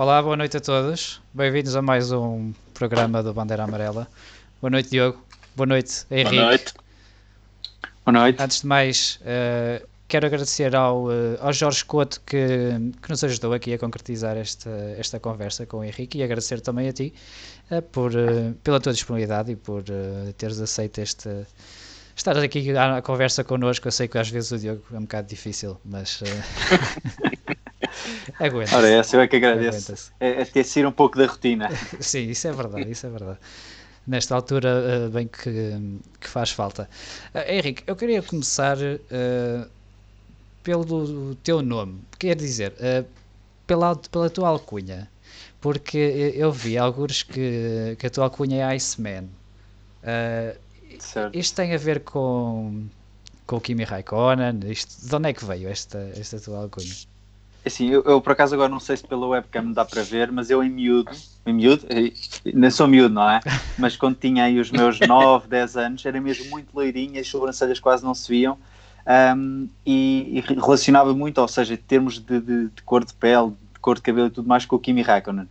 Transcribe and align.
Olá, 0.00 0.22
boa 0.22 0.34
noite 0.34 0.56
a 0.56 0.60
todos. 0.60 1.20
Bem-vindos 1.34 1.76
a 1.76 1.82
mais 1.82 2.10
um 2.10 2.54
programa 2.72 3.22
do 3.22 3.34
Bandeira 3.34 3.64
Amarela. 3.64 4.08
Boa 4.58 4.70
noite, 4.70 4.88
Diogo. 4.88 5.22
Boa 5.54 5.66
noite, 5.66 6.06
Henrique. 6.10 6.36
Boa 6.36 6.46
noite. 6.46 6.74
Boa 8.06 8.18
noite. 8.18 8.42
Antes 8.42 8.60
de 8.62 8.66
mais, 8.66 9.20
uh, 9.20 9.86
quero 10.08 10.24
agradecer 10.24 10.74
ao, 10.74 11.04
uh, 11.04 11.36
ao 11.42 11.52
Jorge 11.52 11.84
Couto 11.84 12.18
que, 12.22 12.38
que 13.02 13.10
nos 13.10 13.22
ajudou 13.22 13.52
aqui 13.52 13.74
a 13.74 13.78
concretizar 13.78 14.38
esta, 14.38 14.70
esta 14.96 15.20
conversa 15.20 15.66
com 15.66 15.80
o 15.80 15.84
Henrique 15.84 16.16
e 16.16 16.22
agradecer 16.22 16.62
também 16.62 16.88
a 16.88 16.94
ti 16.94 17.12
uh, 17.70 17.82
por, 17.82 18.10
pela 18.64 18.80
tua 18.80 18.94
disponibilidade 18.94 19.52
e 19.52 19.56
por 19.56 19.84
teres 20.38 20.58
aceito 20.62 20.98
este, 21.02 21.28
estar 22.16 22.38
aqui 22.38 22.74
à 22.74 23.02
conversa 23.02 23.44
connosco. 23.44 23.86
Eu 23.86 23.92
sei 23.92 24.08
que 24.08 24.16
às 24.16 24.30
vezes 24.30 24.50
o 24.50 24.58
Diogo 24.58 24.82
é 24.94 24.96
um 24.96 25.02
bocado 25.02 25.28
difícil, 25.28 25.78
mas. 25.84 26.22
Aguenta. 28.40 28.74
Ora, 28.74 28.88
essa 28.88 29.16
eu 29.16 29.20
é 29.20 29.28
que 29.28 29.36
agradeço. 29.36 30.12
É, 30.18 30.40
é 30.40 30.44
ter 30.46 30.64
sido 30.64 30.88
um 30.88 30.92
pouco 30.92 31.18
da 31.18 31.26
rotina. 31.26 31.68
Sim, 32.00 32.30
isso 32.30 32.48
é 32.48 32.52
verdade, 32.52 32.90
isso 32.90 33.06
é 33.06 33.10
verdade. 33.10 33.38
Nesta 34.06 34.34
altura, 34.34 34.68
uh, 35.06 35.10
bem 35.10 35.28
que, 35.28 36.00
que 36.18 36.28
faz 36.28 36.50
falta. 36.50 36.88
Uh, 37.34 37.52
Henrique, 37.52 37.84
eu 37.86 37.94
queria 37.94 38.22
começar 38.22 38.78
uh, 38.78 39.70
pelo 40.62 41.34
teu 41.36 41.60
nome. 41.60 42.00
Quer 42.18 42.34
dizer, 42.34 42.72
pela, 43.66 43.94
pela 43.94 44.30
tua 44.30 44.48
alcunha. 44.48 45.08
Porque 45.60 46.32
eu 46.34 46.50
vi 46.50 46.78
alguns 46.78 47.22
que, 47.22 47.94
que 47.98 48.06
a 48.06 48.10
tua 48.10 48.24
alcunha 48.24 48.64
é 48.64 48.76
Iceman. 48.76 49.28
Uh, 50.02 50.58
isto 51.32 51.56
tem 51.56 51.74
a 51.74 51.78
ver 51.78 52.00
com, 52.00 52.86
com 53.46 53.56
o 53.56 53.60
Kimi 53.60 53.84
Raikkonen? 53.84 54.60
Isto, 54.64 55.06
de 55.06 55.14
onde 55.14 55.28
é 55.28 55.32
que 55.34 55.44
veio 55.44 55.68
esta, 55.68 55.98
esta 56.16 56.40
tua 56.40 56.62
alcunha? 56.62 56.90
Assim, 57.64 57.88
eu, 57.88 58.02
eu, 58.04 58.20
por 58.20 58.32
acaso 58.32 58.54
agora 58.54 58.70
não 58.70 58.80
sei 58.80 58.96
se 58.96 59.06
pela 59.06 59.26
webcam 59.26 59.72
dá 59.72 59.84
para 59.84 60.02
ver, 60.02 60.32
mas 60.32 60.48
eu 60.48 60.64
em 60.64 60.70
miúdo, 60.70 61.10
em 61.44 61.52
miúdo, 61.52 61.86
não 62.54 62.70
sou 62.70 62.88
miúdo, 62.88 63.14
não 63.14 63.30
é? 63.30 63.40
Mas 63.78 63.96
quando 63.96 64.16
tinha 64.16 64.44
aí 64.44 64.58
os 64.58 64.70
meus 64.70 64.98
9, 64.98 65.48
10 65.48 65.76
anos, 65.76 66.06
era 66.06 66.20
mesmo 66.20 66.50
muito 66.50 66.74
loirinha, 66.74 67.20
as 67.20 67.28
sobrancelhas 67.28 67.78
quase 67.78 68.02
não 68.02 68.14
se 68.14 68.30
viam 68.30 68.58
um, 69.36 69.68
e, 69.84 70.38
e, 70.38 70.54
relacionava 70.54 71.14
muito, 71.14 71.38
ou 71.38 71.48
seja, 71.48 71.76
termos 71.76 72.18
de, 72.18 72.40
de, 72.40 72.68
de, 72.68 72.82
cor 72.82 73.04
de 73.04 73.12
pele, 73.14 73.50
de 73.72 73.80
cor 73.80 73.96
de 73.96 74.02
cabelo 74.02 74.28
e 74.28 74.30
tudo 74.30 74.48
mais 74.48 74.64
com 74.64 74.76
o 74.76 74.78
Kimi 74.78 75.02
Raikkonen. 75.02 75.48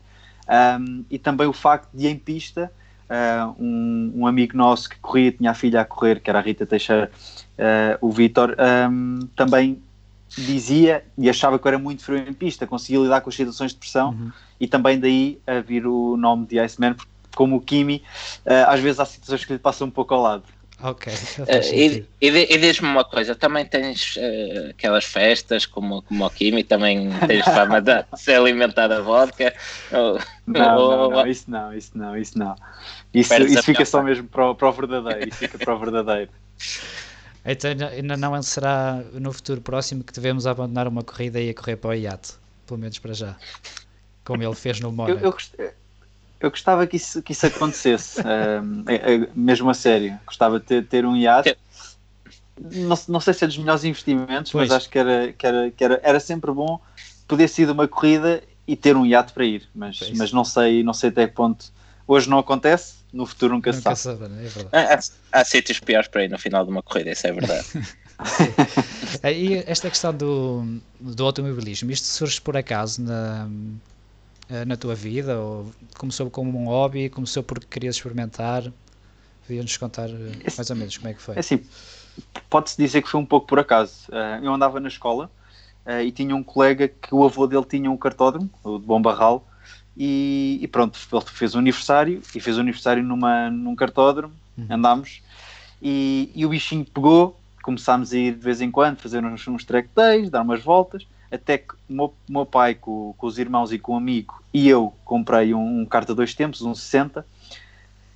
Um, 0.80 1.06
e 1.10 1.20
também 1.20 1.48
o 1.48 1.54
facto 1.54 1.90
de 1.94 2.08
em 2.08 2.18
pista, 2.18 2.72
uh, 3.10 3.56
um, 3.60 4.12
um, 4.16 4.28
amigo 4.28 4.56
nosso 4.56 4.90
que 4.90 4.98
corria, 5.00 5.32
tinha 5.32 5.52
a 5.52 5.54
filha 5.54 5.82
a 5.82 5.86
correr, 5.86 6.20
que 6.22 6.30
era 6.30 6.40
a 6.40 6.42
Rita 6.42 6.66
Teixeira, 6.66 7.12
uh, 7.58 7.98
o 8.08 8.12
Vitor, 8.12 8.56
também 9.36 9.82
dizia 10.38 11.04
e 11.18 11.30
achava 11.30 11.58
que 11.58 11.66
eu 11.66 11.70
era 11.70 11.80
muito 11.80 12.04
frio 12.04 12.18
em 12.18 12.34
pista, 12.34 12.68
conseguia 12.68 13.00
lidar 13.00 13.22
com 13.22 13.30
as 13.30 13.36
situações 13.36 13.72
de 13.72 13.78
pressão 13.78 14.12
uhum. 14.12 14.32
e 14.60 14.68
também 14.68 15.00
daí 15.00 15.40
a 15.46 15.60
vir 15.60 15.86
o 15.88 16.16
nome 16.18 16.46
de 16.46 16.60
Iceman, 16.60 16.94
porque 16.94 17.12
como 17.36 17.56
o 17.56 17.62
Kimi, 17.62 18.04
uh, 18.46 18.68
às 18.68 18.80
vezes 18.80 19.00
há 19.00 19.06
situações 19.06 19.46
que 19.46 19.54
lhe 19.54 19.60
passam 19.60 19.88
um 19.88 19.92
pouco 19.92 20.14
ao 20.14 20.22
lado. 20.22 20.44
Ok. 20.82 21.12
Uh, 21.12 21.74
e 21.74 22.06
e, 22.22 22.28
e 22.28 22.58
diz-me 22.58 22.88
uma 22.88 23.04
coisa, 23.04 23.36
também 23.36 23.66
tens 23.66 24.16
uh, 24.16 24.70
aquelas 24.70 25.04
festas 25.04 25.66
como, 25.66 26.02
como 26.04 26.26
o 26.26 26.30
Kimi, 26.30 26.64
também 26.64 27.10
tens 27.28 27.44
fama 27.46 27.82
de 27.82 28.04
ser 28.16 28.36
alimentada 28.36 28.98
a 28.98 29.02
vodka? 29.02 29.54
Ou, 29.92 30.20
não, 30.48 30.78
ou, 30.78 30.92
não, 30.92 31.10
não, 31.10 31.28
isso 31.28 31.52
não, 31.52 31.74
isso 31.74 31.98
não, 31.98 32.18
isso 32.18 32.38
não. 32.38 32.56
Isso, 33.14 33.34
isso 33.42 33.64
fica 33.64 33.86
só 33.86 34.02
mesmo 34.02 34.28
para, 34.28 34.54
para 34.56 34.70
o 34.70 34.72
verdadeiro, 34.72 35.30
isso 35.30 35.38
fica 35.38 35.58
para 35.58 35.76
o 35.76 35.80
verdadeiro. 35.80 36.32
Então 37.46 37.72
ainda 37.72 38.18
não 38.18 38.42
será 38.44 39.02
no 39.14 39.32
futuro 39.32 39.62
próximo 39.62 40.04
que 40.04 40.14
devemos 40.14 40.46
abandonar 40.46 40.88
uma 40.88 41.04
corrida 41.04 41.40
e 41.40 41.50
ir 41.50 41.54
correr 41.54 41.78
para 41.78 41.92
o 41.92 41.94
iate, 41.94 42.34
pelo 42.68 42.80
menos 42.80 43.00
para 43.00 43.14
já, 43.14 43.36
como 44.26 44.44
ele 44.44 44.56
fez 44.56 44.80
no 44.80 44.92
Mónaco. 44.92 45.20
Eu, 45.20 45.36
eu, 45.58 45.72
eu, 46.42 46.50
gostava 46.50 46.86
que 46.86 46.98
isso, 46.98 47.22
que 47.22 47.32
isso 47.32 47.46
acontecesse, 47.46 48.22
é, 48.88 49.16
é, 49.16 49.30
mesmo 49.34 49.70
a 49.70 49.74
sério. 49.74 50.20
Gostava 50.26 50.60
de 50.60 50.66
ter, 50.66 50.86
ter 50.86 51.06
um 51.06 51.16
iate. 51.16 51.58
Não, 52.60 52.98
não 53.08 53.20
sei 53.22 53.34
se 53.34 53.46
é 53.46 53.48
dos 53.48 53.58
melhores 53.58 53.86
investimentos, 53.86 54.52
pois. 54.52 54.68
mas 54.68 54.78
acho 54.78 54.90
que, 54.90 55.00
era, 55.00 55.32
que, 55.32 55.48
era, 55.48 55.72
que 55.72 55.84
era, 55.84 56.00
era 56.04 56.20
sempre 56.20 56.52
bom 56.52 56.80
poder 57.26 57.48
ser 57.48 57.70
uma 57.70 57.88
corrida 57.88 58.44
e 58.68 58.76
ter 58.76 58.98
um 58.98 59.06
iate 59.06 59.32
para 59.32 59.46
ir, 59.46 59.68
mas, 59.74 60.00
mas 60.18 60.34
não 60.34 60.44
sei 60.44 60.84
não 60.84 60.94
sei 60.94 61.10
até 61.10 61.28
que 61.28 61.34
ponto. 61.34 61.72
Hoje 62.12 62.28
não 62.28 62.40
acontece, 62.40 62.96
no 63.14 63.24
futuro 63.24 63.54
nunca, 63.54 63.72
nunca 63.72 63.96
se 63.96 64.02
sabe. 64.02 64.20
sabe 64.20 64.34
é 64.44 64.48
verdade. 64.48 65.12
Há, 65.32 65.40
há, 65.40 65.46
sítios 65.46 65.80
piores 65.80 66.08
para 66.08 66.24
ir 66.24 66.30
no 66.32 66.40
final 66.40 66.66
de 66.66 66.72
uma 66.72 66.82
corrida, 66.82 67.12
isso 67.12 67.28
é 67.28 67.32
verdade. 67.32 67.68
e 69.32 69.64
esta 69.68 69.92
questão 69.92 70.12
do, 70.12 70.80
do 71.00 71.24
automobilismo, 71.24 71.92
isto 71.92 72.08
surge 72.08 72.42
por 72.42 72.58
acaso 72.58 73.04
na, 73.04 73.48
na 74.66 74.76
tua 74.76 74.96
vida? 74.96 75.40
Ou 75.40 75.72
começou 76.00 76.32
como 76.32 76.58
um 76.58 76.66
hobby? 76.66 77.10
Começou 77.10 77.44
porque 77.44 77.68
querias 77.70 77.98
experimentar? 77.98 78.64
Podias-nos 79.46 79.78
contar 79.78 80.10
mais 80.10 80.68
ou 80.68 80.76
menos 80.76 80.98
como 80.98 81.10
é 81.10 81.14
que 81.14 81.22
foi? 81.22 81.36
É 81.36 81.40
assim, 81.42 81.64
pode-se 82.50 82.76
dizer 82.76 83.04
que 83.04 83.08
foi 83.08 83.20
um 83.20 83.26
pouco 83.26 83.46
por 83.46 83.60
acaso. 83.60 84.08
Eh, 84.12 84.40
eu 84.42 84.52
andava 84.52 84.80
na 84.80 84.88
escola 84.88 85.30
eh, 85.86 86.06
e 86.06 86.12
tinha 86.12 86.36
um 86.36 86.44
colega 86.44 86.88
que 86.88 87.14
o 87.14 87.24
avô 87.24 87.46
dele 87.46 87.66
tinha 87.66 87.92
um 87.92 87.98
cartódromo, 87.98 88.50
o 88.64 88.80
de 88.80 88.86
Bom 88.88 89.00
Barral, 89.00 89.48
e, 90.00 90.60
e, 90.62 90.68
pronto, 90.70 90.98
ele 91.12 91.26
fez 91.26 91.54
o 91.56 91.58
aniversário 91.60 92.22
e 92.34 92.40
fez 92.40 92.58
o 92.58 92.62
aniversário 92.62 93.04
numa, 93.04 93.50
num 93.52 93.76
cartódromo, 93.76 94.34
uhum. 94.58 94.68
andámos 94.70 95.22
e, 95.82 96.32
e, 96.34 96.46
o 96.46 96.50
bichinho 96.50 96.86
pegou, 96.86 97.38
começámos 97.62 98.14
a 98.14 98.18
ir 98.18 98.34
de 98.34 98.40
vez 98.40 98.62
em 98.62 98.72
quando, 98.72 98.98
fazer 98.98 99.24
uns, 99.26 99.46
uns 99.46 99.66
track 99.66 99.90
days, 99.94 100.30
dar 100.30 100.42
umas 100.42 100.64
voltas, 100.64 101.06
até 101.30 101.58
que 101.58 101.74
o 101.90 101.94
meu, 101.94 102.14
meu 102.30 102.46
pai 102.46 102.76
com, 102.76 103.14
com, 103.18 103.28
os 103.28 103.38
irmãos 103.38 103.74
e 103.74 103.78
com 103.78 103.94
um 103.94 103.98
amigo 103.98 104.42
e 104.54 104.70
eu 104.70 104.94
comprei 105.04 105.54
um, 105.54 105.82
um 105.82 105.86
carta 105.86 106.16
dois 106.16 106.34
tempos, 106.34 106.62
um 106.62 106.74
60 106.74 107.26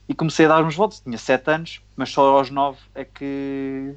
e 0.08 0.14
comecei 0.14 0.46
a 0.46 0.50
dar 0.50 0.64
uns 0.64 0.76
voltas, 0.76 1.02
tinha 1.02 1.18
7 1.18 1.52
anos, 1.52 1.82
mas 1.98 2.10
só 2.10 2.38
aos 2.38 2.50
9 2.50 2.78
é 2.96 3.04
que 3.04 3.94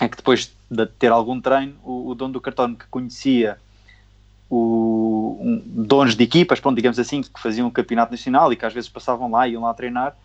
é 0.00 0.08
que 0.08 0.16
depois 0.18 0.52
de 0.70 0.86
ter 0.86 1.10
algum 1.10 1.40
treino, 1.40 1.76
o, 1.82 2.10
o 2.10 2.14
dono 2.14 2.34
do 2.34 2.40
cartódromo 2.40 2.76
que 2.76 2.86
conhecia 2.88 3.58
o, 4.48 5.38
um, 5.40 5.62
donos 5.84 6.14
de 6.14 6.22
equipas, 6.22 6.60
pronto, 6.60 6.76
digamos 6.76 6.98
assim, 6.98 7.22
que 7.22 7.40
faziam 7.40 7.66
o 7.66 7.70
campeonato 7.70 8.12
nacional 8.12 8.52
e 8.52 8.56
que 8.56 8.64
às 8.64 8.72
vezes 8.72 8.88
passavam 8.88 9.30
lá 9.30 9.46
e 9.48 9.52
iam 9.52 9.62
lá 9.62 9.74
treinar, 9.74 10.16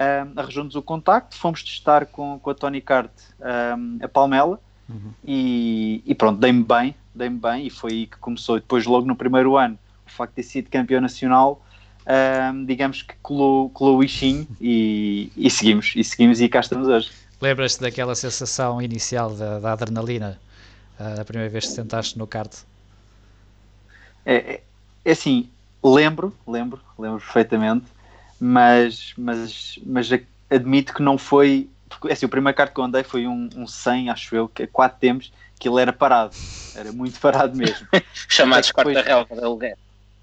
um, 0.00 0.40
arranjou-nos 0.40 0.74
o 0.74 0.82
contacto, 0.82 1.36
fomos 1.36 1.62
testar 1.62 2.06
com, 2.06 2.38
com 2.38 2.50
a 2.50 2.54
Tony 2.54 2.80
Kart 2.80 3.10
um, 3.40 3.98
a 4.02 4.08
Palmela 4.08 4.60
uhum. 4.88 5.12
e, 5.24 6.02
e, 6.04 6.14
pronto, 6.14 6.38
dei-me 6.38 6.62
bem, 6.62 6.94
dei-me 7.14 7.38
bem 7.38 7.66
e 7.66 7.70
foi 7.70 7.92
aí 7.92 8.06
que 8.06 8.18
começou. 8.18 8.56
Depois, 8.56 8.84
logo 8.86 9.06
no 9.06 9.16
primeiro 9.16 9.56
ano, 9.56 9.78
o 10.06 10.10
facto 10.10 10.32
de 10.32 10.36
ter 10.36 10.42
sido 10.42 10.70
campeão 10.70 11.00
nacional, 11.00 11.62
um, 12.06 12.64
digamos 12.64 13.02
que 13.02 13.14
colou, 13.22 13.68
colou 13.70 13.96
o 13.96 13.98
bichinho 13.98 14.46
e, 14.60 15.30
e, 15.36 15.50
seguimos, 15.50 15.92
e 15.96 16.04
seguimos 16.04 16.40
e 16.40 16.48
cá 16.48 16.60
estamos 16.60 16.88
hoje. 16.88 17.10
Lembras-te 17.40 17.80
daquela 17.80 18.14
sensação 18.14 18.80
inicial 18.80 19.34
da, 19.34 19.58
da 19.58 19.72
adrenalina, 19.72 20.38
uh, 20.98 21.20
a 21.20 21.24
primeira 21.24 21.50
vez 21.50 21.66
que 21.66 21.72
sentaste 21.72 22.16
no 22.16 22.26
kart? 22.26 22.50
É, 24.26 24.34
é, 24.34 24.62
é 25.04 25.12
assim, 25.12 25.48
lembro, 25.82 26.34
lembro, 26.46 26.80
lembro 26.98 27.20
perfeitamente, 27.20 27.86
mas, 28.40 29.14
mas, 29.16 29.78
mas 29.86 30.10
admito 30.50 30.92
que 30.92 31.02
não 31.02 31.16
foi. 31.16 31.70
Porque, 31.88 32.08
é 32.08 32.12
assim, 32.12 32.26
o 32.26 32.28
primeiro 32.28 32.56
kart 32.56 32.74
que 32.74 32.80
eu 32.80 32.84
andei 32.84 33.04
foi 33.04 33.26
um, 33.28 33.48
um 33.56 33.66
100, 33.66 34.10
acho 34.10 34.34
eu, 34.34 34.48
que 34.48 34.64
é 34.64 34.66
4 34.66 34.98
tempos, 34.98 35.32
que 35.58 35.68
ele 35.68 35.80
era 35.80 35.92
parado, 35.92 36.34
era 36.74 36.92
muito 36.92 37.18
parado 37.20 37.56
mesmo. 37.56 37.86
Chamados 38.28 38.72
quarta 38.72 39.00
relva 39.00 39.34
da 39.36 39.48
lugar. 39.48 39.74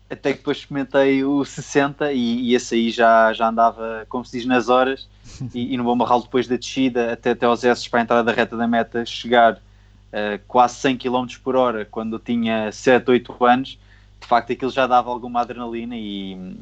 Até 0.10 0.34
que 0.34 0.40
depois 0.40 0.58
experimentei 0.58 1.24
o 1.24 1.44
60 1.44 2.12
e, 2.12 2.50
e 2.50 2.56
esse 2.56 2.76
aí 2.76 2.92
já, 2.92 3.34
já 3.34 3.48
andava, 3.48 4.06
como 4.10 4.24
se 4.24 4.38
diz, 4.38 4.46
nas 4.46 4.70
horas. 4.70 5.08
E, 5.54 5.74
e 5.74 5.78
no 5.78 5.84
Bom 5.84 5.98
depois 6.22 6.48
da 6.48 6.56
descida, 6.56 7.14
até, 7.14 7.32
até 7.32 7.46
aos 7.46 7.64
S 7.64 7.90
para 7.90 8.02
a 8.02 8.04
entrada 8.04 8.24
da 8.24 8.32
reta 8.32 8.56
da 8.56 8.68
meta, 8.68 9.06
chegar 9.06 9.54
uh, 9.54 10.40
quase 10.48 10.76
100 10.76 10.98
km 10.98 11.26
por 11.44 11.56
hora 11.56 11.86
quando 11.86 12.18
eu 12.18 12.20
tinha 12.20 12.72
7, 12.72 13.10
8 13.10 13.46
anos, 13.46 13.80
de 14.24 14.28
facto 14.28 14.54
aquilo 14.54 14.72
já 14.72 14.88
dava 14.88 15.10
alguma 15.10 15.42
adrenalina 15.42 15.96
e, 15.96 16.56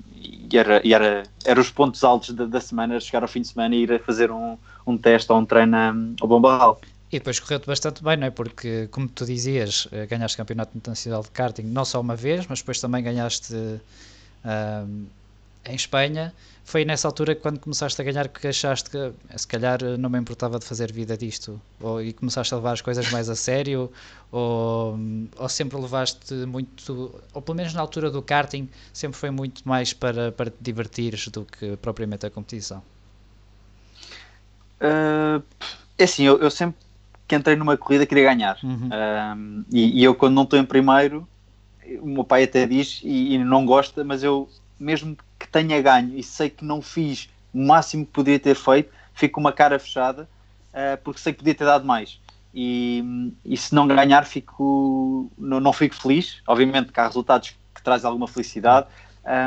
e, 0.52 0.58
era, 0.58 0.82
e 0.84 0.94
era, 0.94 1.24
era 1.46 1.62
os 1.62 1.70
pontos 1.70 2.04
altos 2.04 2.32
da, 2.32 2.46
da, 2.46 2.60
semana, 2.60 3.00
chegar 3.00 3.22
ao 3.22 3.28
fim 3.28 3.42
de 3.42 3.50
semana 3.50 3.76
e 3.76 3.84
ir 3.84 3.94
a 3.94 4.00
fazer 4.00 4.32
um, 4.32 4.58
um 4.86 4.98
teste 4.98 5.32
ou 5.32 5.38
um 5.38 5.46
treino 5.46 5.78
ao 6.20 6.28
Bombarral. 6.28 6.82
E 7.12 7.20
depois 7.20 7.40
correu-te 7.40 7.68
bastante 7.68 8.04
bem, 8.04 8.18
não 8.18 8.28
é? 8.28 8.30
Porque, 8.32 8.88
como 8.90 9.08
tu 9.08 9.26
dizias, 9.26 9.88
eh, 9.92 10.06
ganhaste 10.06 10.38
campeonato 10.38 10.76
internacional 10.76 11.22
de 11.22 11.30
karting 11.30 11.64
não 11.64 11.84
só 11.86 12.00
uma 12.00 12.16
vez, 12.16 12.48
mas 12.48 12.60
depois 12.60 12.80
também 12.80 13.04
ganhaste 13.04 13.54
uh, 13.54 15.06
em 15.66 15.76
Espanha. 15.76 16.34
Foi 16.64 16.86
nessa 16.86 17.08
altura 17.08 17.36
quando 17.36 17.60
começaste 17.60 18.00
a 18.02 18.06
ganhar 18.06 18.28
que 18.28 18.48
achaste 18.48 18.90
que 18.90 19.12
se 19.36 19.48
calhar 19.48 19.80
não 19.98 20.10
me 20.10 20.20
importava 20.20 20.60
de 20.60 20.66
fazer 20.66 20.92
vida 20.92 21.18
disto? 21.18 21.60
Ou, 21.80 22.02
e 22.02 22.14
começaste 22.14 22.54
a 22.54 22.58
levar 22.58 22.74
as 22.74 22.82
coisas 22.82 23.12
mais 23.12 23.30
a 23.30 23.36
sério? 23.36 23.92
Ou, 24.32 24.98
ou 25.38 25.50
sempre 25.50 25.78
levaste 25.78 26.34
muito 26.34 27.14
ou 27.34 27.42
pelo 27.42 27.58
menos 27.58 27.74
na 27.74 27.82
altura 27.82 28.10
do 28.10 28.22
karting 28.22 28.70
sempre 28.94 29.18
foi 29.18 29.32
muito 29.32 29.68
mais 29.68 29.92
para, 29.92 30.32
para 30.32 30.50
te 30.50 30.58
divertires 30.62 31.28
do 31.28 31.46
que 31.46 31.76
propriamente 31.78 32.26
a 32.26 32.30
competição? 32.30 32.82
Uh, 34.80 35.44
é 35.98 36.04
assim, 36.04 36.24
eu, 36.24 36.40
eu, 36.40 36.50
sempre 36.50 36.80
que 37.28 37.36
entrei 37.36 37.56
numa 37.56 37.78
corrida 37.78 38.06
queria 38.06 38.24
ganhar. 38.24 38.58
Uhum. 38.64 38.88
uh, 38.88 39.66
e, 39.72 40.00
e, 40.00 40.04
eu 40.04 40.16
quando 40.16 40.34
não 40.34 40.44
estou 40.44 40.58
em 40.58 40.66
primeiro 40.66 41.28
o 42.00 42.08
meu 42.08 42.24
pai 42.24 42.44
até 42.44 42.66
diz 42.66 43.02
e, 43.04 43.36
e, 43.36 43.38
não 43.38 43.66
gosta, 43.66 44.04
mas 44.04 44.24
eu, 44.24 44.48
mesmo 44.82 45.18
que 45.40 45.48
tenha 45.48 45.82
ganho 45.82 46.18
e 46.18 46.24
sei 46.24 46.50
que 46.50 46.66
não 46.66 46.82
fiz 46.82 47.30
o 47.54 47.66
máximo 47.66 48.06
que 48.06 48.12
podia 48.12 48.40
ter 48.40 48.56
feito, 48.56 48.92
fico 49.14 49.36
com 49.36 49.42
uma 49.42 49.52
cara 49.52 49.78
fechada 49.78 50.28
uh, 50.72 51.02
porque 51.04 51.20
sei 51.20 51.34
que 51.34 51.40
podia 51.40 51.56
ter 51.56 51.66
dado 51.66 51.86
mais. 51.86 52.20
E, 52.54 53.32
e 53.46 53.56
se 53.56 53.74
não 53.74 53.88
ganhar, 53.88 54.26
fico, 54.26 55.32
não, 55.38 55.60
não, 55.60 55.72
fico 55.72 55.96
feliz. 55.96 56.42
Obviamente 56.46 56.92
que 56.92 57.00
há 57.00 57.08
resultados 57.08 57.56
que 57.74 57.82
trazem 57.82 58.08
alguma 58.08 58.28
felicidade, 58.28 58.88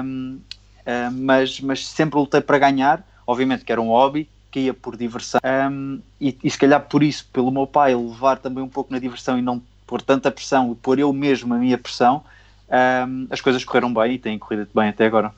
um, 0.05 0.41
uh, 0.81 1.13
mas, 1.13 1.61
mas 1.61 1.87
sempre 1.87 2.19
lutei 2.19 2.41
para 2.41 2.59
ganhar. 2.59 3.07
Obviamente 3.27 3.65
que 3.65 3.73
era 3.73 3.81
um 3.81 3.89
hobby, 3.89 4.29
que 4.51 4.61
ia 4.61 4.75
por 4.75 4.97
diversão. 4.97 5.41
Um, 5.45 6.01
e, 6.21 6.39
e 6.43 6.51
se 6.51 6.59
calhar 6.59 6.81
por 6.81 7.03
isso, 7.03 7.27
pelo 7.33 7.51
meu 7.51 7.67
pai 7.67 7.95
levar 7.95 8.39
também 8.39 8.63
um 8.63 8.69
pouco 8.69 8.93
na 8.93 8.99
diversão 8.99 9.39
e 9.39 9.43
não 9.43 9.61
pôr 9.87 10.01
tanta 10.01 10.31
pressão, 10.31 10.75
pôr 10.75 10.99
eu 10.99 11.13
mesmo 11.13 11.53
a 11.55 11.59
minha 11.59 11.77
pressão, 11.77 12.25
um, 12.69 13.27
as 13.31 13.41
coisas 13.41 13.65
correram 13.65 13.93
bem 13.93 14.15
e 14.15 14.19
têm 14.19 14.39
corrido 14.39 14.69
bem 14.75 14.89
até 14.89 15.07
agora. 15.07 15.33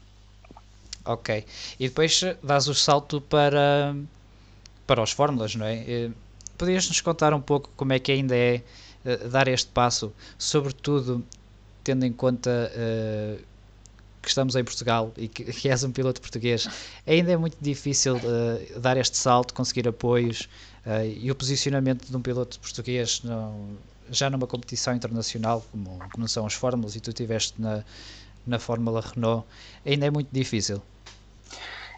Ok. 1.05 1.45
E 1.79 1.89
depois 1.89 2.21
dás 2.43 2.67
o 2.69 2.75
salto 2.75 3.21
para, 3.21 3.95
para 4.87 5.03
os 5.03 5.13
fórmulas, 5.13 5.55
não 5.55 5.67
é? 5.67 6.11
Podias-nos 6.59 7.01
contar 7.01 7.33
um 7.33 7.41
pouco 7.41 7.71
como 7.77 7.93
é 7.93 7.99
que 7.99 8.11
ainda 8.11 8.35
é 8.35 8.63
uh, 9.05 9.29
dar 9.29 9.47
este 9.47 9.71
passo, 9.71 10.13
sobretudo 10.39 11.25
tendo 11.85 12.05
em 12.05 12.13
conta 12.13 12.51
uh, 12.51 13.41
que 14.21 14.29
estamos 14.29 14.57
em 14.57 14.65
Portugal 14.65 15.13
e 15.17 15.29
que, 15.29 15.45
que, 15.53 15.69
és 15.69 15.85
um 15.85 15.93
piloto 15.93 16.21
português, 16.21 16.69
ainda 17.07 17.31
é 17.31 17.37
muito 17.37 17.57
difícil 17.61 18.17
uh, 18.17 18.81
dar 18.81 18.97
este 18.97 19.17
salto, 19.17 19.55
conseguir 19.55 19.87
apoios 19.87 20.49
e 21.17 21.33
o 21.33 21.35
posicionamento 21.35 22.09
de 22.09 22.17
um 22.17 22.23
piloto 22.23 22.61
português 22.61 23.21
não, 23.25 23.71
já 24.11 24.31
numa 24.31 24.47
competição 24.47 24.95
internacional, 24.95 25.65
como, 25.71 25.99
como 26.13 26.29
são 26.29 26.47
as 26.47 26.55
fórmulas, 26.55 26.97
e 26.97 27.01
tu 27.01 27.11
estiveste 27.11 27.61
na, 27.61 27.83
na 28.47 28.59
Fórmula 28.59 29.01
Renault, 29.01 29.47
ainda 29.85 30.07
é 30.07 30.11
muito 30.11 30.29
difícil. 30.33 30.83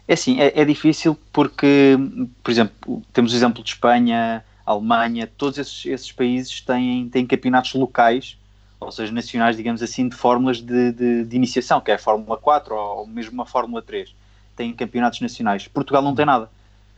É 0.07 0.13
assim, 0.13 0.39
é, 0.39 0.59
é, 0.59 0.65
difícil 0.65 1.17
porque, 1.31 1.95
por 2.43 2.49
exemplo, 2.49 3.03
temos 3.13 3.31
o 3.31 3.35
exemplo 3.35 3.63
de 3.63 3.69
Espanha, 3.69 4.43
Alemanha, 4.65 5.27
todos 5.37 5.59
esses, 5.59 5.85
esses 5.85 6.11
países 6.11 6.61
têm, 6.61 7.07
têm 7.09 7.25
campeonatos 7.27 7.73
locais, 7.73 8.37
ou 8.79 8.91
seja, 8.91 9.11
nacionais, 9.11 9.57
digamos 9.57 9.83
assim, 9.83 10.07
de 10.07 10.15
fórmulas 10.15 10.61
de, 10.61 10.91
de, 10.93 11.25
de 11.25 11.35
iniciação, 11.35 11.81
que 11.81 11.91
é 11.91 11.95
a 11.95 11.99
Fórmula 11.99 12.37
4 12.37 12.73
ou 12.73 13.05
mesmo 13.05 13.33
uma 13.33 13.45
Fórmula 13.45 13.81
3. 13.81 14.15
Têm 14.55 14.73
campeonatos 14.73 15.21
nacionais. 15.21 15.67
Portugal 15.67 16.01
não 16.01 16.15
tem 16.15 16.25
nada. 16.25 16.49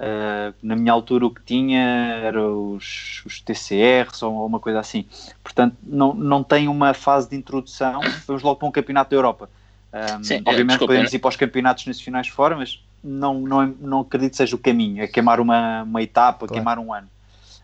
Uh, 0.01 0.51
na 0.63 0.75
minha 0.75 0.91
altura 0.91 1.27
o 1.27 1.29
que 1.29 1.43
tinha 1.43 1.79
eram 2.23 2.73
os, 2.73 3.21
os 3.23 3.39
TCRs 3.39 4.23
ou 4.23 4.43
uma 4.43 4.59
coisa 4.59 4.79
assim. 4.79 5.05
Portanto, 5.43 5.77
não, 5.83 6.11
não 6.15 6.43
tem 6.43 6.67
uma 6.67 6.91
fase 6.95 7.29
de 7.29 7.35
introdução. 7.35 8.01
Vamos 8.25 8.41
logo 8.41 8.55
para 8.55 8.67
um 8.67 8.71
campeonato 8.71 9.11
da 9.11 9.15
Europa. 9.15 9.47
Um, 9.93 10.23
Sim, 10.23 10.37
obviamente 10.37 10.69
desculpa, 10.69 10.93
podemos 10.93 11.13
ir 11.13 11.19
para 11.19 11.29
os 11.29 11.35
campeonatos 11.35 11.85
nacionais 11.85 12.27
fora, 12.29 12.55
mas 12.55 12.83
não, 13.03 13.41
não, 13.41 13.67
não 13.79 13.99
acredito 13.99 14.31
que 14.31 14.37
seja 14.37 14.55
o 14.55 14.59
caminho, 14.59 15.03
é 15.03 15.07
queimar 15.07 15.39
uma, 15.39 15.83
uma 15.83 16.01
etapa, 16.01 16.47
claro. 16.47 16.53
queimar 16.53 16.79
um 16.79 16.91
ano. 16.91 17.07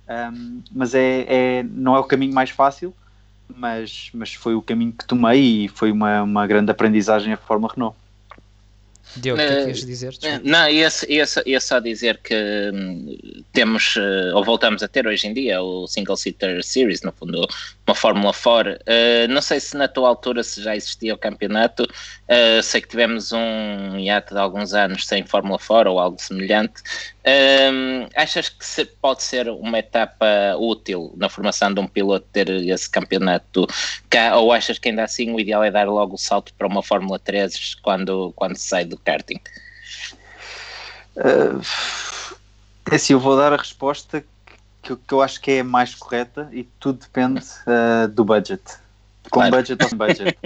Um, 0.07 0.62
mas 0.72 0.94
é, 0.94 1.25
é, 1.28 1.63
não 1.63 1.95
é 1.95 2.00
o 2.00 2.04
caminho 2.04 2.36
mais 2.36 2.51
fácil, 2.51 2.94
mas, 3.56 4.12
mas 4.13 4.34
foi 4.34 4.54
o 4.54 4.62
caminho 4.62 4.92
que 4.92 5.06
tomei 5.06 5.66
e 5.66 5.68
foi 5.68 5.92
uma, 5.92 6.22
uma 6.22 6.45
grande 6.45 6.69
aprendizagem 6.69 7.34
a 7.34 7.38
Fórmula 7.38 7.74
Renault. 7.74 7.98
Diogo, 9.15 9.42
o 9.42 9.45
que 9.45 9.51
é 9.51 9.74
que 9.74 9.86
dizer? 9.86 10.09
Desculpa. 10.09 10.42
Não, 10.44 10.69
ia, 10.69 10.89
ia 11.45 11.59
só 11.59 11.80
dizer 11.80 12.19
que 12.24 12.36
hum, 12.74 13.42
temos, 13.54 13.95
uh, 13.95 14.36
ou 14.36 14.44
voltamos 14.44 14.83
a 14.83 14.88
ter 14.88 15.07
hoje 15.07 15.27
em 15.27 15.33
dia, 15.33 15.62
o 15.62 15.88
Single 15.88 16.18
Seater 16.18 16.63
Series, 16.63 17.01
no 17.01 17.12
fundo, 17.12 17.48
uma 17.88 17.95
Fórmula 17.95 18.34
4. 18.34 18.74
Uh, 18.74 18.78
não 19.30 19.42
sei 19.42 19.60
se 19.62 19.78
na 19.78 19.88
tua 19.88 20.10
altura 20.10 20.44
se 20.44 20.62
já 20.62 20.75
existia 20.75 21.13
o 21.13 21.18
campeonato, 21.18 21.84
uh, 21.84 22.62
sei 22.62 22.81
que 22.81 22.89
tivemos 22.89 23.31
um 23.31 23.98
hiato 23.98 24.34
de 24.34 24.39
alguns 24.39 24.74
anos 24.74 25.07
sem 25.07 25.25
Fórmula 25.25 25.57
4 25.57 25.89
ou 25.89 26.00
algo 26.00 26.22
semelhante. 26.22 26.81
Uh, 27.25 28.10
achas 28.16 28.50
que 28.50 28.66
se, 28.66 28.86
pode 28.86 29.24
ser 29.24 29.48
uma 29.50 29.80
etapa 29.80 30.25
útil 30.60 31.13
na 31.18 31.30
formação 31.30 31.74
de 31.74 31.80
um 31.80 31.88
piloto 31.88 32.28
ter 32.34 32.50
esse 32.50 32.89
campeonato 32.89 33.66
cá, 34.10 34.38
ou 34.38 34.51
achas 34.51 34.78
que 34.78 34.89
ainda 34.89 35.04
assim 35.04 35.34
o 35.34 35.39
ideal 35.39 35.63
é 35.63 35.72
dar 35.72 35.88
logo 35.88 36.16
o 36.16 36.19
salto 36.19 36.54
para 36.54 36.68
uma 36.68 36.84
Fórmula 36.84 37.18
3 37.18 37.75
quando, 37.75 38.34
quando 38.36 38.57
sai 38.57 38.84
do 38.84 38.98
karting? 38.98 39.39
Uh, 41.16 41.62
assim, 42.92 43.13
eu 43.13 43.19
vou 43.19 43.38
dar 43.38 43.54
a 43.54 43.57
resposta 43.57 44.24
que, 44.88 44.95
que 44.95 45.13
eu 45.13 45.22
acho 45.22 45.42
que 45.42 45.51
é 45.51 45.60
a 45.60 45.63
mais 45.63 45.94
correta 45.94 46.50
e 46.51 46.63
tudo 46.80 47.00
depende 47.00 47.42
uh, 47.42 48.07
do 48.07 48.24
budget. 48.24 48.62
Com 49.30 49.42
claro. 49.42 49.57
budget 49.57 49.84
ou 49.84 49.89
sem 49.89 49.98
budget. 49.98 50.38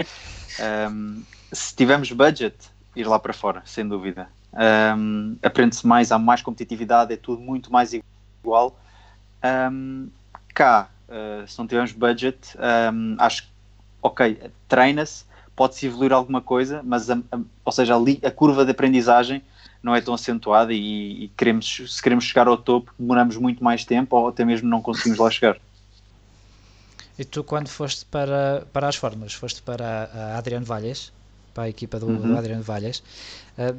um, 0.90 1.22
se 1.52 1.74
tivermos 1.76 2.10
budget, 2.10 2.56
ir 2.96 3.06
lá 3.06 3.18
para 3.18 3.32
fora, 3.32 3.62
sem 3.64 3.86
dúvida. 3.86 4.28
Um, 4.52 5.36
Aprende-se 5.42 5.86
mais, 5.86 6.10
há 6.10 6.18
mais 6.18 6.42
competitividade, 6.42 7.12
é 7.12 7.16
tudo 7.16 7.40
muito 7.40 7.72
mais 7.72 7.92
igual. 7.92 8.76
Um, 9.44 10.08
cá, 10.52 10.88
uh, 11.08 11.46
se 11.46 11.56
não 11.58 11.66
tivermos 11.66 11.92
budget, 11.92 12.56
acho 13.18 13.44
que, 13.44 13.48
ok, 14.02 14.50
treina-se, 14.68 15.24
pode-se 15.54 15.86
evoluir 15.86 16.12
alguma 16.12 16.40
coisa, 16.40 16.82
mas, 16.82 17.08
a, 17.08 17.14
a, 17.14 17.38
ou 17.64 17.72
seja, 17.72 17.94
ali 17.94 18.20
a 18.24 18.30
curva 18.30 18.64
de 18.64 18.72
aprendizagem 18.72 19.42
não 19.82 19.94
é 19.94 20.00
tão 20.00 20.14
acentuada 20.14 20.72
e, 20.72 21.24
e, 21.24 21.28
queremos, 21.36 21.82
se 21.88 22.02
queremos 22.02 22.24
chegar 22.24 22.46
ao 22.46 22.56
topo, 22.56 22.92
demoramos 22.98 23.36
muito 23.36 23.62
mais 23.62 23.84
tempo 23.84 24.16
ou 24.16 24.28
até 24.28 24.44
mesmo 24.44 24.68
não 24.68 24.80
conseguimos 24.80 25.18
lá 25.18 25.30
chegar. 25.30 25.58
E 27.18 27.24
tu, 27.24 27.44
quando 27.44 27.68
foste 27.68 28.04
para, 28.06 28.66
para 28.72 28.88
as 28.88 28.96
formas, 28.96 29.34
foste 29.34 29.60
para 29.62 30.10
a 30.12 30.38
Adriano 30.38 30.64
Valles, 30.64 31.12
para 31.52 31.64
a 31.64 31.68
equipa 31.68 31.98
do, 31.98 32.06
uhum. 32.06 32.28
do 32.28 32.38
Adriano 32.38 32.62
Valles, 32.62 33.02
uh, 33.58 33.76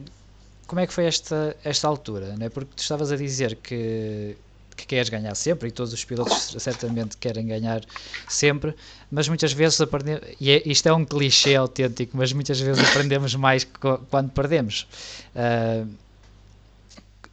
como 0.67 0.79
é 0.79 0.87
que 0.87 0.93
foi 0.93 1.05
esta, 1.05 1.55
esta 1.63 1.87
altura? 1.87 2.35
Né? 2.37 2.49
Porque 2.49 2.71
tu 2.75 2.79
estavas 2.79 3.11
a 3.11 3.17
dizer 3.17 3.55
que, 3.55 4.35
que 4.75 4.85
queres 4.85 5.09
ganhar 5.09 5.35
sempre 5.35 5.69
e 5.69 5.71
todos 5.71 5.93
os 5.93 6.03
pilotos 6.03 6.55
certamente 6.59 7.17
querem 7.17 7.47
ganhar 7.47 7.81
sempre, 8.27 8.75
mas 9.11 9.27
muitas 9.27 9.53
vezes 9.53 9.79
aprendemos, 9.81 10.27
e 10.39 10.51
é, 10.51 10.61
isto 10.65 10.87
é 10.87 10.93
um 10.93 11.05
clichê 11.05 11.55
autêntico, 11.55 12.15
mas 12.17 12.33
muitas 12.33 12.59
vezes 12.59 12.83
aprendemos 12.89 13.35
mais 13.35 13.67
quando 14.09 14.31
perdemos. 14.31 14.87
Uh, 15.35 15.87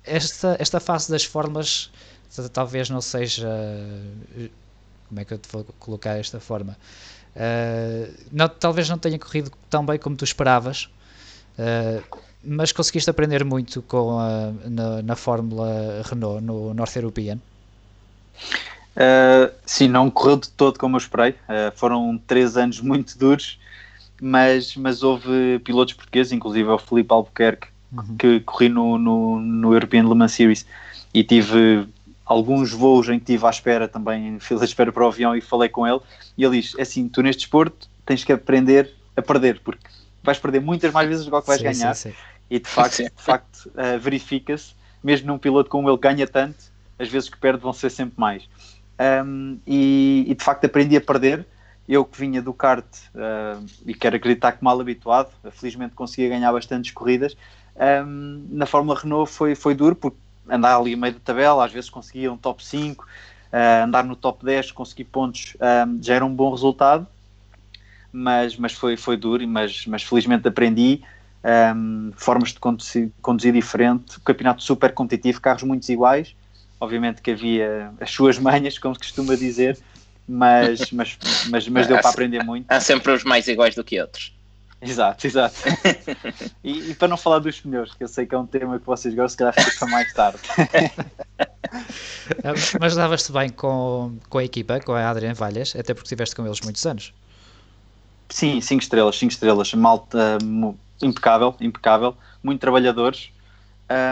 esta, 0.05 0.57
esta 0.59 0.81
fase 0.81 1.11
das 1.11 1.25
formas 1.25 1.91
talvez 2.53 2.88
não 2.88 3.00
seja 3.00 3.49
como 5.09 5.21
é 5.21 5.25
que 5.25 5.35
eu 5.35 5.38
te 5.38 5.49
vou 5.50 5.65
colocar 5.79 6.17
esta 6.17 6.41
forma 6.41 6.76
uh, 7.37 8.15
não, 8.31 8.49
talvez 8.49 8.88
não 8.88 8.99
tenha 8.99 9.19
corrido 9.19 9.50
tão 9.69 9.85
bem 9.85 9.99
como 9.99 10.17
tu 10.17 10.25
esperavas 10.25 10.88
uh, 11.59 12.03
mas 12.43 12.73
conseguiste 12.73 13.11
aprender 13.11 13.45
muito 13.45 13.83
com 13.83 14.19
a, 14.19 14.53
na, 14.69 15.03
na 15.03 15.17
Fórmula 15.17 16.03
Renault, 16.05 16.43
no 16.43 16.75
North 16.75 16.97
European? 16.97 17.39
Uh, 18.97 19.53
sim, 19.65 19.89
não 19.89 20.11
correu 20.11 20.37
de 20.37 20.49
todo 20.51 20.79
como 20.79 20.97
eu 20.97 20.99
esperei. 20.99 21.31
Uh, 21.31 21.77
foram 21.77 22.21
três 22.27 22.57
anos 22.57 22.81
muito 22.81 23.17
duros, 23.19 23.59
mas, 24.21 24.77
mas 24.77 25.03
houve 25.03 25.59
pilotos 25.65 25.95
portugueses, 25.95 26.33
inclusive 26.33 26.69
o 26.69 26.79
Felipe 26.79 27.13
Albuquerque, 27.13 27.69
uhum. 27.93 28.17
que 28.17 28.41
corri 28.41 28.69
no, 28.69 28.99
no, 28.99 29.41
no, 29.41 29.73
European 29.73 30.09
Le 30.09 30.15
Mans 30.15 30.33
Series 30.33 30.67
e 31.15 31.23
tive 31.23 31.89
alguns 32.25 32.73
voos 32.73 33.09
em 33.09 33.19
que 33.19 33.33
estive 33.33 33.47
à 33.47 33.51
espera 33.51 33.89
também, 33.89 34.39
fila 34.41 34.61
de 34.61 34.67
espera 34.67 34.93
para 34.93 35.05
o 35.05 35.09
avião 35.09 35.37
e 35.37 35.41
falei 35.41 35.69
com 35.69 35.87
ele. 35.87 36.01
E 36.37 36.45
ele 36.45 36.61
diz: 36.61 36.75
é 36.79 36.83
assim, 36.83 37.09
tu 37.09 37.23
neste 37.23 37.41
desporto 37.41 37.89
tens 38.05 38.25
que 38.25 38.33
aprender 38.33 38.93
a 39.17 39.23
perder, 39.23 39.61
porque 39.61 39.89
vais 40.23 40.39
perder 40.39 40.61
muitas 40.61 40.93
mais 40.93 41.09
vezes 41.09 41.25
do 41.25 41.41
que 41.41 41.47
vais 41.47 41.61
sim, 41.61 41.65
ganhar. 41.65 41.95
Sim, 41.95 42.11
sim. 42.11 42.17
E 42.50 42.59
de 42.59 42.69
facto, 42.69 42.97
de 42.97 43.11
facto 43.16 43.66
uh, 43.69 43.99
verifica-se, 43.99 44.75
mesmo 45.02 45.28
num 45.28 45.38
piloto 45.38 45.71
como 45.71 45.88
ele 45.88 45.99
ganha 45.99 46.26
tanto, 46.26 46.59
as 46.99 47.09
vezes 47.09 47.28
que 47.28 47.38
perde 47.38 47.62
vão 47.62 47.73
ser 47.73 47.90
sempre 47.90 48.14
mais. 48.16 48.49
Um, 49.25 49.59
e, 49.66 50.26
e, 50.28 50.35
de 50.35 50.45
facto 50.45 50.64
aprendi 50.66 50.97
a 50.97 51.00
perder. 51.00 51.47
Eu 51.88 52.04
que 52.04 52.21
vinha 52.21 52.40
do 52.40 52.52
kart 52.52 52.85
uh, 53.14 53.64
e 53.85 53.95
quero 53.95 54.14
acreditar 54.14 54.52
que 54.52 54.62
mal 54.62 54.80
habituado, 54.80 55.30
felizmente 55.50 55.95
conseguia 55.95 56.28
ganhar 56.28 56.52
bastantes 56.52 56.92
corridas. 56.92 57.37
Um, 58.07 58.47
na 58.50 58.66
Fórmula 58.66 58.99
Renault 59.00 59.33
foi, 59.33 59.57
foi 59.57 59.75
duro, 59.75 59.97
porque 59.97 60.16
andar 60.49 60.76
ali 60.76 60.95
meio 60.95 61.14
da 61.14 61.21
tabela, 61.21 61.64
às 61.64 61.73
vezes 61.73 61.90
conseguia 61.90 62.33
um 62.33 62.37
top 62.37 62.64
5, 62.64 63.04
uh, 63.04 63.09
ah, 63.52 63.85
andar 63.85 64.04
no 64.04 64.14
top 64.14 64.45
10, 64.45 64.71
conseguir 64.71 65.04
pontos, 65.04 65.57
um, 65.61 66.00
já 66.00 66.14
era 66.14 66.25
um 66.25 66.33
bom 66.33 66.50
resultado, 66.50 67.07
mas, 68.12 68.57
mas 68.57 68.73
foi, 68.73 68.97
foi 68.97 69.16
duro, 69.16 69.47
mas, 69.49 69.87
mas 69.87 70.02
felizmente 70.02 70.47
aprendi 70.47 71.02
um, 71.45 72.13
formas 72.17 72.51
de 72.51 72.61
conduzir, 72.61 73.11
conduzir 73.23 73.53
diferente, 73.53 74.21
campeonato 74.21 74.63
super 74.63 74.93
competitivo, 74.93 75.41
carros 75.41 75.63
muito 75.63 75.89
iguais, 75.91 76.35
obviamente 76.79 77.23
que 77.23 77.31
havia 77.31 77.93
as 78.01 78.11
suas 78.11 78.39
manhas, 78.39 78.79
como 78.79 78.95
se 78.95 79.01
costuma 79.01 79.35
dizer, 79.35 79.79
mas, 80.29 80.91
mas, 80.93 81.19
mas, 81.49 81.69
mas 81.69 81.87
deu 81.87 81.99
para 81.99 82.11
aprender 82.11 82.45
muito. 82.45 82.67
Há 82.69 82.81
sempre 82.81 83.13
os 83.13 83.25
mais 83.25 83.49
iguais 83.49 83.75
do 83.75 83.85
que 83.85 84.01
outros. 84.01 84.35
Exato, 84.83 85.27
exato. 85.27 85.57
e, 86.65 86.91
e, 86.91 86.95
para 86.95 87.09
não 87.09 87.17
falar 87.19 87.39
dos 87.39 87.61
pneus, 87.61 87.93
que 87.93 88.03
eu 88.03 88.09
sei 88.09 88.25
que 88.25 88.35
é 88.35 88.39
um 88.39 88.47
tema 88.47 88.79
que 88.79 88.87
vocês 88.87 89.15
gostam, 89.15 89.29
se 89.29 89.37
calhar 89.37 89.55
fica 89.55 89.79
para 89.79 89.89
mais 89.89 90.13
tarde. 90.15 90.39
mas 92.81 92.97
davas-te 92.97 93.31
bem 93.31 93.51
com, 93.51 94.17
com 94.31 94.39
a 94.39 94.45
equipa, 94.45 94.81
com 94.81 94.93
a 94.93 95.11
Adrian 95.11 95.35
Valhas, 95.35 95.77
até 95.77 95.93
porque 95.93 96.07
estiveste 96.07 96.35
com 96.35 96.47
eles 96.47 96.63
muitos 96.63 96.87
anos. 96.87 97.13
Sim, 98.31 98.59
5 98.61 98.83
estrelas, 98.83 99.19
5 99.19 99.33
estrelas. 99.33 99.75
Malta 99.75 100.39
impecável, 101.02 101.54
impecável. 101.61 102.16
Muito 102.42 102.61
trabalhadores. 102.61 103.30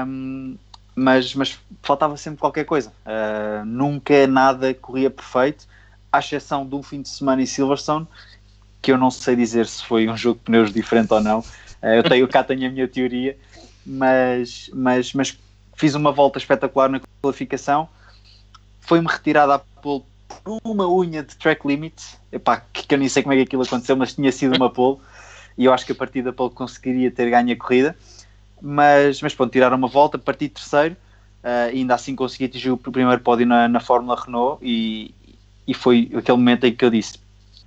Um, 0.06 0.56
mas, 0.94 1.34
mas 1.34 1.58
faltava 1.82 2.16
sempre 2.16 2.40
qualquer 2.40 2.64
coisa. 2.64 2.92
Uh, 3.06 3.64
nunca 3.64 4.26
nada 4.26 4.74
corria 4.74 5.08
perfeito, 5.08 5.66
à 6.12 6.18
exceção 6.18 6.66
de 6.66 6.74
um 6.74 6.82
fim 6.82 7.00
de 7.00 7.08
semana 7.08 7.40
em 7.40 7.46
Silverstone, 7.46 8.06
que 8.82 8.90
eu 8.90 8.98
não 8.98 9.10
sei 9.10 9.36
dizer 9.36 9.66
se 9.66 9.84
foi 9.84 10.08
um 10.08 10.16
jogo 10.16 10.38
de 10.38 10.44
pneus 10.44 10.72
diferente 10.72 11.12
ou 11.12 11.20
não. 11.20 11.38
Uh, 11.38 11.86
eu 11.96 12.02
tenho 12.02 12.26
cá 12.26 12.42
tenho 12.42 12.68
a 12.68 12.72
minha 12.72 12.88
teoria, 12.88 13.38
mas, 13.86 14.68
mas, 14.74 15.14
mas 15.14 15.38
fiz 15.76 15.94
uma 15.94 16.10
volta 16.10 16.38
espetacular 16.38 16.88
na 16.88 17.00
qualificação. 17.22 17.88
Foi-me 18.80 19.06
retirada 19.06 19.54
a 19.54 19.58
pole 19.58 20.02
por 20.42 20.58
uma 20.64 20.88
unha 20.88 21.22
de 21.22 21.36
track 21.36 21.66
limit, 21.66 22.18
Epá, 22.32 22.62
que 22.72 22.92
eu 22.92 22.98
nem 22.98 23.08
sei 23.08 23.22
como 23.22 23.32
é 23.32 23.36
que 23.36 23.42
aquilo 23.42 23.62
aconteceu, 23.62 23.96
mas 23.96 24.14
tinha 24.14 24.32
sido 24.32 24.56
uma 24.56 24.70
pole, 24.70 24.98
e 25.58 25.64
eu 25.66 25.74
acho 25.74 25.84
que 25.84 25.92
a 25.92 25.94
partir 25.94 26.22
da 26.22 26.32
pole 26.32 26.54
conseguiria 26.54 27.10
ter 27.10 27.28
ganho 27.28 27.52
a 27.52 27.56
corrida 27.56 27.96
mas, 28.60 29.20
mas 29.22 29.34
pronto, 29.34 29.52
tiraram 29.52 29.76
uma 29.76 29.88
volta, 29.88 30.18
parti 30.18 30.48
terceiro, 30.48 30.96
uh, 31.42 31.70
ainda 31.70 31.94
assim 31.94 32.14
consegui 32.14 32.44
atingir 32.44 32.70
o 32.70 32.76
primeiro 32.76 33.20
pódio 33.20 33.46
na, 33.46 33.68
na 33.68 33.80
Fórmula 33.80 34.20
Renault 34.20 34.58
e, 34.64 35.14
e 35.66 35.74
foi 35.74 36.10
aquele 36.14 36.38
momento 36.38 36.64
em 36.64 36.74
que 36.74 36.84
eu 36.84 36.90
disse: 36.90 37.18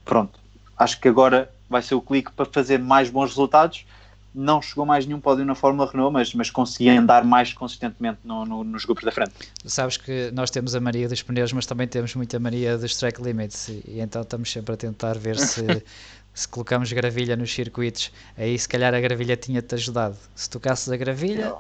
pronto, 0.04 0.40
acho 0.78 1.00
que 1.00 1.08
agora 1.08 1.52
vai 1.70 1.82
ser 1.82 1.96
o 1.96 2.02
clique 2.02 2.32
para 2.32 2.46
fazer 2.46 2.78
mais 2.78 3.10
bons 3.10 3.30
resultados. 3.30 3.86
Não 4.34 4.62
chegou 4.62 4.86
mais 4.86 5.06
nenhum 5.06 5.20
pódio 5.20 5.44
na 5.44 5.54
Fórmula 5.54 5.92
Renault, 5.92 6.14
mas, 6.14 6.34
mas 6.34 6.50
consegui 6.50 6.88
andar 6.90 7.26
mais 7.26 7.52
consistentemente 7.52 8.20
no, 8.24 8.46
no, 8.46 8.64
nos 8.64 8.86
grupos 8.86 9.04
da 9.04 9.12
frente. 9.12 9.34
Sabes 9.66 9.98
que 9.98 10.32
nós 10.32 10.50
temos 10.50 10.74
a 10.74 10.80
Maria 10.80 11.10
dos 11.10 11.22
pneus, 11.22 11.52
mas 11.52 11.66
também 11.66 11.86
temos 11.86 12.16
muita 12.16 12.40
Maria 12.40 12.78
dos 12.78 12.96
track 12.96 13.22
limits, 13.22 13.68
e, 13.68 13.84
e 13.86 14.00
então 14.00 14.22
estamos 14.22 14.50
sempre 14.50 14.74
a 14.74 14.78
tentar 14.78 15.18
ver 15.18 15.38
se 15.38 15.84
se 16.34 16.48
colocamos 16.48 16.92
gravilha 16.92 17.36
nos 17.36 17.54
circuitos, 17.54 18.12
aí 18.38 18.58
se 18.58 18.68
calhar 18.68 18.94
a 18.94 19.00
gravilha 19.00 19.36
tinha-te 19.36 19.76
ajudado. 19.76 20.18
Se 20.36 20.50
tocasses 20.50 20.90
a 20.90 20.98
gravilha, 20.98 21.54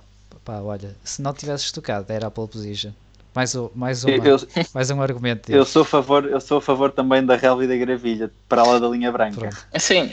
pá, 0.43 0.59
olha, 0.59 0.95
se 1.03 1.21
não 1.21 1.33
tivesses 1.33 1.71
tocado, 1.71 2.11
era 2.11 2.27
a 2.27 2.31
pole 2.31 2.47
position. 2.47 2.91
Mais, 3.33 3.55
um, 3.55 3.69
mais, 3.73 4.03
uma, 4.03 4.27
eu, 4.27 4.37
mais 4.73 4.91
um 4.91 5.01
argumento. 5.01 5.49
Eu 5.49 5.63
sou, 5.63 5.83
a 5.83 5.85
favor, 5.85 6.25
eu 6.25 6.41
sou 6.41 6.57
a 6.57 6.61
favor 6.61 6.91
também 6.91 7.25
da 7.25 7.37
relva 7.37 7.63
e 7.63 7.67
da 7.67 7.77
gravilha, 7.77 8.29
para 8.49 8.61
lá 8.63 8.77
da 8.77 8.89
linha 8.89 9.09
branca. 9.09 9.39
Pronto. 9.39 9.67
Sim, 9.79 10.09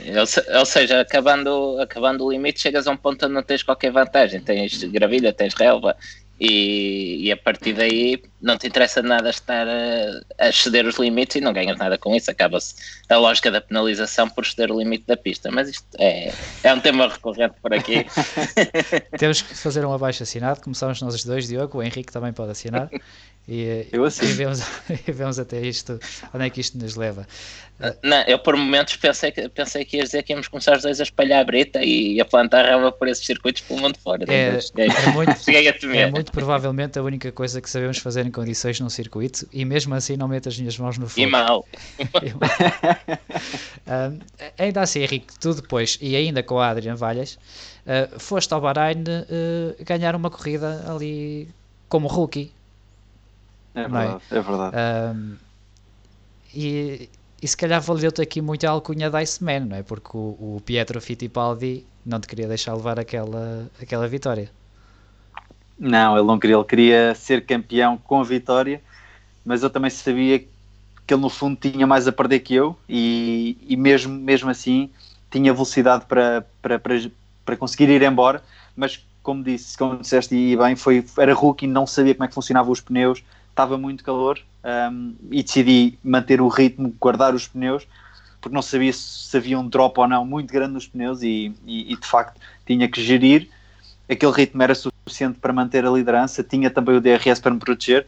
ou 0.56 0.64
seja, 0.64 1.00
acabando, 1.00 1.80
acabando 1.80 2.24
o 2.24 2.30
limite, 2.30 2.60
chegas 2.60 2.86
a 2.86 2.92
um 2.92 2.96
ponto 2.96 3.24
onde 3.24 3.34
não 3.34 3.42
tens 3.42 3.64
qualquer 3.64 3.90
vantagem. 3.90 4.40
Tens 4.40 4.84
gravilha, 4.84 5.32
tens 5.32 5.52
relva 5.54 5.96
e, 6.40 7.26
e, 7.26 7.32
a 7.32 7.36
partir 7.36 7.72
daí 7.72 8.22
não 8.40 8.56
te 8.56 8.68
interessa 8.68 9.02
nada 9.02 9.30
estar 9.30 9.66
a, 9.66 10.46
a 10.46 10.52
ceder 10.52 10.86
os 10.86 10.96
limites 10.96 11.36
e 11.36 11.40
não 11.40 11.52
ganhas 11.52 11.76
nada 11.76 11.98
com 11.98 12.14
isso. 12.14 12.30
Acaba-se 12.30 12.74
a 13.08 13.16
lógica 13.16 13.50
da 13.50 13.60
penalização 13.60 14.28
por 14.28 14.46
ceder 14.46 14.70
o 14.70 14.78
limite 14.78 15.04
da 15.06 15.16
pista. 15.16 15.50
Mas 15.50 15.68
isto 15.68 15.86
é, 15.98 16.32
é 16.62 16.72
um 16.72 16.80
tema 16.80 17.08
recorrente 17.08 17.54
por 17.60 17.74
aqui. 17.74 18.06
Temos 19.18 19.42
que 19.42 19.54
fazer 19.56 19.84
um 19.84 19.92
abaixo 19.92 20.22
assinado. 20.22 20.60
Começamos 20.60 21.02
nós 21.02 21.24
dois, 21.24 21.48
Diogo. 21.48 21.78
O 21.78 21.82
Henrique 21.82 22.12
também 22.12 22.32
pode 22.32 22.52
assinar. 22.52 22.88
E, 23.48 23.88
eu 23.90 24.04
assim. 24.04 24.26
e, 24.26 24.32
vemos, 24.32 24.60
e 25.08 25.10
vemos 25.10 25.38
até 25.38 25.60
isto, 25.60 25.98
onde 26.34 26.46
é 26.46 26.50
que 26.50 26.60
isto 26.60 26.78
nos 26.78 26.94
leva. 26.94 27.26
Não, 28.02 28.22
eu 28.22 28.38
por 28.40 28.56
momentos 28.56 28.96
pensei 28.96 29.30
que, 29.30 29.48
pensei 29.48 29.84
que 29.84 29.98
ias 29.98 30.06
dizer 30.06 30.24
que 30.24 30.32
íamos 30.32 30.48
começar 30.48 30.76
os 30.76 30.82
dois 30.82 30.98
a 30.98 31.04
espalhar 31.04 31.40
a 31.40 31.44
brita 31.44 31.80
e 31.82 32.20
a 32.20 32.24
plantar 32.24 32.64
relva 32.64 32.90
por 32.90 33.06
esses 33.06 33.24
circuitos 33.24 33.62
pelo 33.62 33.80
mundo 33.80 33.96
fora. 33.98 34.24
É, 34.26 34.58
é, 34.76 35.10
muito, 35.12 35.30
é 35.94 36.10
muito 36.10 36.32
provavelmente 36.32 36.98
a 36.98 37.02
única 37.02 37.30
coisa 37.30 37.60
que 37.60 37.70
sabemos 37.70 37.98
fazer 37.98 38.26
em 38.26 38.32
condições 38.32 38.80
num 38.80 38.88
circuito 38.90 39.48
e 39.52 39.64
mesmo 39.64 39.94
assim 39.94 40.16
não 40.16 40.26
meto 40.26 40.48
as 40.48 40.58
minhas 40.58 40.76
mãos 40.76 40.98
no 40.98 41.08
fogo. 41.08 41.20
E 41.20 41.26
mal. 41.30 41.64
um, 43.86 44.18
ainda 44.58 44.80
assim, 44.80 45.00
Henrique, 45.00 45.38
tu 45.38 45.54
depois, 45.54 45.98
e 46.00 46.16
ainda 46.16 46.42
com 46.42 46.58
a 46.58 46.70
Adrian 46.70 46.96
Valhas, 46.96 47.38
uh, 47.86 48.18
foste 48.18 48.52
ao 48.52 48.60
Bahrein 48.60 49.04
uh, 49.04 49.84
ganhar 49.84 50.16
uma 50.16 50.30
corrida 50.30 50.84
ali 50.90 51.48
como 51.88 52.08
rookie. 52.08 52.52
É, 53.72 53.82
é? 53.82 53.88
verdade, 53.88 54.22
é? 54.30 54.36
é 54.36 54.40
verdade. 54.40 54.76
Um, 54.76 55.36
e, 56.54 57.08
e 57.40 57.46
se 57.46 57.56
calhar 57.56 57.80
valeu-te 57.80 58.20
aqui 58.20 58.42
muito 58.42 58.64
a 58.66 58.70
alcunha 58.70 59.08
da 59.08 59.18
Iceman, 59.18 59.60
não 59.60 59.76
é? 59.76 59.82
Porque 59.82 60.10
o, 60.16 60.56
o, 60.56 60.62
Pietro 60.64 61.00
Fittipaldi 61.00 61.84
não 62.04 62.18
te 62.18 62.26
queria 62.26 62.48
deixar 62.48 62.74
levar 62.74 62.98
aquela, 62.98 63.70
aquela 63.80 64.08
vitória. 64.08 64.50
Não, 65.78 66.16
ele 66.16 66.26
não 66.26 66.38
queria, 66.38 66.56
ele 66.56 66.64
queria 66.64 67.14
ser 67.14 67.46
campeão 67.46 67.96
com 67.96 68.20
a 68.20 68.24
vitória, 68.24 68.82
mas 69.44 69.62
eu 69.62 69.70
também 69.70 69.90
sabia 69.90 70.40
que 70.40 71.14
ele 71.14 71.22
no 71.22 71.30
fundo 71.30 71.56
tinha 71.56 71.86
mais 71.86 72.08
a 72.08 72.12
perder 72.12 72.40
que 72.40 72.54
eu 72.54 72.76
e, 72.88 73.56
e 73.68 73.76
mesmo, 73.76 74.12
mesmo 74.12 74.50
assim 74.50 74.90
tinha 75.30 75.52
velocidade 75.52 76.06
para, 76.06 76.44
para, 76.60 76.78
para, 76.78 76.94
para 77.44 77.56
conseguir 77.56 77.88
ir 77.88 78.02
embora, 78.02 78.42
mas 78.74 79.04
como 79.22 79.44
disse, 79.44 79.78
como 79.78 79.98
disseste 79.98 80.34
e 80.34 80.56
bem, 80.56 80.74
foi, 80.74 81.04
era 81.16 81.34
rookie, 81.34 81.66
não 81.66 81.86
sabia 81.86 82.14
como 82.14 82.24
é 82.24 82.28
que 82.28 82.34
funcionavam 82.34 82.72
os 82.72 82.80
pneus, 82.80 83.22
estava 83.50 83.78
muito 83.78 84.02
calor 84.02 84.40
um, 84.64 85.14
e 85.30 85.42
decidi 85.42 85.98
manter 86.02 86.40
o 86.40 86.48
ritmo, 86.48 86.94
guardar 87.00 87.34
os 87.34 87.46
pneus, 87.46 87.86
porque 88.40 88.54
não 88.54 88.62
sabia 88.62 88.92
se 88.92 89.36
havia 89.36 89.58
um 89.58 89.68
drop 89.68 89.98
ou 89.98 90.08
não 90.08 90.24
muito 90.24 90.52
grande 90.52 90.74
nos 90.74 90.86
pneus 90.86 91.22
e, 91.22 91.52
e, 91.66 91.92
e 91.92 91.96
de 91.96 92.06
facto 92.06 92.40
tinha 92.66 92.88
que 92.88 93.02
gerir. 93.02 93.48
Aquele 94.08 94.32
ritmo 94.32 94.62
era 94.62 94.74
suficiente 94.74 95.38
para 95.38 95.52
manter 95.52 95.84
a 95.84 95.90
liderança, 95.90 96.42
tinha 96.42 96.70
também 96.70 96.96
o 96.96 97.00
DRS 97.00 97.40
para 97.40 97.52
me 97.52 97.58
proteger. 97.58 98.06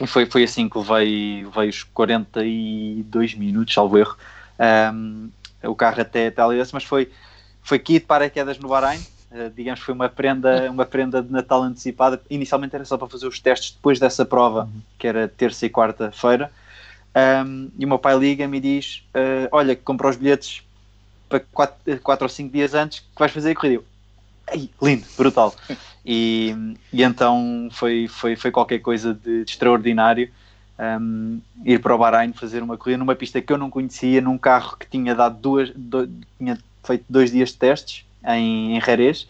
E 0.00 0.06
foi, 0.06 0.26
foi 0.26 0.44
assim 0.44 0.68
que 0.68 0.78
levei, 0.78 1.44
levei 1.44 1.68
os 1.70 1.82
42 1.82 3.34
minutos, 3.34 3.72
salvo 3.72 3.98
erro, 3.98 4.16
um, 4.94 5.30
o 5.64 5.74
carro 5.74 6.00
até, 6.00 6.26
até 6.26 6.42
liderança, 6.42 6.70
mas 6.74 6.84
foi, 6.84 7.10
foi 7.62 7.78
kit 7.78 8.04
para 8.04 8.28
quedas 8.28 8.58
no 8.58 8.68
Bahrein, 8.68 9.00
eh, 9.30 9.50
digamos 9.54 9.80
que 9.80 9.86
foi 9.86 9.94
uma 9.94 10.08
prenda, 10.08 10.70
uma 10.70 10.86
prenda 10.86 11.22
de 11.22 11.30
Natal 11.30 11.62
antecipada. 11.62 12.20
Inicialmente 12.30 12.74
era 12.74 12.84
só 12.84 12.96
para 12.96 13.08
fazer 13.08 13.26
os 13.26 13.40
testes 13.40 13.72
depois 13.72 13.98
dessa 13.98 14.24
prova, 14.24 14.64
uhum. 14.64 14.80
que 14.98 15.06
era 15.06 15.28
terça 15.28 15.66
e 15.66 15.70
quarta-feira. 15.70 16.50
Um, 17.44 17.70
e 17.78 17.84
o 17.84 17.88
meu 17.88 17.98
pai 17.98 18.18
liga-me 18.18 18.58
e 18.58 18.60
diz: 18.60 19.02
uh, 19.14 19.48
Olha, 19.50 19.74
comprou 19.74 20.10
os 20.10 20.16
bilhetes 20.16 20.62
para 21.28 21.40
4 21.40 22.24
ou 22.24 22.28
5 22.28 22.52
dias 22.52 22.74
antes 22.74 23.00
que 23.00 23.18
vais 23.18 23.32
fazer 23.32 23.50
a 23.50 23.54
corrida. 23.54 23.82
Ai, 24.48 24.70
lindo, 24.80 25.06
brutal. 25.16 25.54
E, 26.08 26.54
e 26.92 27.02
então 27.02 27.68
foi, 27.72 28.06
foi, 28.06 28.36
foi 28.36 28.52
qualquer 28.52 28.78
coisa 28.78 29.12
de, 29.12 29.42
de 29.44 29.50
extraordinário 29.50 30.30
um, 30.78 31.40
ir 31.64 31.80
para 31.80 31.96
o 31.96 31.98
Bahrein 31.98 32.32
fazer 32.32 32.62
uma 32.62 32.76
corrida 32.76 32.98
numa 32.98 33.16
pista 33.16 33.42
que 33.42 33.52
eu 33.52 33.58
não 33.58 33.68
conhecia, 33.68 34.20
num 34.20 34.38
carro 34.38 34.76
que 34.76 34.86
tinha 34.88 35.16
dado 35.16 35.36
duas, 35.36 35.70
do, 35.74 36.08
tinha 36.38 36.56
feito 36.84 37.04
dois 37.08 37.32
dias 37.32 37.48
de 37.48 37.56
testes 37.56 38.05
em, 38.26 38.76
em 38.76 38.80
Jerez, 38.80 39.26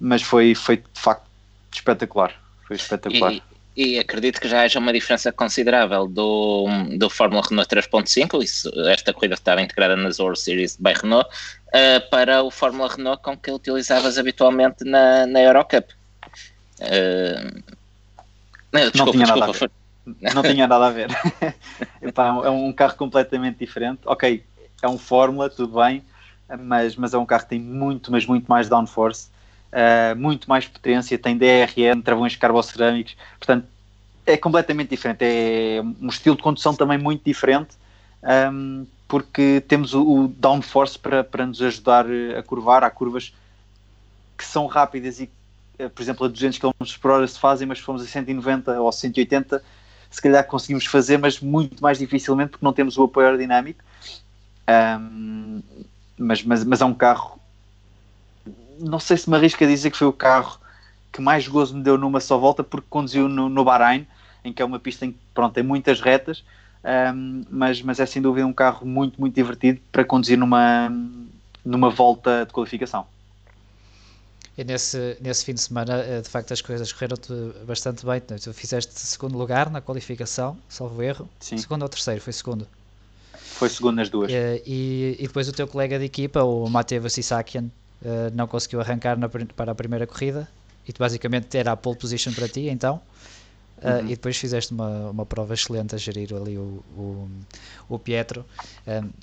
mas 0.00 0.22
foi, 0.22 0.54
foi 0.54 0.78
de 0.78 1.00
facto 1.00 1.24
espetacular. 1.72 2.34
Foi 2.66 2.76
espetacular. 2.76 3.32
E, 3.32 3.42
e 3.76 3.98
acredito 3.98 4.40
que 4.40 4.48
já 4.48 4.62
haja 4.62 4.78
uma 4.78 4.92
diferença 4.92 5.30
considerável 5.32 6.06
do, 6.06 6.66
do 6.96 7.08
Fórmula 7.08 7.42
Renault 7.48 7.68
3.5, 7.74 8.42
isso, 8.42 8.70
esta 8.88 9.12
corrida 9.12 9.34
estava 9.34 9.60
integrada 9.60 9.96
na 9.96 10.10
Zoro 10.10 10.36
Series 10.36 10.76
by 10.76 10.92
Renault, 10.92 11.28
uh, 11.68 12.10
para 12.10 12.42
o 12.42 12.50
Fórmula 12.50 12.88
Renault 12.88 13.22
com 13.22 13.36
que 13.36 13.50
utilizavas 13.50 14.18
habitualmente 14.18 14.84
na, 14.84 15.26
na 15.26 15.40
Eurocup. 15.40 15.92
Uh, 16.80 17.62
não, 18.72 18.80
desculpa, 18.82 19.04
não 19.04 19.12
tinha 19.12 19.24
desculpa. 19.24 19.40
Nada 19.40 19.46
a 19.46 19.52
ver. 19.52 19.70
Não 20.34 20.42
tinha 20.42 20.66
nada 20.66 20.86
a 20.86 20.90
ver. 20.90 21.10
Epá, 22.02 22.28
é 22.44 22.50
um 22.50 22.72
carro 22.72 22.96
completamente 22.96 23.58
diferente. 23.58 24.00
Ok, 24.04 24.44
é 24.82 24.88
um 24.88 24.98
Fórmula, 24.98 25.48
tudo 25.48 25.80
bem, 25.80 26.04
mas, 26.58 26.96
mas 26.96 27.14
é 27.14 27.18
um 27.18 27.26
carro 27.26 27.42
que 27.44 27.50
tem 27.50 27.60
muito, 27.60 28.10
mas 28.10 28.26
muito 28.26 28.46
mais 28.46 28.68
downforce, 28.68 29.28
uh, 29.72 30.16
muito 30.16 30.48
mais 30.48 30.66
potência, 30.66 31.18
tem 31.18 31.36
DRM, 31.36 32.02
travões 32.02 32.36
carbocerâmicos, 32.36 33.16
portanto 33.38 33.66
é 34.26 34.36
completamente 34.36 34.90
diferente, 34.90 35.22
é 35.22 35.82
um 36.00 36.08
estilo 36.08 36.36
de 36.36 36.42
condução 36.42 36.74
também 36.74 36.98
muito 36.98 37.22
diferente, 37.24 37.70
um, 38.52 38.86
porque 39.08 39.62
temos 39.66 39.92
o, 39.94 40.02
o 40.02 40.28
downforce 40.28 40.98
para, 40.98 41.24
para 41.24 41.46
nos 41.46 41.60
ajudar 41.60 42.06
a 42.38 42.42
curvar, 42.42 42.84
há 42.84 42.90
curvas 42.90 43.34
que 44.38 44.44
são 44.44 44.66
rápidas 44.66 45.20
e, 45.20 45.28
eh, 45.78 45.88
por 45.88 46.00
exemplo, 46.00 46.26
a 46.26 46.28
200 46.28 46.58
km 46.58 46.70
por 47.00 47.10
hora 47.10 47.26
se 47.26 47.38
fazem, 47.38 47.66
mas 47.66 47.78
se 47.78 47.84
formos 47.84 48.02
a 48.02 48.06
190 48.06 48.80
ou 48.80 48.92
180 48.92 49.62
se 50.10 50.20
calhar 50.20 50.44
conseguimos 50.46 50.86
fazer, 50.86 51.18
mas 51.18 51.40
muito 51.40 51.80
mais 51.82 51.98
dificilmente 51.98 52.50
porque 52.50 52.64
não 52.64 52.72
temos 52.72 52.98
o 52.98 53.04
apoio 53.04 53.26
aerodinâmico. 53.26 53.82
Um, 54.68 55.62
mas, 56.20 56.42
mas, 56.42 56.64
mas 56.64 56.80
é 56.80 56.84
um 56.84 56.94
carro. 56.94 57.40
Não 58.78 58.98
sei 58.98 59.16
se 59.16 59.28
me 59.28 59.36
arrisco 59.36 59.62
a 59.64 59.66
dizer 59.66 59.90
que 59.90 59.96
foi 59.96 60.06
o 60.06 60.12
carro 60.12 60.58
que 61.12 61.20
mais 61.20 61.48
gozo 61.48 61.76
me 61.76 61.82
deu 61.82 61.98
numa 61.98 62.20
só 62.20 62.38
volta, 62.38 62.62
porque 62.62 62.86
conduziu 62.88 63.28
no, 63.28 63.48
no 63.48 63.64
Bahrein, 63.64 64.06
em 64.44 64.52
que 64.52 64.62
é 64.62 64.64
uma 64.64 64.78
pista 64.78 65.04
em 65.04 65.12
que 65.12 65.18
pronto, 65.34 65.54
tem 65.54 65.62
muitas 65.62 66.00
retas, 66.00 66.44
um, 67.14 67.42
mas, 67.50 67.82
mas 67.82 67.98
é 67.98 68.06
sem 68.06 68.22
dúvida 68.22 68.46
um 68.46 68.52
carro 68.52 68.86
muito, 68.86 69.20
muito 69.20 69.34
divertido 69.34 69.80
para 69.90 70.04
conduzir 70.04 70.38
numa, 70.38 70.88
numa 71.64 71.90
volta 71.90 72.46
de 72.46 72.52
qualificação. 72.52 73.06
E 74.56 74.64
nesse, 74.64 75.16
nesse 75.20 75.44
fim 75.44 75.54
de 75.54 75.60
semana, 75.60 75.94
eh, 75.94 76.20
de 76.20 76.28
facto, 76.28 76.52
as 76.52 76.60
coisas 76.60 76.92
correram-te 76.92 77.32
bastante 77.66 78.04
bem. 78.04 78.20
Tu 78.20 78.52
fizeste 78.52 78.92
segundo 78.98 79.38
lugar 79.38 79.70
na 79.70 79.80
qualificação, 79.80 80.56
salvo 80.68 81.02
erro. 81.02 81.28
Sim. 81.40 81.56
Segundo 81.56 81.82
ou 81.82 81.88
terceiro? 81.88 82.20
Foi 82.20 82.32
segundo? 82.32 82.68
Foi 83.60 83.68
segundo 83.68 83.96
nas 83.96 84.08
duas. 84.08 84.32
Uh, 84.32 84.62
e, 84.64 85.16
e, 85.18 85.26
depois 85.26 85.46
o 85.46 85.52
teu 85.52 85.68
colega 85.68 85.98
de 85.98 86.06
equipa, 86.06 86.42
o 86.42 86.66
Mateo 86.66 87.10
Sissakian, 87.10 87.64
uh, 87.64 88.34
não 88.34 88.46
conseguiu 88.46 88.80
arrancar 88.80 89.18
na, 89.18 89.28
para 89.28 89.72
a 89.72 89.74
primeira 89.74 90.06
corrida 90.06 90.48
e 90.88 90.92
tu 90.94 90.98
basicamente 90.98 91.58
era 91.58 91.72
a 91.72 91.76
pole 91.76 91.98
position 91.98 92.32
para 92.32 92.48
ti, 92.48 92.70
então. 92.70 93.02
Uh, 93.76 93.86
uhum. 93.86 93.98
E 94.06 94.08
depois 94.08 94.38
fizeste 94.38 94.72
uma, 94.72 95.10
uma 95.10 95.26
prova 95.26 95.52
excelente 95.52 95.94
a 95.94 95.98
gerir 95.98 96.34
ali 96.34 96.56
o, 96.56 96.82
o, 96.96 97.28
o 97.86 97.98
Pietro. 97.98 98.46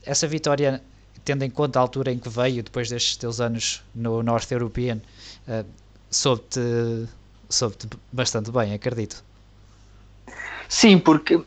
essa 0.06 0.28
vitória, 0.28 0.84
tendo 1.26 1.44
em 1.44 1.50
conta 1.50 1.80
a 1.80 1.82
altura 1.82 2.12
em 2.12 2.20
que 2.20 2.30
veio, 2.30 2.62
depois 2.62 2.90
destes 2.90 3.18
teus 3.18 3.42
anos 3.42 3.82
no 3.96 4.22
North 4.22 4.52
European, 4.52 5.00
uh, 5.48 5.66
soube-te 6.12 6.60
soube 7.50 7.76
bastante 8.12 8.52
bem, 8.52 8.76
acredito. 8.76 9.24
Sim, 10.70 11.00
porque 11.00 11.44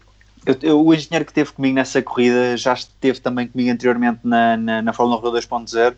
eu, 0.46 0.56
eu, 0.62 0.84
o 0.84 0.94
engenheiro 0.94 1.24
que 1.24 1.30
esteve 1.30 1.52
comigo 1.52 1.74
nessa 1.74 2.02
corrida 2.02 2.56
já 2.56 2.72
esteve 2.72 3.20
também 3.20 3.46
comigo 3.46 3.70
anteriormente 3.70 4.20
na, 4.24 4.56
na, 4.56 4.82
na 4.82 4.92
Fórmula 4.92 5.20
1 5.28 5.32
2.0 5.32 5.94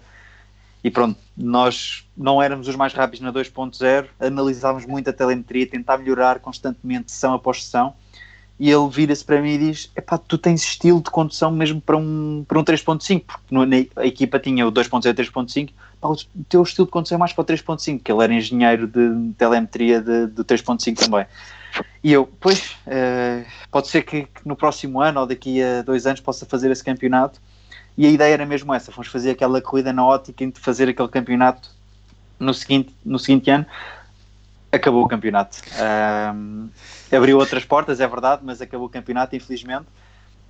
e 0.84 0.90
pronto, 0.90 1.18
nós 1.36 2.04
não 2.16 2.42
éramos 2.42 2.66
os 2.66 2.74
mais 2.74 2.92
rápidos 2.92 3.20
na 3.20 3.32
2.0, 3.32 4.06
analisávamos 4.18 4.84
muito 4.84 5.08
a 5.08 5.12
telemetria, 5.12 5.66
tentar 5.66 5.98
melhorar 5.98 6.40
constantemente 6.40 7.12
sessão 7.12 7.34
após 7.34 7.64
sessão. 7.64 7.94
E 8.58 8.70
ele 8.70 8.88
vira-se 8.88 9.24
para 9.24 9.40
mim 9.40 9.54
e 9.54 9.58
diz: 9.58 9.90
Epá, 9.96 10.18
tu 10.18 10.36
tens 10.36 10.62
estilo 10.62 11.00
de 11.00 11.10
condução 11.10 11.50
mesmo 11.50 11.80
para 11.80 11.96
um, 11.96 12.44
para 12.46 12.58
um 12.58 12.64
3.5, 12.64 13.24
porque 13.26 13.90
a 13.96 14.06
equipa 14.06 14.38
tinha 14.38 14.66
o 14.66 14.72
2.0 14.72 15.06
e 15.06 15.14
3.5, 15.14 15.70
o 16.02 16.44
teu 16.48 16.62
estilo 16.62 16.86
de 16.86 16.92
condução 16.92 17.16
é 17.16 17.18
mais 17.18 17.32
para 17.32 17.42
o 17.42 17.44
3.5, 17.44 18.00
que 18.02 18.12
ele 18.12 18.22
era 18.22 18.34
engenheiro 18.34 18.86
de 18.86 19.32
telemetria 19.34 20.00
de, 20.00 20.26
do 20.26 20.44
3.5 20.44 20.96
também. 20.96 21.26
E 22.02 22.12
eu, 22.12 22.26
pois, 22.40 22.76
uh, 22.86 23.46
pode 23.70 23.88
ser 23.88 24.02
que, 24.02 24.24
que, 24.24 24.46
no 24.46 24.56
próximo 24.56 25.00
ano 25.00 25.20
ou 25.20 25.26
daqui 25.26 25.62
a 25.62 25.82
dois 25.82 26.06
anos 26.06 26.20
possa 26.20 26.44
fazer 26.44 26.70
esse 26.70 26.82
campeonato. 26.82 27.40
E 27.96 28.06
a 28.06 28.10
ideia 28.10 28.34
era 28.34 28.46
mesmo 28.46 28.74
essa: 28.74 28.90
fomos 28.90 29.08
fazer 29.08 29.30
aquela 29.30 29.60
corrida 29.60 29.92
na 29.92 30.04
ótica 30.04 30.46
de 30.46 30.58
fazer 30.58 30.88
aquele 30.88 31.08
campeonato 31.08 31.70
no 32.38 32.52
seguinte, 32.52 32.94
no 33.04 33.18
seguinte 33.18 33.50
ano. 33.50 33.66
Acabou 34.72 35.04
o 35.04 35.08
campeonato. 35.08 35.58
Um, 36.34 36.68
abriu 37.14 37.38
outras 37.38 37.64
portas, 37.64 38.00
é 38.00 38.08
verdade, 38.08 38.40
mas 38.42 38.60
acabou 38.62 38.86
o 38.86 38.90
campeonato, 38.90 39.36
infelizmente. 39.36 39.86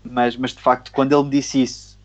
Mas, 0.04 0.36
mas 0.36 0.52
de 0.52 0.60
facto, 0.60 0.92
quando 0.92 1.12
ele 1.12 1.24
me 1.24 1.30
disse 1.30 1.60
isso, 1.60 1.98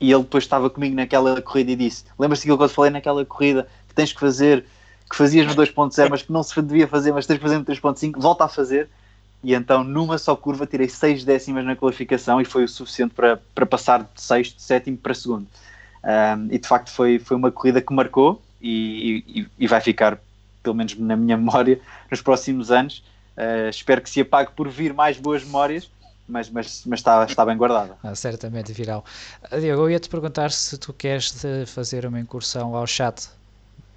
e 0.00 0.12
ele 0.12 0.22
depois 0.22 0.44
estava 0.44 0.70
comigo 0.70 0.94
naquela 0.94 1.40
corrida 1.42 1.72
e 1.72 1.76
disse: 1.76 2.04
Lembras-te 2.18 2.42
daquilo 2.42 2.58
que 2.58 2.64
eu 2.64 2.68
te 2.68 2.74
falei 2.74 2.90
naquela 2.90 3.24
corrida 3.24 3.68
que 3.88 3.94
tens 3.94 4.12
que 4.12 4.20
fazer 4.20 4.64
que 5.08 5.16
fazias 5.16 5.46
no 5.46 5.54
2.0, 5.54 6.08
mas 6.10 6.22
que 6.22 6.32
não 6.32 6.42
se 6.42 6.60
devia 6.60 6.86
fazer, 6.86 7.12
mas 7.12 7.26
que 7.26 7.38
fazer 7.38 7.58
no 7.58 7.64
3.5, 7.64 8.20
volta 8.20 8.44
a 8.44 8.48
fazer. 8.48 8.88
E 9.42 9.54
então, 9.54 9.84
numa 9.84 10.18
só 10.18 10.34
curva, 10.34 10.66
tirei 10.66 10.88
6 10.88 11.24
décimas 11.24 11.64
na 11.64 11.76
qualificação 11.76 12.40
e 12.40 12.44
foi 12.44 12.64
o 12.64 12.68
suficiente 12.68 13.14
para, 13.14 13.36
para 13.54 13.66
passar 13.66 14.02
de 14.02 14.20
sexto, 14.20 14.60
sétimo 14.60 14.96
para 14.96 15.14
segundo. 15.14 15.46
Um, 16.02 16.48
e 16.50 16.58
de 16.58 16.66
facto, 16.66 16.90
foi, 16.90 17.18
foi 17.18 17.36
uma 17.36 17.50
corrida 17.50 17.80
que 17.80 17.92
marcou 17.92 18.42
e, 18.60 19.24
e, 19.26 19.46
e, 19.58 19.66
vai 19.66 19.80
ficar, 19.80 20.18
pelo 20.62 20.74
menos 20.74 20.96
na 20.98 21.16
minha 21.16 21.36
memória, 21.38 21.80
nos 22.10 22.20
próximos 22.20 22.70
anos. 22.72 23.04
Uh, 23.36 23.68
espero 23.68 24.00
que 24.00 24.10
se 24.10 24.20
apague 24.20 24.50
por 24.56 24.68
vir 24.68 24.92
mais 24.92 25.18
boas 25.18 25.44
memórias, 25.44 25.90
mas, 26.26 26.48
mas, 26.50 26.82
mas 26.86 26.98
está, 26.98 27.24
está 27.24 27.44
bem 27.44 27.56
guardada. 27.56 27.96
Ah, 28.02 28.14
certamente 28.14 28.72
virá. 28.72 29.00
Diego, 29.50 29.82
eu 29.82 29.90
ia 29.90 30.00
te 30.00 30.08
perguntar 30.08 30.50
se 30.50 30.76
tu 30.78 30.92
queres 30.92 31.32
fazer 31.66 32.04
uma 32.06 32.18
incursão 32.18 32.74
ao 32.74 32.86
chat 32.86 33.28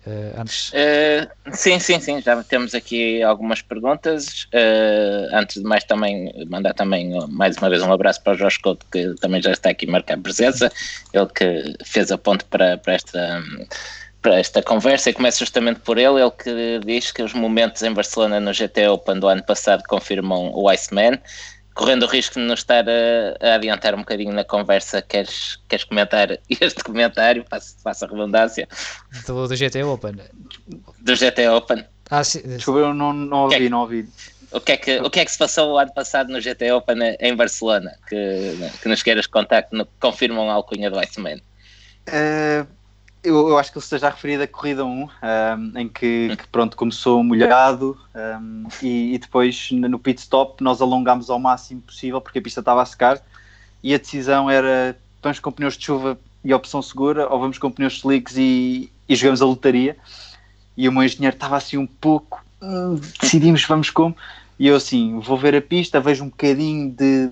Uh, 0.05 0.39
antes... 0.39 0.69
Uh, 0.69 1.29
sim, 1.51 1.79
sim, 1.79 1.99
sim, 1.99 2.21
já 2.21 2.41
temos 2.43 2.73
aqui 2.73 3.21
algumas 3.21 3.61
perguntas. 3.61 4.43
Uh, 4.53 5.35
antes 5.35 5.61
de 5.61 5.63
mais, 5.63 5.83
também 5.83 6.31
mandar 6.49 6.73
também 6.73 7.11
mais 7.29 7.57
uma 7.57 7.69
vez 7.69 7.81
um 7.81 7.91
abraço 7.91 8.21
para 8.23 8.33
o 8.33 8.37
Jorge 8.37 8.59
Couto, 8.59 8.85
que 8.91 9.13
também 9.15 9.41
já 9.41 9.51
está 9.51 9.69
aqui 9.69 9.87
a 9.87 9.91
marcar 9.91 10.17
presença. 10.17 10.71
Ele 11.13 11.27
que 11.27 11.75
fez 11.85 12.11
a 12.11 12.17
ponte 12.17 12.45
para, 12.45 12.77
para 12.77 12.93
esta. 12.93 13.43
Para 14.21 14.37
esta 14.37 14.61
conversa 14.61 15.09
e 15.09 15.13
começa 15.13 15.39
justamente 15.39 15.79
por 15.79 15.97
ele, 15.97 16.19
ele 16.19 16.31
que 16.31 16.81
diz 16.85 17.09
que 17.09 17.23
os 17.23 17.33
momentos 17.33 17.81
em 17.83 17.93
Barcelona 17.93 18.37
no 18.37 18.51
GT 18.51 18.89
Open 18.89 19.17
do 19.17 19.29
ano 19.29 19.41
passado 19.41 19.81
confirmam 19.87 20.51
o 20.53 20.67
Iceman, 20.67 21.17
correndo 21.79 22.03
o 22.03 22.07
risco 22.07 22.35
de 22.35 22.45
nos 22.45 22.59
estar 22.59 22.83
a, 22.89 23.51
a, 23.51 23.55
adiantar 23.55 23.95
um 23.95 23.99
bocadinho 23.99 24.33
na 24.33 24.43
conversa, 24.43 25.01
queres, 25.01 25.57
queres 25.69 25.85
comentar 25.85 26.37
este 26.49 26.83
comentário? 26.83 27.45
Faça, 27.81 28.05
a 28.05 28.09
redundância. 28.09 28.67
Do, 29.25 29.47
do 29.47 29.55
GT 29.55 29.83
Open. 29.85 30.17
Do 30.99 31.15
GT 31.15 31.47
Open. 31.47 31.85
Ah, 32.09 32.21
sim. 32.21 32.41
Desculpa, 32.41 32.81
eu 32.81 32.93
não, 32.93 33.13
não 33.13 33.43
ouvi, 33.43 33.55
é, 33.55 33.69
não 33.69 33.79
ouvi. 33.79 34.05
O 34.51 34.59
que, 34.59 34.73
é 34.73 34.77
que, 34.77 34.99
o 34.99 35.09
que 35.09 35.21
é 35.21 35.25
que 35.25 35.31
se 35.31 35.37
passou 35.37 35.73
o 35.73 35.77
ano 35.77 35.93
passado 35.93 36.29
no 36.33 36.41
GT 36.41 36.69
Open 36.73 36.97
em 37.17 37.33
Barcelona? 37.33 37.95
Que, 38.09 38.57
que 38.81 38.89
nos 38.89 39.01
queiras 39.01 39.25
contar, 39.25 39.63
que 39.63 39.87
confirmam 40.01 40.49
a 40.49 40.55
alcunha 40.55 40.91
do 40.91 40.99
Iceman? 40.99 41.39
Uh, 42.09 42.67
eu, 43.23 43.49
eu, 43.49 43.57
acho 43.57 43.71
que 43.71 43.77
ele 43.77 43.83
esteja 43.83 44.07
a 44.07 44.09
referir 44.09 44.41
a 44.41 44.47
corrida 44.47 44.85
1, 44.85 44.87
um, 44.87 45.09
em 45.75 45.87
que, 45.87 46.35
que, 46.35 46.47
pronto, 46.47 46.77
começou 46.77 47.23
molhado 47.23 47.97
um, 48.15 48.67
e, 48.81 49.13
e, 49.15 49.17
depois 49.17 49.69
no 49.71 49.99
pit 49.99 50.19
stop 50.19 50.63
nós 50.63 50.81
alongámos 50.81 51.29
ao 51.29 51.39
máximo 51.39 51.81
possível 51.81 52.21
porque 52.21 52.39
a 52.39 52.41
pista 52.41 52.61
estava 52.61 52.81
a 52.81 52.85
secar 52.85 53.21
e 53.83 53.93
a 53.93 53.97
decisão 53.97 54.49
era 54.49 54.97
vamos 55.21 55.39
com 55.39 55.51
pneus 55.51 55.77
de 55.77 55.85
chuva 55.85 56.17
e 56.43 56.53
opção 56.53 56.81
segura 56.81 57.27
ou 57.29 57.39
vamos 57.39 57.57
com 57.57 57.71
pneus 57.71 57.97
slicks 57.97 58.37
e, 58.37 58.91
e 59.07 59.15
jogamos 59.15 59.41
a 59.41 59.45
lotaria. 59.45 59.97
E 60.77 60.87
o 60.87 60.91
meu 60.91 61.03
engenheiro 61.03 61.35
estava 61.35 61.57
assim 61.57 61.77
um 61.77 61.87
pouco 61.87 62.43
hum, 62.61 62.99
decidimos 63.19 63.63
vamos 63.65 63.89
como. 63.89 64.15
E 64.57 64.67
eu 64.67 64.75
assim, 64.75 65.19
vou 65.19 65.37
ver 65.37 65.55
a 65.55 65.61
pista, 65.61 65.99
vejo 65.99 66.23
um 66.23 66.29
bocadinho 66.29 66.91
de 66.91 67.29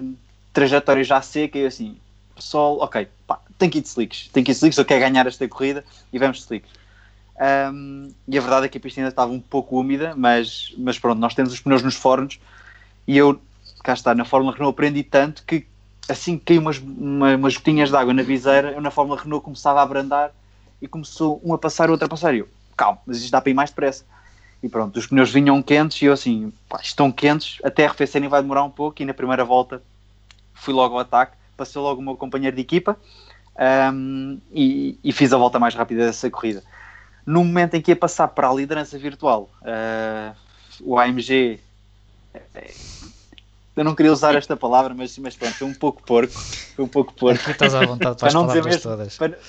trajetória 0.54 1.04
já 1.04 1.22
seca. 1.22 1.58
E 1.58 1.62
eu 1.62 1.68
assim, 1.68 1.98
sol, 2.38 2.80
ok, 2.82 3.08
pá, 3.26 3.40
tem 3.58 3.70
que 3.70 3.80
ir 3.80 3.82
de 3.82 3.88
slicks, 3.88 4.30
tem 4.32 4.44
que 4.44 4.52
ir 4.52 4.54
de 4.54 4.60
slicks, 4.60 4.78
eu 4.78 4.86
quero 4.86 5.02
ganhar 5.02 5.26
esta 5.28 5.48
corrida 5.48 5.84
e 6.12 6.20
vamos 6.20 6.38
de 6.38 6.44
slicks. 6.44 6.70
Um, 7.40 8.12
e 8.28 8.38
a 8.38 8.42
verdade 8.42 8.66
é 8.66 8.70
que 8.70 8.78
a 8.78 8.82
pista 8.82 9.00
ainda 9.00 9.10
estava 9.10 9.32
um 9.32 9.40
pouco 9.40 9.80
úmida, 9.80 10.14
mas, 10.16 10.74
mas 10.78 10.98
pronto, 10.98 11.20
nós 11.20 11.36
temos 11.36 11.54
os 11.54 11.60
pneus 11.60 11.84
nos 11.84 11.96
fornos 11.96 12.40
e 13.08 13.18
eu, 13.18 13.40
cá 13.84 13.94
está, 13.94 14.16
na 14.16 14.26
Fórmula 14.26 14.54
Renault 14.54 14.74
aprendi 14.74 15.04
tanto 15.04 15.44
que 15.46 15.68
assim 16.10 16.38
que 16.38 16.46
caiu 16.46 16.62
umas, 16.62 16.78
uma, 16.80 17.36
umas 17.36 17.56
gotinhas 17.56 17.90
de 17.90 17.96
água 17.96 18.14
na 18.14 18.24
viseira, 18.24 18.72
eu 18.72 18.82
na 18.82 18.90
Fórmula 18.90 19.22
Renault 19.22 19.44
começava 19.44 19.80
a 19.80 19.84
abrandar 19.84 20.32
e 20.82 20.88
começou 20.88 21.42
um 21.44 21.54
a 21.54 21.58
passar 21.58 21.90
e 21.90 21.92
outro 21.92 22.06
a 22.06 22.10
passar. 22.10 22.34
E 22.34 22.40
eu, 22.40 22.50
calma, 22.76 23.00
mas 23.06 23.18
isto 23.18 23.32
dá 23.32 23.42
para 23.42 23.52
ir 23.52 23.54
mais 23.54 23.70
depressa. 23.70 24.04
E 24.62 24.68
pronto, 24.68 24.98
os 24.98 25.06
pneus 25.06 25.32
vinham 25.32 25.62
quentes 25.62 26.02
e 26.02 26.06
eu 26.06 26.14
assim, 26.14 26.52
pá, 26.68 26.80
estão 26.82 27.12
quentes, 27.12 27.60
até 27.64 27.86
arrefecerem 27.86 28.28
vai 28.28 28.42
demorar 28.42 28.64
um 28.64 28.70
pouco. 28.70 29.02
E 29.02 29.06
na 29.06 29.14
primeira 29.14 29.46
volta 29.46 29.82
fui 30.54 30.74
logo 30.74 30.96
ao 30.96 31.02
ataque, 31.02 31.36
passei 31.56 31.80
logo 31.80 32.02
o 32.02 32.04
meu 32.04 32.16
companheiro 32.16 32.56
de 32.56 32.62
equipa 32.62 32.98
um, 33.58 34.40
e, 34.52 35.00
e, 35.04 35.12
fiz 35.12 35.34
a 35.34 35.38
volta 35.38 35.58
mais 35.58 35.74
rápida 35.74 36.06
dessa 36.06 36.30
corrida. 36.30 36.64
No 37.26 37.44
momento 37.44 37.76
em 37.76 37.82
que 37.82 37.92
ia 37.92 37.96
passar 37.96 38.28
para 38.30 38.50
a 38.50 38.54
liderança 38.54 38.98
virtual, 38.98 39.50
uh, 39.62 40.36
o 40.82 40.98
AMG, 40.98 41.60
eu 43.78 43.84
não 43.84 43.94
queria 43.94 44.12
usar 44.12 44.34
esta 44.36 44.58
palavra, 44.58 44.94
mas, 44.94 45.16
mas 45.20 45.36
pronto, 45.36 45.54
foi 45.54 45.68
um 45.68 45.74
pouco 45.74 46.02
porco. 46.02 46.34
Foi 46.34 46.84
um 46.84 46.88
pouco 46.88 47.14
porco. 47.14 47.42
Aqui 47.42 47.52
estás 47.52 47.76
à 47.76 47.86
vontade 47.86 48.00
para, 48.00 48.16
para 48.16 48.28
as 48.28 48.34
não 48.34 48.48
palavras 48.48 48.66
mesmo, 48.66 48.82
todas. 48.82 49.18
Para, 49.18 49.40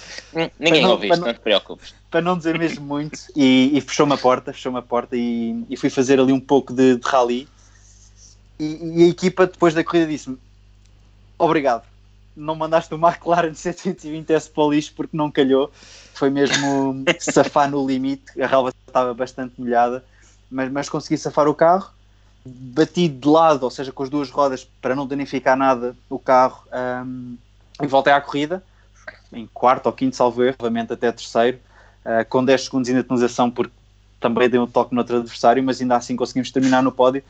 Ninguém 0.58 0.84
ouve 0.84 1.08
isto, 1.08 1.24
não, 1.24 1.32
te 1.32 1.40
preocupes. 1.40 1.94
Para 2.10 2.20
não 2.20 2.36
dizer 2.36 2.58
mesmo 2.58 2.84
muito, 2.84 3.18
e, 3.34 3.70
e 3.72 3.80
fechou-me 3.80 4.12
a 4.12 4.18
porta, 4.18 4.52
fechou-me 4.52 4.78
a 4.78 4.82
porta 4.82 5.16
e, 5.16 5.64
e, 5.70 5.76
fui 5.78 5.88
fazer 5.88 6.20
ali 6.20 6.32
um 6.32 6.40
pouco 6.40 6.74
de, 6.74 6.96
de 6.96 7.08
rally. 7.08 7.48
E, 8.58 9.00
e 9.00 9.04
a 9.04 9.08
equipa, 9.08 9.46
depois 9.46 9.72
da 9.72 9.82
corrida, 9.82 10.06
disse-me: 10.06 10.36
Obrigado, 11.38 11.84
não 12.38 12.54
mandaste 12.54 12.94
o 12.94 12.98
McLaren 12.98 13.50
720S 13.50 14.50
para 14.50 14.62
o 14.62 14.72
lixo 14.72 14.92
porque 14.94 15.16
não 15.16 15.30
calhou. 15.30 15.70
Foi 16.14 16.30
mesmo 16.30 17.04
safar 17.18 17.70
no 17.70 17.86
limite. 17.86 18.40
A 18.40 18.46
relva 18.46 18.72
estava 18.86 19.12
bastante 19.12 19.54
molhada, 19.58 20.04
mas, 20.50 20.70
mas 20.70 20.88
consegui 20.88 21.18
safar 21.18 21.48
o 21.48 21.54
carro. 21.54 21.90
Bati 22.44 23.08
de 23.08 23.28
lado, 23.28 23.64
ou 23.64 23.70
seja, 23.70 23.92
com 23.92 24.02
as 24.02 24.08
duas 24.08 24.30
rodas, 24.30 24.66
para 24.80 24.94
não 24.94 25.06
danificar 25.06 25.56
nada 25.56 25.94
o 26.08 26.18
carro, 26.18 26.64
um, 27.04 27.36
e 27.82 27.86
voltei 27.86 28.12
à 28.12 28.20
corrida, 28.20 28.62
em 29.32 29.46
quarto 29.46 29.86
ou 29.86 29.92
quinto, 29.92 30.16
salvo 30.16 30.42
erro, 30.42 30.56
obviamente 30.58 30.92
até 30.92 31.12
terceiro, 31.12 31.58
uh, 32.06 32.24
com 32.28 32.42
10 32.42 32.64
segundos 32.64 32.86
de 32.86 32.94
indemnização, 32.94 33.50
porque 33.50 33.72
também 34.18 34.48
dei 34.48 34.58
um 34.58 34.66
toque 34.66 34.94
no 34.94 35.00
outro 35.00 35.18
adversário, 35.18 35.62
mas 35.62 35.80
ainda 35.80 35.96
assim 35.96 36.16
conseguimos 36.16 36.50
terminar 36.50 36.82
no 36.82 36.90
pódio. 36.90 37.22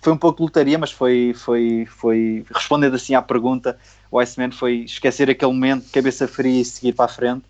Foi 0.00 0.12
um 0.12 0.16
pouco 0.16 0.38
de 0.38 0.42
lutaria, 0.44 0.78
mas 0.78 0.92
foi, 0.92 1.34
foi, 1.34 1.86
foi 1.86 2.44
respondendo 2.54 2.94
assim 2.94 3.14
à 3.14 3.22
pergunta, 3.22 3.78
o 4.10 4.18
Iceman 4.18 4.50
foi 4.52 4.84
esquecer 4.84 5.28
aquele 5.28 5.52
momento, 5.52 5.90
cabeça 5.90 6.26
fria 6.28 6.60
e 6.60 6.64
seguir 6.64 6.92
para 6.92 7.06
a 7.06 7.08
frente. 7.08 7.44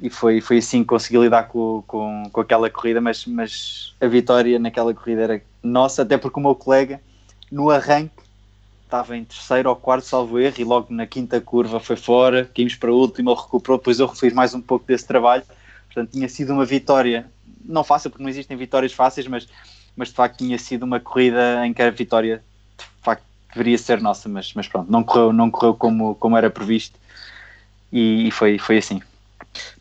E 0.00 0.10
foi, 0.10 0.40
foi 0.40 0.58
assim 0.58 0.80
que 0.80 0.88
consegui 0.88 1.18
lidar 1.18 1.44
com, 1.44 1.82
com, 1.86 2.24
com 2.32 2.40
aquela 2.40 2.68
corrida, 2.68 3.00
mas, 3.00 3.24
mas 3.26 3.94
a 4.00 4.06
vitória 4.06 4.58
naquela 4.58 4.92
corrida 4.92 5.22
era 5.22 5.42
nossa, 5.62 6.02
até 6.02 6.18
porque 6.18 6.40
o 6.40 6.42
meu 6.42 6.56
colega, 6.56 7.00
no 7.50 7.70
arranque, 7.70 8.22
estava 8.84 9.16
em 9.16 9.24
terceiro 9.24 9.70
ou 9.70 9.76
quarto, 9.76 10.04
salvo 10.04 10.38
erro, 10.38 10.56
e 10.58 10.64
logo 10.64 10.92
na 10.92 11.06
quinta 11.06 11.40
curva 11.40 11.80
foi 11.80 11.96
fora, 11.96 12.50
caímos 12.54 12.74
para 12.74 12.92
último, 12.92 13.30
ele 13.30 13.40
recuperou, 13.40 13.78
depois 13.78 13.98
eu 14.00 14.08
fiz 14.08 14.32
mais 14.32 14.54
um 14.54 14.60
pouco 14.60 14.84
desse 14.86 15.06
trabalho. 15.06 15.44
Portanto, 15.86 16.10
tinha 16.10 16.28
sido 16.28 16.52
uma 16.52 16.64
vitória, 16.64 17.30
não 17.64 17.84
fácil, 17.84 18.10
porque 18.10 18.22
não 18.22 18.30
existem 18.30 18.56
vitórias 18.56 18.92
fáceis, 18.92 19.26
mas, 19.26 19.48
mas 19.96 20.08
de 20.08 20.14
facto 20.14 20.38
tinha 20.38 20.58
sido 20.58 20.84
uma 20.84 21.00
corrida 21.00 21.66
em 21.66 21.72
que 21.72 21.82
a 21.82 21.90
vitória 21.90 22.42
de 22.78 22.84
facto 23.02 23.24
deveria 23.52 23.78
ser 23.78 24.00
nossa, 24.00 24.28
mas, 24.28 24.52
mas 24.54 24.66
pronto, 24.68 24.90
não 24.90 25.02
correu, 25.02 25.32
não 25.32 25.50
correu 25.50 25.74
como, 25.74 26.14
como 26.14 26.36
era 26.36 26.50
previsto 26.50 26.98
e, 27.92 28.28
e 28.28 28.30
foi, 28.30 28.58
foi 28.58 28.78
assim. 28.78 29.02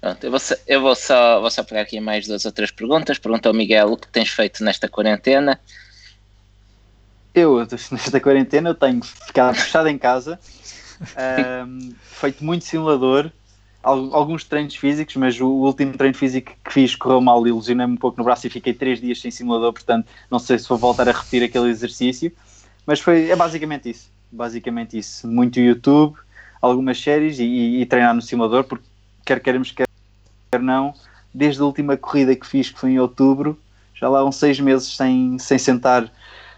Pronto, 0.01 0.23
eu, 0.23 0.31
vou, 0.31 0.39
eu 0.67 0.81
vou, 0.81 0.95
só, 0.95 1.39
vou 1.39 1.49
só 1.49 1.63
pegar 1.63 1.81
aqui 1.81 1.99
mais 1.99 2.27
duas 2.27 2.43
ou 2.43 2.51
três 2.51 2.71
perguntas. 2.71 3.17
Pergunta 3.17 3.47
ao 3.47 3.55
Miguel 3.55 3.93
o 3.93 3.97
que 3.97 4.07
tens 4.07 4.29
feito 4.29 4.63
nesta 4.63 4.89
quarentena. 4.89 5.59
Eu, 7.33 7.59
nesta 7.91 8.19
quarentena, 8.19 8.71
eu 8.71 8.75
tenho 8.75 9.01
ficado 9.03 9.55
fechado 9.55 9.87
em 9.87 9.97
casa, 9.97 10.37
um, 11.65 11.93
feito 12.01 12.43
muito 12.43 12.65
simulador, 12.65 13.31
alguns 13.83 14.43
treinos 14.43 14.75
físicos, 14.75 15.15
mas 15.15 15.39
o 15.39 15.47
último 15.47 15.93
treino 15.93 16.15
físico 16.15 16.53
que 16.63 16.71
fiz 16.71 16.95
correu 16.95 17.19
mal 17.19 17.45
ilusionei-me 17.47 17.93
um 17.93 17.97
pouco 17.97 18.17
no 18.17 18.23
braço 18.23 18.45
e 18.45 18.49
fiquei 18.49 18.73
três 18.73 19.01
dias 19.01 19.19
sem 19.19 19.31
simulador, 19.31 19.73
portanto 19.73 20.07
não 20.29 20.37
sei 20.37 20.59
se 20.59 20.69
vou 20.69 20.77
voltar 20.77 21.09
a 21.09 21.11
repetir 21.11 21.43
aquele 21.43 21.69
exercício, 21.69 22.31
mas 22.85 22.99
foi, 22.99 23.29
é 23.29 23.35
basicamente 23.35 23.89
isso, 23.89 24.11
basicamente 24.31 24.97
isso, 24.97 25.27
muito 25.27 25.59
YouTube, 25.59 26.15
algumas 26.61 27.01
séries 27.01 27.39
e, 27.39 27.43
e, 27.43 27.81
e 27.81 27.85
treinar 27.85 28.13
no 28.13 28.21
simulador, 28.21 28.63
porque 28.63 28.85
quer 29.25 29.39
queremos, 29.39 29.71
quer 29.71 29.87
não, 30.61 30.93
desde 31.33 31.61
a 31.61 31.65
última 31.65 31.97
corrida 31.97 32.35
que 32.35 32.45
fiz, 32.45 32.69
que 32.69 32.79
foi 32.79 32.91
em 32.91 32.99
outubro, 32.99 33.59
já 33.95 34.07
lá 34.07 34.21
vão 34.21 34.31
seis 34.31 34.59
meses 34.59 34.95
sem, 34.95 35.39
sem 35.39 35.57
sentar 35.57 36.11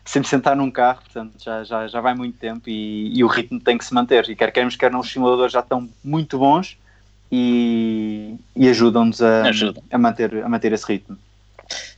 sem 0.05 0.21
sentar 0.21 0.53
num 0.53 0.69
carro, 0.69 0.99
portanto 1.01 1.41
já, 1.41 1.63
já, 1.63 1.87
já 1.87 2.01
vai 2.01 2.13
muito 2.13 2.37
tempo 2.37 2.69
e, 2.69 3.17
e 3.17 3.23
o 3.23 3.27
ritmo 3.27 3.57
tem 3.57 3.77
que 3.77 3.85
se 3.85 3.93
manter. 3.93 4.29
E 4.29 4.35
quer 4.35 4.51
queremos, 4.51 4.75
quer 4.75 4.91
não, 4.91 4.99
os 4.99 5.09
simuladores 5.09 5.53
já 5.53 5.61
estão 5.61 5.89
muito 6.03 6.37
bons 6.37 6.77
e, 7.31 8.35
e 8.55 8.69
ajudam-nos 8.69 9.21
a, 9.21 9.43
Ajuda. 9.43 9.81
a, 9.91 9.97
manter, 9.97 10.43
a 10.43 10.49
manter 10.49 10.71
esse 10.73 10.85
ritmo. 10.85 11.17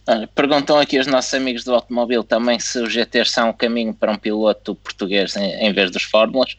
Olha, 0.08 0.28
perguntam 0.28 0.78
aqui 0.78 1.00
os 1.00 1.08
nossos 1.08 1.34
amigos 1.34 1.64
do 1.64 1.74
automóvel 1.74 2.24
também 2.24 2.60
se 2.60 2.80
os 2.80 2.94
GTs 2.94 3.32
são 3.32 3.50
o 3.50 3.54
caminho 3.54 3.94
para 3.94 4.12
um 4.12 4.18
piloto 4.18 4.76
português 4.76 5.36
em, 5.36 5.52
em 5.52 5.74
vez 5.74 5.92
dos 5.92 6.04
Fórmulas. 6.04 6.56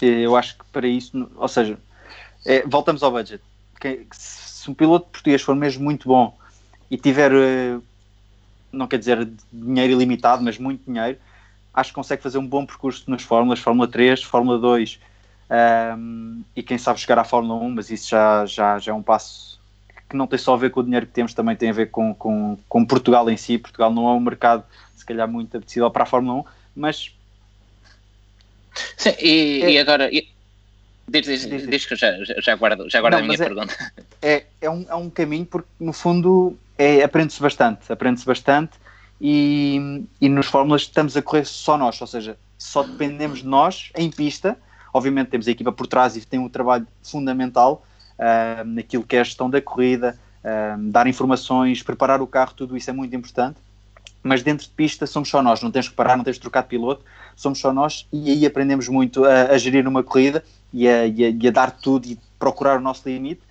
Eu 0.00 0.36
acho 0.36 0.58
que 0.58 0.64
para 0.70 0.86
isso, 0.86 1.30
ou 1.36 1.48
seja, 1.48 1.78
é, 2.44 2.62
voltamos 2.66 3.02
ao 3.02 3.10
budget. 3.10 3.42
Que, 3.80 4.06
se 4.12 4.70
um 4.70 4.74
piloto 4.74 5.06
português 5.10 5.42
for 5.42 5.54
mesmo 5.54 5.82
muito 5.82 6.08
bom 6.08 6.36
e 6.90 6.96
tiver, 6.96 7.32
eh, 7.32 7.78
não 8.72 8.86
quer 8.86 8.98
dizer 8.98 9.28
dinheiro 9.52 9.92
ilimitado, 9.92 10.42
mas 10.42 10.58
muito 10.58 10.82
dinheiro, 10.86 11.18
acho 11.72 11.90
que 11.90 11.94
consegue 11.94 12.22
fazer 12.22 12.38
um 12.38 12.46
bom 12.46 12.64
percurso 12.64 13.10
nas 13.10 13.22
Fórmulas, 13.22 13.58
Fórmula 13.58 13.88
3, 13.88 14.22
Fórmula 14.22 14.58
2 14.58 14.98
um, 15.96 16.42
e 16.54 16.62
quem 16.62 16.78
sabe 16.78 17.00
chegar 17.00 17.18
à 17.18 17.24
Fórmula 17.24 17.60
1, 17.60 17.70
mas 17.70 17.90
isso 17.90 18.10
já, 18.10 18.46
já, 18.46 18.78
já 18.78 18.92
é 18.92 18.94
um 18.94 19.02
passo 19.02 19.60
que 20.08 20.16
não 20.16 20.26
tem 20.26 20.38
só 20.38 20.54
a 20.54 20.56
ver 20.56 20.70
com 20.70 20.80
o 20.80 20.82
dinheiro 20.82 21.06
que 21.06 21.12
temos, 21.12 21.34
também 21.34 21.56
tem 21.56 21.70
a 21.70 21.72
ver 21.72 21.90
com, 21.90 22.14
com, 22.14 22.58
com 22.68 22.84
Portugal 22.84 23.28
em 23.30 23.36
si. 23.36 23.58
Portugal 23.58 23.92
não 23.92 24.08
é 24.08 24.12
um 24.12 24.20
mercado, 24.20 24.64
se 24.94 25.04
calhar, 25.04 25.28
muito 25.28 25.56
apetecível 25.56 25.90
para 25.90 26.04
a 26.04 26.06
Fórmula 26.06 26.40
1, 26.40 26.44
mas. 26.76 27.12
Sim, 28.96 29.14
e, 29.20 29.62
é... 29.62 29.70
e 29.72 29.78
agora. 29.78 30.12
E 30.12 30.34
Diz, 31.06 31.26
diz, 31.26 31.46
diz, 31.46 31.66
diz, 31.68 31.84
que 31.84 31.92
eu 31.92 31.98
já, 31.98 32.12
já 32.40 32.56
guardo, 32.56 32.88
já 32.88 32.98
guardo 33.00 33.16
Não, 33.16 33.20
a 33.20 33.22
minha 33.24 33.34
é, 33.34 33.38
pergunta. 33.38 33.92
É, 34.22 34.44
é, 34.58 34.70
um, 34.70 34.86
é 34.88 34.94
um 34.94 35.10
caminho 35.10 35.44
porque, 35.44 35.68
no 35.78 35.92
fundo, 35.92 36.56
é, 36.78 37.02
aprende-se 37.02 37.42
bastante. 37.42 37.92
Aprende-se 37.92 38.24
bastante 38.24 38.72
e, 39.20 40.06
e 40.18 40.28
nos 40.28 40.46
Fórmulas 40.46 40.82
estamos 40.82 41.14
a 41.16 41.22
correr 41.22 41.44
só 41.44 41.76
nós, 41.76 42.00
ou 42.00 42.06
seja, 42.06 42.38
só 42.56 42.82
dependemos 42.82 43.40
de 43.40 43.46
nós 43.46 43.90
em 43.96 44.10
pista. 44.10 44.56
Obviamente 44.94 45.28
temos 45.28 45.48
a 45.48 45.50
equipa 45.50 45.72
por 45.72 45.88
trás 45.88 46.16
e 46.16 46.24
tem 46.24 46.38
um 46.38 46.48
trabalho 46.48 46.86
fundamental 47.02 47.84
uh, 48.16 48.64
naquilo 48.64 49.02
que 49.02 49.16
é 49.16 49.20
a 49.20 49.24
gestão 49.24 49.50
da 49.50 49.60
corrida, 49.60 50.16
uh, 50.44 50.80
dar 50.90 51.08
informações, 51.08 51.82
preparar 51.82 52.22
o 52.22 52.28
carro, 52.28 52.54
tudo 52.54 52.76
isso 52.76 52.88
é 52.88 52.92
muito 52.92 53.14
importante. 53.14 53.56
Mas 54.22 54.42
dentro 54.42 54.64
de 54.64 54.72
pista 54.72 55.04
somos 55.04 55.28
só 55.28 55.42
nós, 55.42 55.60
não 55.60 55.70
tens 55.70 55.88
que 55.88 55.94
parar, 55.96 56.16
não 56.16 56.22
tens 56.22 56.36
que 56.36 56.42
trocar 56.42 56.62
de 56.62 56.68
piloto, 56.68 57.04
somos 57.34 57.58
só 57.58 57.72
nós 57.72 58.06
e 58.12 58.30
aí 58.30 58.46
aprendemos 58.46 58.88
muito 58.88 59.24
a, 59.24 59.48
a 59.48 59.58
gerir 59.58 59.86
uma 59.86 60.04
corrida 60.04 60.44
e 60.72 60.88
a, 60.88 61.06
e, 61.06 61.24
a, 61.24 61.28
e 61.28 61.48
a, 61.48 61.50
dar 61.50 61.72
tudo 61.72 62.06
e 62.06 62.16
procurar 62.38 62.78
o 62.78 62.80
nosso 62.80 63.08
limite. 63.08 63.42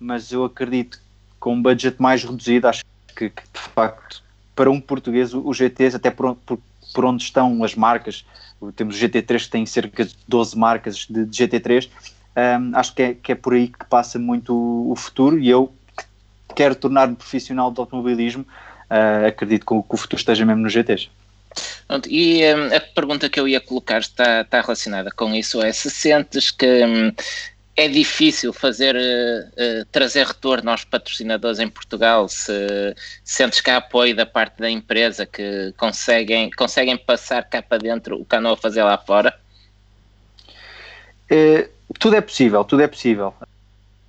Mas 0.00 0.32
eu 0.32 0.44
acredito 0.44 0.98
que 0.98 1.04
com 1.38 1.54
um 1.54 1.62
budget 1.62 2.02
mais 2.02 2.24
reduzido, 2.24 2.66
acho 2.66 2.84
que, 3.16 3.30
que 3.30 3.42
de 3.42 3.60
facto 3.60 4.22
para 4.54 4.70
um 4.70 4.80
português 4.80 5.32
os 5.32 5.56
GTs, 5.56 5.96
até 5.96 6.10
por, 6.10 6.34
por, 6.36 6.58
por, 6.94 7.04
onde 7.04 7.22
estão 7.22 7.64
as 7.64 7.74
marcas, 7.74 8.24
temos 8.70 8.96
o 8.96 8.98
GT3 8.98 9.44
que 9.44 9.50
tem 9.50 9.66
cerca 9.66 10.04
de 10.04 10.14
12 10.28 10.56
marcas 10.56 11.06
de, 11.08 11.24
de 11.24 11.44
GT3, 11.44 11.88
um, 12.36 12.76
acho 12.76 12.94
que 12.94 13.02
é, 13.02 13.14
que 13.14 13.32
é 13.32 13.34
por 13.34 13.54
aí 13.54 13.68
que 13.68 13.84
passa 13.86 14.18
muito 14.18 14.54
o, 14.54 14.92
o 14.92 14.96
futuro 14.96 15.38
e 15.38 15.48
eu 15.48 15.72
que 15.96 16.04
quero 16.54 16.74
tornar-me 16.74 17.16
profissional 17.16 17.70
de 17.70 17.80
automobilismo, 17.80 18.42
uh, 18.90 19.26
acredito 19.26 19.66
que, 19.66 19.88
que 19.88 19.94
o 19.94 19.96
futuro 19.96 20.20
esteja 20.20 20.44
mesmo 20.44 20.62
nos 20.62 20.72
GTs. 20.72 21.08
E 22.08 22.42
um, 22.54 22.74
a 22.74 22.80
pergunta 22.80 23.28
que 23.28 23.38
eu 23.38 23.46
ia 23.46 23.60
colocar 23.60 23.98
está, 23.98 24.40
está 24.40 24.60
relacionada 24.60 25.10
com 25.10 25.34
isso: 25.34 25.62
é 25.62 25.72
se 25.72 25.90
sentes 25.90 26.50
que 26.50 26.84
um, 26.84 27.12
é 27.76 27.88
difícil 27.88 28.52
fazer 28.52 28.94
uh, 28.94 29.48
uh, 29.48 29.84
trazer 29.90 30.26
retorno 30.26 30.70
aos 30.70 30.84
patrocinadores 30.84 31.58
em 31.58 31.68
Portugal, 31.68 32.28
se 32.28 32.94
sentes 33.24 33.60
que 33.60 33.70
há 33.70 33.78
apoio 33.78 34.14
da 34.14 34.26
parte 34.26 34.58
da 34.58 34.70
empresa 34.70 35.24
que 35.24 35.72
conseguem, 35.76 36.50
conseguem 36.50 36.98
passar 36.98 37.44
cá 37.44 37.62
para 37.62 37.78
dentro 37.78 38.20
o 38.20 38.26
andam 38.34 38.52
a 38.52 38.56
fazer 38.56 38.82
lá 38.82 38.98
fora? 38.98 39.34
É, 41.30 41.70
tudo 41.98 42.16
é 42.16 42.20
possível, 42.20 42.62
tudo 42.62 42.82
é 42.82 42.86
possível. 42.86 43.34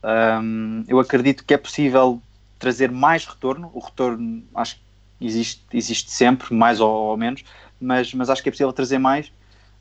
Um, 0.04 0.84
eu 0.88 1.00
acredito 1.00 1.46
que 1.46 1.54
é 1.54 1.58
possível 1.58 2.22
trazer 2.60 2.92
mais 2.92 3.26
retorno. 3.26 3.72
O 3.74 3.80
retorno 3.80 4.44
acho 4.56 4.76
que 4.76 5.26
existe, 5.26 5.62
existe 5.74 6.12
sempre, 6.12 6.54
mais 6.54 6.82
ou, 6.82 6.90
ou 6.90 7.18
menos, 7.18 7.46
mas, 7.80 8.14
mas 8.14 8.30
acho 8.30 8.44
que 8.44 8.50
é 8.50 8.52
possível 8.52 8.74
trazer 8.74 8.98
mais 8.98 9.32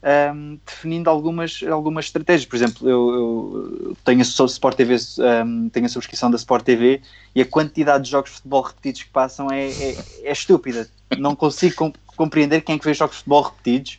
um, 0.03 0.59
definindo 0.67 1.09
algumas, 1.09 1.63
algumas 1.71 2.07
estratégias. 2.07 2.47
Por 2.47 2.57
exemplo, 2.57 2.89
eu, 2.89 3.85
eu 3.85 3.97
tenho 4.05 4.21
a 4.21 4.23
Sport 4.23 4.77
TV, 4.77 4.97
um, 5.45 5.69
tenho 5.69 5.87
a 5.87 5.89
subscrição 5.89 6.31
da 6.31 6.37
Sport 6.37 6.65
TV 6.65 7.01
e 7.35 7.41
a 7.41 7.47
quantidade 7.47 8.05
de 8.05 8.11
jogos 8.11 8.31
de 8.31 8.37
futebol 8.37 8.63
repetidos 8.63 9.03
que 9.05 9.11
passam 9.11 9.51
é, 9.51 9.69
é, 9.69 10.05
é 10.25 10.33
estúpida. 10.33 10.89
Não 11.19 11.37
consigo 11.37 11.75
comp 11.77 11.97
compreender 12.15 12.61
quem 12.61 12.77
é 12.77 12.79
que 12.79 12.85
vê 12.85 12.93
jogos 12.93 13.17
de 13.17 13.19
futebol 13.21 13.43
repetidos. 13.43 13.99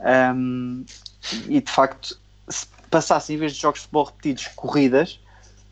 Um, 0.00 0.84
e 1.46 1.60
de 1.60 1.70
facto, 1.70 2.18
se 2.48 2.66
passasse 2.90 3.34
em 3.34 3.36
vez 3.36 3.54
de 3.54 3.60
jogos 3.60 3.80
de 3.80 3.82
futebol 3.82 4.04
repetidos, 4.04 4.48
corridas, 4.56 5.20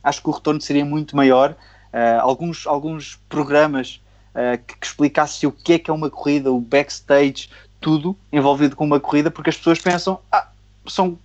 acho 0.02 0.22
que 0.22 0.28
o 0.28 0.32
retorno 0.32 0.60
seria 0.60 0.84
muito 0.84 1.16
maior. 1.16 1.56
Uh, 1.92 2.20
alguns, 2.20 2.66
alguns 2.66 3.18
programas 3.28 4.02
uh, 4.34 4.62
que, 4.66 4.78
que 4.78 4.86
explicasse 4.86 5.46
o 5.46 5.52
que 5.52 5.74
é 5.74 5.78
que 5.78 5.90
é 5.90 5.94
uma 5.94 6.10
corrida, 6.10 6.52
o 6.52 6.60
backstage, 6.60 7.48
tudo 7.80 8.16
envolvido 8.32 8.76
com 8.76 8.84
uma 8.84 9.00
corrida, 9.00 9.30
porque 9.30 9.50
as 9.50 9.56
pessoas 9.56 9.78
pensam, 9.78 10.20
ah, 10.30 10.48
são 10.86 11.18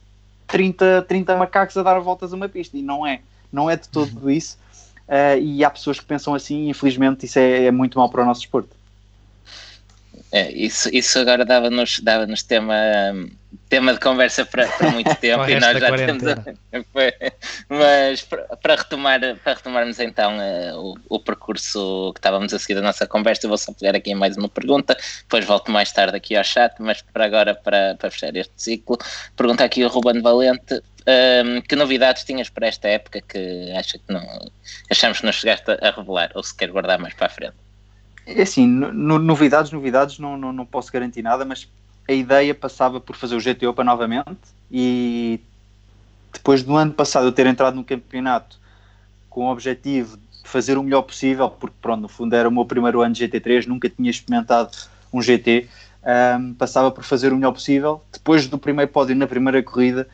30, 0.48 1.04
30 1.08 1.36
macacos 1.38 1.78
a 1.78 1.84
dar 1.84 2.00
voltas 2.00 2.34
a 2.34 2.36
uma 2.36 2.50
pista, 2.50 2.78
e 2.78 2.82
não 2.82 3.06
é, 3.06 3.22
não 3.52 3.70
é 3.70 3.76
de 3.76 3.88
todo 3.90 4.30
isso, 4.30 4.58
uh, 5.08 5.38
e 5.40 5.64
há 5.64 5.70
pessoas 5.70 6.00
que 6.00 6.06
pensam 6.06 6.34
assim, 6.34 6.66
e 6.66 6.70
infelizmente 6.70 7.26
isso 7.26 7.40
é, 7.40 7.66
é 7.66 7.72
muito 7.72 7.98
mal 7.98 8.10
para 8.10 8.22
o 8.22 8.26
nosso 8.26 8.42
desporto. 8.42 8.76
É, 10.34 10.52
isso, 10.52 10.90
isso 10.92 11.20
agora 11.20 11.46
dava-nos 11.46 12.00
dava 12.00 12.26
-nos 12.26 12.42
tema, 12.42 12.74
tema 13.70 13.94
de 13.94 14.00
conversa 14.00 14.44
para, 14.44 14.68
para 14.68 14.90
muito 14.90 15.14
tempo 15.22 15.48
e 15.48 15.60
nós 15.60 15.80
já 15.80 15.96
temos. 15.96 16.24
mas 17.70 18.24
para, 18.24 18.76
retomar, 18.76 19.20
para 19.44 19.54
retomarmos 19.54 20.00
então 20.00 20.40
uh, 20.40 20.80
o, 20.80 21.18
o, 21.18 21.20
percurso 21.20 22.12
que 22.16 22.20
estávamos 22.20 22.52
a 22.52 22.58
seguir 22.58 22.74
da 22.74 22.82
nossa 22.82 23.06
conversa, 23.06 23.46
eu 23.46 23.50
vou 23.50 23.60
só 23.60 23.72
pegar 23.74 23.96
aqui 23.96 24.16
mais 24.16 24.36
uma 24.36 24.50
pergunta, 24.50 24.98
depois 25.20 25.46
volto 25.46 25.70
mais 25.70 25.92
tarde 25.92 26.18
aqui 26.18 26.36
ao 26.36 26.44
chat, 26.44 26.74
mas 26.80 27.04
para 27.04 27.26
agora, 27.26 27.54
para, 27.54 27.94
para 27.94 28.10
fechar 28.10 28.36
este 28.36 28.54
ciclo, 28.58 28.98
pergunta 29.38 29.64
aqui 29.64 29.86
o 29.86 29.88
Ruben 29.88 30.20
Valente. 30.20 30.82
Um, 31.06 31.12
ehm, 31.12 31.62
que 31.62 31.76
novidades 31.76 32.24
tinhas 32.24 32.50
para 32.50 32.66
esta 32.66 32.88
época 32.88 33.22
que 33.22 33.72
acha 33.78 34.00
que 34.00 34.12
não 34.12 34.26
achamos 34.90 35.20
que 35.20 35.26
não 35.26 35.34
chegaste 35.34 35.70
a 35.70 35.92
revelar 35.92 36.32
ou 36.34 36.42
se 36.42 36.56
quer 36.56 36.72
guardar 36.72 36.98
mais 36.98 37.14
para 37.14 37.28
a 37.28 37.30
frente? 37.30 37.63
É 38.26 38.42
assim, 38.42 38.68
no, 38.68 39.20
novidades, 39.20 39.72
novidades, 39.72 40.20
não, 40.20 40.38
não, 40.38 40.54
não 40.54 40.66
posso 40.66 40.92
garantir 40.92 41.22
nada, 41.22 41.44
mas 41.44 41.68
a 42.08 42.14
ideia 42.14 42.54
passava 42.56 43.00
por 43.00 43.16
fazer 43.16 43.36
o 43.36 43.40
GTO 43.40 43.74
para 43.74 43.84
novamente 43.84 44.40
e 44.72 45.40
depois 46.32 46.64
do 46.64 46.76
ano 46.76 46.94
passado 46.94 47.28
eu 47.28 47.32
ter 47.32 47.46
entrado 47.46 47.76
no 47.76 47.84
campeonato 47.84 48.58
com 49.30 49.46
o 49.46 49.52
objetivo 49.52 50.18
de 50.18 50.50
fazer 50.50 50.78
o 50.78 50.84
melhor 50.84 51.04
possível, 51.04 51.50
porque 51.50 51.76
pronto, 51.82 52.02
no 52.02 52.08
fundo 52.10 52.36
era 52.36 52.48
o 52.48 52.52
meu 52.52 52.66
primeiro 52.66 53.02
ano 53.02 53.14
de 53.14 53.28
GT3, 53.28 53.66
nunca 53.66 53.90
tinha 53.90 54.10
experimentado 54.10 54.72
um 55.12 55.22
GT, 55.22 55.68
um, 56.40 56.54
passava 56.54 56.92
por 56.92 57.04
fazer 57.04 57.32
o 57.32 57.36
melhor 57.36 57.54
possível. 57.54 58.02
Depois 58.12 58.48
do 58.48 58.58
primeiro 58.58 58.92
pódio 58.92 59.16
na 59.16 59.28
primeira 59.28 59.64
corrida, 59.64 60.08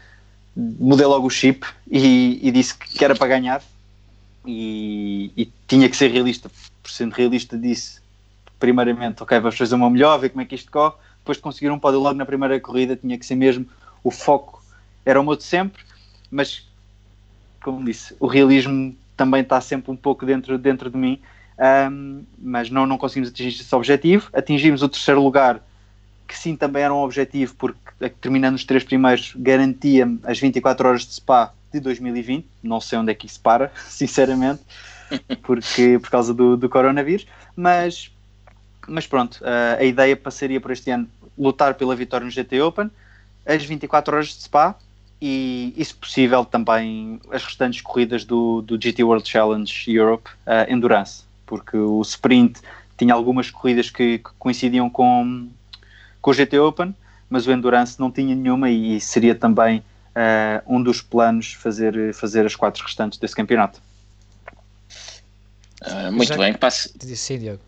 mudei 0.56 1.06
logo 1.06 1.26
o 1.26 1.30
chip 1.30 1.66
e, 1.90 2.40
e 2.42 2.52
disse 2.52 2.78
que 2.78 3.04
era 3.04 3.16
para 3.16 3.28
ganhar 3.28 3.62
e, 4.46 5.32
e, 5.36 5.52
tinha 5.68 5.90
que 5.90 5.98
ser 5.98 6.12
realista. 6.12 6.50
Sendo 6.96 7.14
realista, 7.14 7.58
disse 7.58 8.02
primeiramente, 8.60 9.24
ok, 9.24 9.40
vamos 9.40 9.58
fazer 9.58 9.76
uma 9.76 9.90
melhor, 9.90 10.20
ver 10.20 10.30
como 10.30 10.42
é 10.42 10.46
que 10.46 10.56
isto 10.56 10.72
corre. 10.72 10.96
Depois 11.20 11.38
de 11.38 11.44
conseguir 11.44 11.72
um 11.72 11.80
pódio 11.80 12.00
logo 12.00 12.16
na 12.16 12.26
primeira 12.26 12.60
corrida, 12.60 12.96
tinha 12.96 13.18
que 13.18 13.26
ser 13.26 13.36
mesmo 13.36 13.66
o 14.04 14.12
foco, 14.12 14.64
era 15.06 15.20
o 15.20 15.24
meu 15.24 15.36
de 15.36 15.44
sempre, 15.44 15.84
mas 16.30 16.68
como 17.62 17.84
disse, 17.84 18.16
o 18.20 18.28
realismo 18.28 18.96
também 19.16 19.42
está 19.42 19.60
sempre 19.60 19.92
um 19.92 19.96
pouco 19.96 20.26
dentro, 20.26 20.58
dentro 20.58 20.90
de 20.90 20.98
mim, 20.98 21.20
um, 21.92 22.24
mas 22.38 22.70
não, 22.70 22.86
não 22.86 22.98
conseguimos 22.98 23.30
atingir 23.30 23.62
esse 23.62 23.76
objetivo. 23.76 24.30
Atingimos 24.34 24.82
o 24.82 24.88
terceiro 24.88 25.22
lugar 25.22 25.62
que 26.28 26.38
sim 26.38 26.56
também 26.56 26.84
era 26.84 26.94
um 26.94 27.00
objetivo, 27.00 27.56
porque 27.56 28.10
terminando 28.22 28.56
os 28.56 28.64
três 28.64 28.84
primeiros 28.84 29.34
garantia-me 29.36 30.20
as 30.24 30.40
24 30.40 30.88
horas 30.88 31.06
de 31.06 31.16
Spa 31.16 31.54
de 31.74 31.80
2020. 31.80 32.46
Não 32.64 32.80
sei 32.80 33.00
onde 33.00 33.12
é 33.12 33.16
que 33.16 33.26
isso 33.26 33.42
para, 33.42 33.72
sinceramente, 33.90 34.62
porque, 35.44 36.00
por 36.00 36.10
causa 36.10 36.34
do, 36.34 36.58
do 36.58 36.70
coronavírus. 36.70 37.26
Mas, 37.56 38.12
mas 38.88 39.08
pronto, 39.08 39.42
a 39.78 39.84
ideia 39.84 40.16
passaria 40.16 40.60
por 40.60 40.72
este 40.72 40.92
ano 40.92 41.08
lutar 41.38 41.76
pela 41.76 41.96
vitória 41.96 42.26
no 42.26 42.32
GT 42.32 42.62
Open, 42.62 42.92
as 43.46 43.64
24 43.64 44.14
horas 44.14 44.28
de 44.28 44.44
Spa 44.44 44.76
e, 45.22 45.74
e 45.76 45.84
se 45.84 45.94
possível, 45.94 46.46
também 46.46 47.20
as 47.32 47.44
restantes 47.44 47.82
corridas 47.82 48.24
do, 48.24 48.62
do 48.62 48.82
GT 48.82 49.04
World 49.04 49.28
Challenge 49.28 49.92
Europe 49.92 50.30
uh, 50.46 50.72
Endurance, 50.72 51.24
porque 51.46 51.78
o 51.78 52.02
sprint 52.02 52.62
tinha 52.98 53.14
algumas 53.14 53.50
corridas 53.50 53.90
que, 53.90 54.20
que 54.20 54.30
coincidiam 54.38 54.90
com, 54.90 55.50
com 56.22 56.32
o 56.32 56.34
GT 56.34 56.60
Open, 56.60 56.96
mas 57.30 57.48
o 57.48 57.52
Endurance 57.52 58.00
não 58.00 58.12
tinha 58.12 58.36
nenhuma 58.36 58.70
e 58.70 59.00
seria 59.00 59.36
também 59.36 59.80
uh, 59.80 60.62
um 60.68 60.82
dos 60.82 61.02
planos 61.02 61.54
fazer, 61.54 62.14
fazer 62.14 62.46
as 62.46 62.56
quatro 62.56 62.84
restantes 62.84 63.20
desse 63.20 63.36
campeonato. 63.36 63.82
Uh, 65.86 66.12
muito 66.12 66.28
Já 66.28 66.38
bem, 66.38 66.54
passo. 66.54 66.90
Sim, 67.16 67.40
Diogo. 67.40 67.62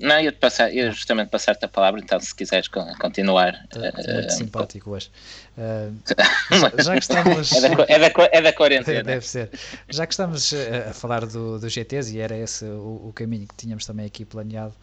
Não, 0.00 0.20
ia, 0.20 0.32
passar, 0.32 0.72
ia 0.72 0.90
justamente 0.90 1.28
passar-te 1.28 1.64
a 1.64 1.68
palavra, 1.68 2.00
então 2.00 2.18
se 2.18 2.34
quiseres 2.34 2.66
continuar. 3.00 3.66
Tá 3.70 3.78
muito 3.80 4.28
uh, 4.28 4.32
simpático 4.32 4.90
hoje. 4.90 5.10
Uh, 5.56 5.94
já, 6.58 6.82
já, 6.82 6.92
que 6.94 7.02
estamos. 7.02 7.52
é, 7.52 7.60
da, 7.60 7.84
é, 7.88 7.98
da, 7.98 8.28
é 8.32 8.42
da 8.42 8.52
quarentena. 8.52 9.02
Deve 9.04 9.26
ser. 9.26 9.50
Já 9.88 10.06
que 10.06 10.12
estamos 10.12 10.52
a 10.88 10.92
falar 10.92 11.24
do, 11.24 11.60
do 11.60 11.68
GTs, 11.68 12.16
e 12.16 12.18
era 12.18 12.36
esse 12.36 12.64
o, 12.64 13.08
o 13.08 13.12
caminho 13.14 13.46
que 13.46 13.54
tínhamos 13.54 13.86
também 13.86 14.06
aqui 14.06 14.24
planeado 14.24 14.74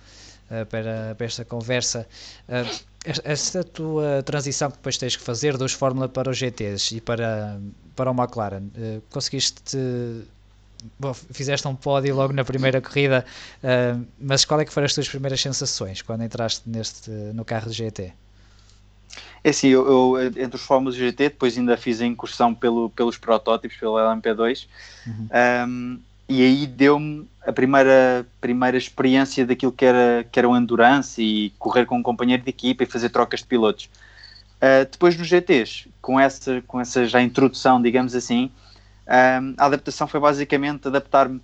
uh, 0.50 0.66
para, 0.68 1.16
para 1.16 1.26
esta 1.26 1.44
conversa, 1.44 2.08
esta 3.26 3.62
tua 3.62 4.24
transição 4.24 4.72
que 4.72 4.78
depois 4.78 4.98
tens 4.98 5.18
que 5.18 5.24
fazer 5.24 5.58
dos 5.58 5.74
Fórmula 5.74 6.08
para 6.08 6.30
os 6.30 6.38
GTs 6.38 6.96
e 6.96 7.02
para, 7.02 7.60
para 7.94 8.10
o 8.10 8.14
McLaren, 8.16 8.70
conseguiste 9.10 9.78
bom, 11.00 11.14
fizeste 11.14 11.68
um 11.68 11.76
pódio 11.76 12.16
logo 12.16 12.34
na 12.34 12.44
primeira 12.44 12.82
corrida, 12.82 13.26
uh, 13.64 14.06
mas 14.20 14.46
qual 14.46 14.60
é 14.60 14.66
que 14.66 14.74
foram 14.74 14.86
as 14.86 14.94
tuas 14.94 15.08
primeiras 15.08 15.42
sensações 15.42 16.02
quando 16.02 16.24
entraste 16.24 16.70
neste, 16.70 17.10
no 17.10 17.44
carro 17.46 17.70
de 17.70 17.76
GT? 17.76 18.14
É 19.44 19.50
assim, 19.50 19.68
eu, 19.68 20.18
eu, 20.18 20.28
entre 20.28 20.56
os 20.56 20.64
Fórmulas 20.64 20.96
GT, 20.96 21.30
depois 21.30 21.58
ainda 21.58 21.78
fiz 21.78 22.02
a 22.02 22.06
incursão 22.06 22.54
pelo, 22.54 22.90
pelos 22.90 23.16
protótipos, 23.16 23.78
pelo 23.78 23.94
LMP2, 23.94 24.68
uhum. 25.06 25.30
um, 25.68 26.00
e 26.28 26.42
aí 26.42 26.66
deu-me 26.66 27.28
a 27.46 27.54
primeira, 27.54 28.26
primeira 28.42 28.76
experiência 28.76 29.46
daquilo 29.46 29.72
que 29.72 29.86
era, 29.86 30.26
que 30.32 30.40
era 30.40 30.50
o 30.50 30.58
endurance 30.58 31.22
e 31.22 31.52
correr 31.60 31.86
com 31.86 31.98
um 31.98 32.02
companheiro 32.02 32.42
de 32.42 32.50
equipa 32.50 32.84
e 32.84 32.88
fazer 32.88 33.10
trocas 33.10 33.42
de 33.42 33.46
pilotos. 33.46 33.86
Uh, 34.56 34.90
depois 34.90 35.16
nos 35.16 35.28
GTs, 35.28 35.88
com 36.02 36.20
essa, 36.20 36.64
com 36.66 36.82
essa 36.82 37.06
já 37.06 37.22
introdução, 37.22 37.80
digamos 37.80 38.16
assim, 38.16 38.50
um, 39.08 39.54
a 39.58 39.66
adaptação 39.66 40.08
foi 40.08 40.20
basicamente 40.20 40.88
adaptar-me 40.88 41.42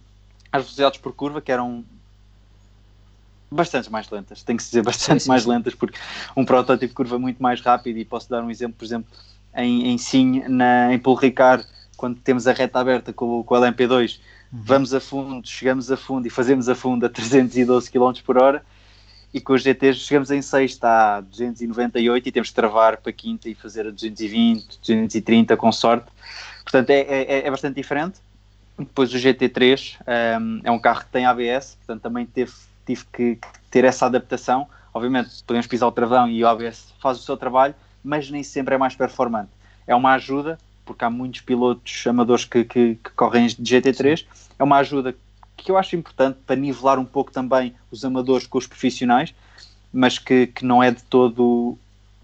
às 0.52 0.64
velocidades 0.64 1.00
por 1.00 1.14
curva, 1.14 1.42
que 1.42 1.52
eram 1.52 1.86
bastante 3.50 3.92
mais 3.92 4.10
lentas, 4.10 4.44
tem 4.44 4.56
que 4.56 4.64
se 4.64 4.70
dizer 4.70 4.84
bastante 4.84 5.20
sim, 5.20 5.26
sim, 5.26 5.30
mais 5.30 5.46
lentas, 5.46 5.76
porque 5.76 6.00
um 6.36 6.46
protótipo 6.46 6.94
curva 6.94 7.20
muito 7.20 7.42
mais 7.42 7.62
rápido 7.62 7.98
e 7.98 8.06
posso 8.06 8.30
dar 8.30 8.44
um 8.44 8.50
exemplo, 8.50 8.76
por 8.78 8.86
exemplo, 8.86 9.12
em, 9.56 9.92
em 9.92 9.98
Sim, 9.98 10.44
na, 10.48 10.94
em 10.94 11.00
Paul 11.00 11.18
Ricard, 11.18 11.66
quando 11.98 12.18
temos 12.20 12.48
a 12.48 12.54
reta 12.54 12.80
aberta 12.80 13.12
com, 13.12 13.44
com 13.44 13.56
o 13.56 13.58
LMP2, 13.58 14.20
uhum. 14.52 14.60
vamos 14.64 14.94
a 14.94 15.00
fundo, 15.00 15.48
chegamos 15.48 15.92
a 15.92 15.98
fundo 15.98 16.26
e 16.26 16.30
fazemos 16.30 16.70
a 16.70 16.76
fundo 16.76 17.06
a 17.06 17.10
312 17.10 17.92
km 17.92 18.14
por 18.26 18.38
hora, 18.38 18.64
e 19.34 19.40
com 19.40 19.54
os 19.54 19.62
GTs 19.62 20.00
chegamos 20.00 20.32
em 20.32 20.42
sexta 20.42 21.18
a 21.18 21.22
298 21.22 22.28
e 22.28 22.32
temos 22.32 22.50
que 22.50 22.56
travar 22.56 22.98
para 22.98 23.12
quinta 23.14 23.50
e 23.50 23.56
fazer 23.56 23.88
a 23.88 23.92
220, 23.92 24.80
230 24.80 25.56
com 25.56 25.72
sorte. 25.72 26.08
Portanto, 26.64 26.90
é, 26.90 27.02
é, 27.02 27.48
é 27.48 27.52
bastante 27.52 27.76
diferente. 27.76 28.20
Depois 28.78 29.14
o 29.14 29.18
GT3 29.18 29.98
um, 30.40 30.62
é 30.64 30.72
um 30.72 30.80
carro 30.80 31.02
que 31.02 31.12
tem 31.12 31.26
ABS, 31.26 31.76
portanto 31.76 32.02
também 32.02 32.26
teve, 32.26 32.52
tive 32.86 33.06
que 33.12 33.40
ter 33.70 33.84
essa 33.84 34.06
adaptação. 34.06 34.68
Obviamente 34.94 35.44
podemos 35.46 35.68
pisar 35.68 35.88
o 35.88 35.92
travão 35.92 36.28
e 36.28 36.44
o 36.44 36.48
ABS 36.48 36.94
faz 37.00 37.20
o 37.20 37.22
seu 37.22 37.38
trabalho, 37.38 37.76
mas 38.04 38.30
nem 38.30 38.44
sempre 38.44 38.76
é 38.76 38.78
mais 38.78 38.96
performante. 38.96 39.50
É 39.86 39.96
uma 39.96 40.14
ajuda, 40.14 40.58
porque 40.86 41.06
há 41.06 41.10
muitos 41.10 41.42
pilotos 41.42 42.06
amadores 42.08 42.46
que, 42.46 42.64
que, 42.64 42.96
que 42.96 43.10
correm 43.12 43.48
de 43.48 43.56
GT3, 43.56 44.26
é 44.58 44.64
uma 44.64 44.78
ajuda 44.78 45.16
que 45.56 45.72
eu 45.72 45.78
acho 45.78 45.96
importante 45.96 46.40
para 46.46 46.56
nivelar 46.56 46.98
um 46.98 47.06
pouco 47.06 47.32
também 47.32 47.76
os 47.92 48.04
amadores 48.04 48.48
com 48.48 48.58
os 48.58 48.66
profissionais, 48.66 49.34
mas 49.94 50.18
que, 50.18 50.48
que 50.48 50.66
não 50.66 50.82
é 50.82 50.92
de 50.92 51.04
todo 51.04 51.78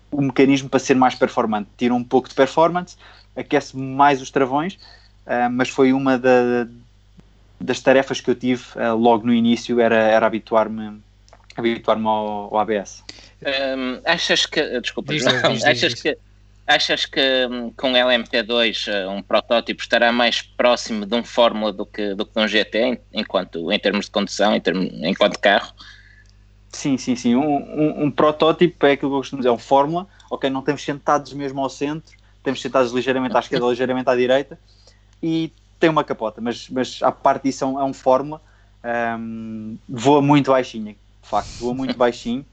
o 0.09 0.21
mecanismo 0.21 0.69
para 0.69 0.79
ser 0.79 0.95
mais 0.95 1.15
performante. 1.15 1.69
Tira 1.77 1.93
um 1.93 2.03
pouco 2.03 2.29
de 2.29 2.35
performance, 2.35 2.97
aquece 3.37 3.77
mais 3.77 4.21
os 4.21 4.31
travões, 4.31 4.73
uh, 5.25 5.49
mas 5.51 5.69
foi 5.69 5.93
uma 5.93 6.17
da, 6.17 6.67
das 7.59 7.79
tarefas 7.79 8.19
que 8.19 8.29
eu 8.29 8.35
tive 8.35 8.63
uh, 8.75 8.95
logo 8.95 9.25
no 9.25 9.33
início, 9.33 9.79
era, 9.79 9.95
era 9.95 10.25
habituar-me 10.25 11.01
habituar 11.55 11.97
ao, 11.97 12.53
ao, 12.53 12.57
ABS. 12.59 13.03
Um, 13.41 14.01
achas 14.05 14.45
que, 14.45 14.79
desculpa, 14.79 15.13
diz, 15.13 15.23
diz, 15.25 15.63
achas 15.63 15.93
diz, 15.93 16.01
que 16.01 16.17
achas 16.67 17.05
que 17.05 17.47
um, 17.49 17.71
com 17.71 17.93
LMP2 17.93 18.87
uh, 18.91 19.09
um 19.09 19.21
protótipo 19.21 19.81
estará 19.81 20.11
mais 20.11 20.41
próximo 20.41 21.05
de 21.05 21.15
um 21.15 21.23
Fórmula 21.23 21.71
do 21.71 21.85
que, 21.85 22.13
do 22.13 22.25
que 22.25 22.33
de 22.33 22.41
um 22.41 22.47
GT, 22.47 22.99
enquanto, 23.13 23.71
em 23.71 23.79
termos 23.79 24.05
de 24.05 24.11
condução, 24.11 24.53
em 24.53 24.59
termos, 24.59 24.89
enquanto 25.01 25.39
carro? 25.39 25.73
Sim, 26.69 26.97
sim, 26.97 27.15
sim. 27.15 27.35
Um, 27.35 27.41
um, 27.41 28.03
um, 28.03 28.11
protótipo 28.11 28.85
é 28.85 28.91
aquilo 28.91 29.11
que 29.11 29.15
eu 29.15 29.19
costumo 29.19 29.39
dizer, 29.39 29.49
é 29.49 29.51
um 29.51 29.57
Fórmula, 29.57 30.07
ok, 30.29 30.49
não 30.49 30.61
temos 30.61 30.83
sentados 30.83 31.31
mesmo 31.31 31.61
ao 31.61 31.69
centro, 31.69 32.15
temos 32.43 32.61
sentados 32.61 32.91
ligeiramente 32.91 33.35
à 33.35 33.39
esquerda, 33.39 33.65
ligeiramente 33.67 34.09
à 34.09 34.15
direita, 34.15 34.59
e 35.21 35.51
tem 35.79 35.89
uma 35.89 36.03
capota, 36.03 36.41
mas, 36.41 36.69
mas 36.69 36.99
à 37.01 37.11
parte 37.11 37.43
disso 37.43 37.63
é 37.63 37.67
um, 37.67 37.79
é 37.79 37.83
um 37.83 37.93
Fórmula, 37.93 38.41
um, 39.19 39.77
voa 39.87 40.21
muito 40.21 40.51
baixinho, 40.51 40.95
de 40.95 41.29
facto, 41.29 41.49
voa 41.59 41.73
muito 41.73 41.95
baixinho, 41.97 42.45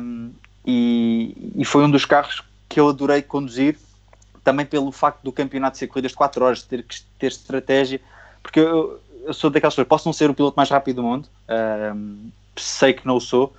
um, 0.00 0.30
e, 0.64 1.52
e 1.56 1.64
foi 1.64 1.84
um 1.84 1.90
dos 1.90 2.04
carros 2.04 2.42
que 2.68 2.78
eu 2.78 2.88
adorei 2.88 3.22
conduzir, 3.22 3.76
também 4.44 4.64
pelo 4.64 4.90
facto 4.92 5.22
do 5.22 5.32
campeonato 5.32 5.76
ser 5.76 5.86
corridas 5.86 6.12
de 6.12 6.16
4 6.16 6.44
horas, 6.44 6.62
ter 6.62 6.82
que 6.82 7.02
ter 7.18 7.28
estratégia, 7.28 8.00
porque 8.42 8.60
eu, 8.60 9.00
eu 9.24 9.34
sou 9.34 9.50
daquelas 9.50 9.74
pessoas, 9.74 9.88
posso 9.88 10.08
não 10.08 10.12
ser 10.12 10.30
o 10.30 10.34
piloto 10.34 10.56
mais 10.56 10.70
rápido 10.70 10.96
do 10.96 11.02
mundo, 11.02 11.28
um, 11.94 12.30
sei 12.56 12.92
que 12.92 13.06
não 13.06 13.16
o 13.16 13.20
sou, 13.20 13.54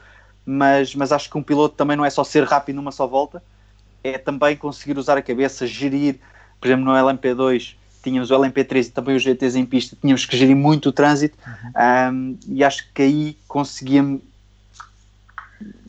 mas, 0.45 0.95
mas 0.95 1.11
acho 1.11 1.29
que 1.29 1.37
um 1.37 1.43
piloto 1.43 1.75
também 1.75 1.95
não 1.95 2.05
é 2.05 2.09
só 2.09 2.23
ser 2.23 2.43
rápido 2.43 2.77
numa 2.77 2.91
só 2.91 3.05
volta, 3.05 3.43
é 4.03 4.17
também 4.17 4.55
conseguir 4.55 4.97
usar 4.97 5.17
a 5.17 5.21
cabeça, 5.21 5.67
gerir, 5.67 6.19
por 6.59 6.67
exemplo, 6.67 6.85
no 6.85 6.91
LMP2 6.91 7.75
tínhamos 8.03 8.31
o 8.31 8.35
LMP3 8.35 8.87
e 8.87 8.89
também 8.89 9.15
os 9.15 9.23
GTs 9.23 9.57
em 9.57 9.65
pista, 9.65 9.95
tínhamos 9.99 10.25
que 10.25 10.35
gerir 10.35 10.55
muito 10.55 10.89
o 10.89 10.91
trânsito 10.91 11.37
uhum. 11.45 12.13
um, 12.13 12.39
e 12.47 12.63
acho 12.63 12.91
que 12.93 13.01
aí 13.01 13.37
conseguia 13.47 14.19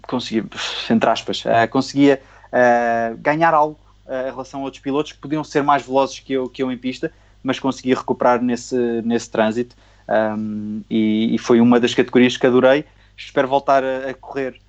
conseguia, 0.03 0.45
entre 0.91 1.09
aspas, 1.09 1.45
uh, 1.45 1.69
conseguia 1.71 2.21
uh, 2.49 3.17
ganhar 3.19 3.55
algo 3.55 3.79
uh, 4.07 4.29
em 4.29 4.31
relação 4.31 4.61
a 4.61 4.65
outros 4.65 4.83
pilotos 4.83 5.13
que 5.13 5.19
podiam 5.19 5.43
ser 5.43 5.63
mais 5.63 5.87
velozes 5.87 6.19
que 6.19 6.35
eu, 6.35 6.49
que 6.49 6.63
eu 6.63 6.71
em 6.71 6.77
pista, 6.77 7.11
mas 7.43 7.59
conseguia 7.59 7.97
recuperar 7.97 8.43
nesse, 8.43 8.77
nesse 9.03 9.31
trânsito 9.31 9.75
um, 10.09 10.83
e, 10.91 11.35
e, 11.35 11.39
foi 11.39 11.61
uma 11.61 11.81
das 11.81 11.95
categorias 11.95 12.37
que 12.37 12.47
adorei. 12.47 12.85
Espero 13.17 13.49
voltar 13.49 13.83
a, 13.85 14.11
a 14.11 14.15
correr 14.15 14.61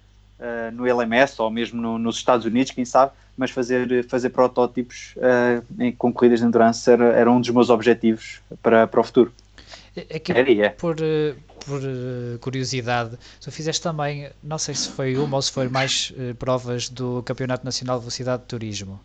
no 0.74 0.86
LMS 0.86 1.42
ou 1.42 1.50
mesmo 1.50 1.82
no, 1.82 1.98
nos 1.98 2.18
Estados 2.18 2.46
Unidos, 2.46 2.72
quem 2.72 2.86
sabe, 2.86 3.12
mas 3.38 3.52
fazer, 3.52 4.06
fazer 4.08 4.30
protótipos 4.30 5.16
uh, 5.18 5.64
em, 5.82 5.92
com 5.92 6.14
corridas 6.14 6.40
de 6.40 6.46
endurance 6.46 6.90
era, 6.90 7.06
era 7.14 7.32
um 7.32 7.40
dos 7.40 7.50
meus 7.50 7.70
objetivos 7.70 8.42
para, 8.62 8.88
para 8.88 9.00
o 9.00 9.04
futuro. 9.04 9.34
É 9.96 10.18
que, 10.18 10.32
é. 10.32 10.70
por, 10.70 10.96
eh, 11.00 11.36
por 11.66 11.80
uh, 11.80 12.40
curiosidade, 12.40 13.16
tu 13.40 13.52
fizeste 13.52 13.82
também, 13.82 14.28
não 14.42 14.58
sei 14.58 14.74
se 14.74 14.90
foi 14.90 15.16
uma 15.18 15.36
ou 15.36 15.42
se 15.42 15.52
foi 15.52 15.70
mais 15.70 16.12
uh, 16.18 16.34
provas 16.34 16.90
do 16.90 17.22
Campeonato 17.22 17.64
Nacional 17.64 17.98
de 17.98 18.02
Velocidade 18.02 18.42
de 18.42 18.48
Turismo. 18.48 19.00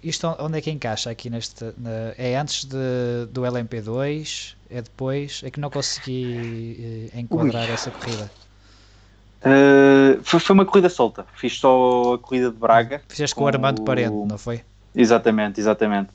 isto 0.00 0.28
onde 0.38 0.58
é 0.58 0.60
que 0.60 0.70
encaixa 0.70 1.10
aqui 1.10 1.28
neste? 1.28 1.64
Na, 1.76 2.14
é 2.16 2.36
antes 2.36 2.66
de, 2.66 3.26
do 3.32 3.42
LMP2? 3.42 4.54
É 4.70 4.82
depois? 4.82 5.42
É 5.44 5.50
que 5.50 5.58
não 5.58 5.70
consegui 5.70 7.10
enquadrar 7.14 7.66
Ui. 7.66 7.72
essa 7.72 7.90
corrida. 7.90 8.30
Uh, 9.46 10.20
foi, 10.24 10.40
foi, 10.40 10.54
uma 10.54 10.64
corrida 10.64 10.88
solta. 10.88 11.24
Fiz 11.36 11.56
só 11.56 12.14
a 12.14 12.18
corrida 12.18 12.50
de 12.50 12.56
Braga. 12.56 13.00
Fizeste 13.08 13.32
com, 13.32 13.42
com 13.42 13.44
o 13.44 13.48
Armando 13.48 13.82
Parente, 13.82 14.10
não 14.10 14.36
foi? 14.36 14.62
Exatamente, 14.92 15.60
exatamente. 15.60 16.10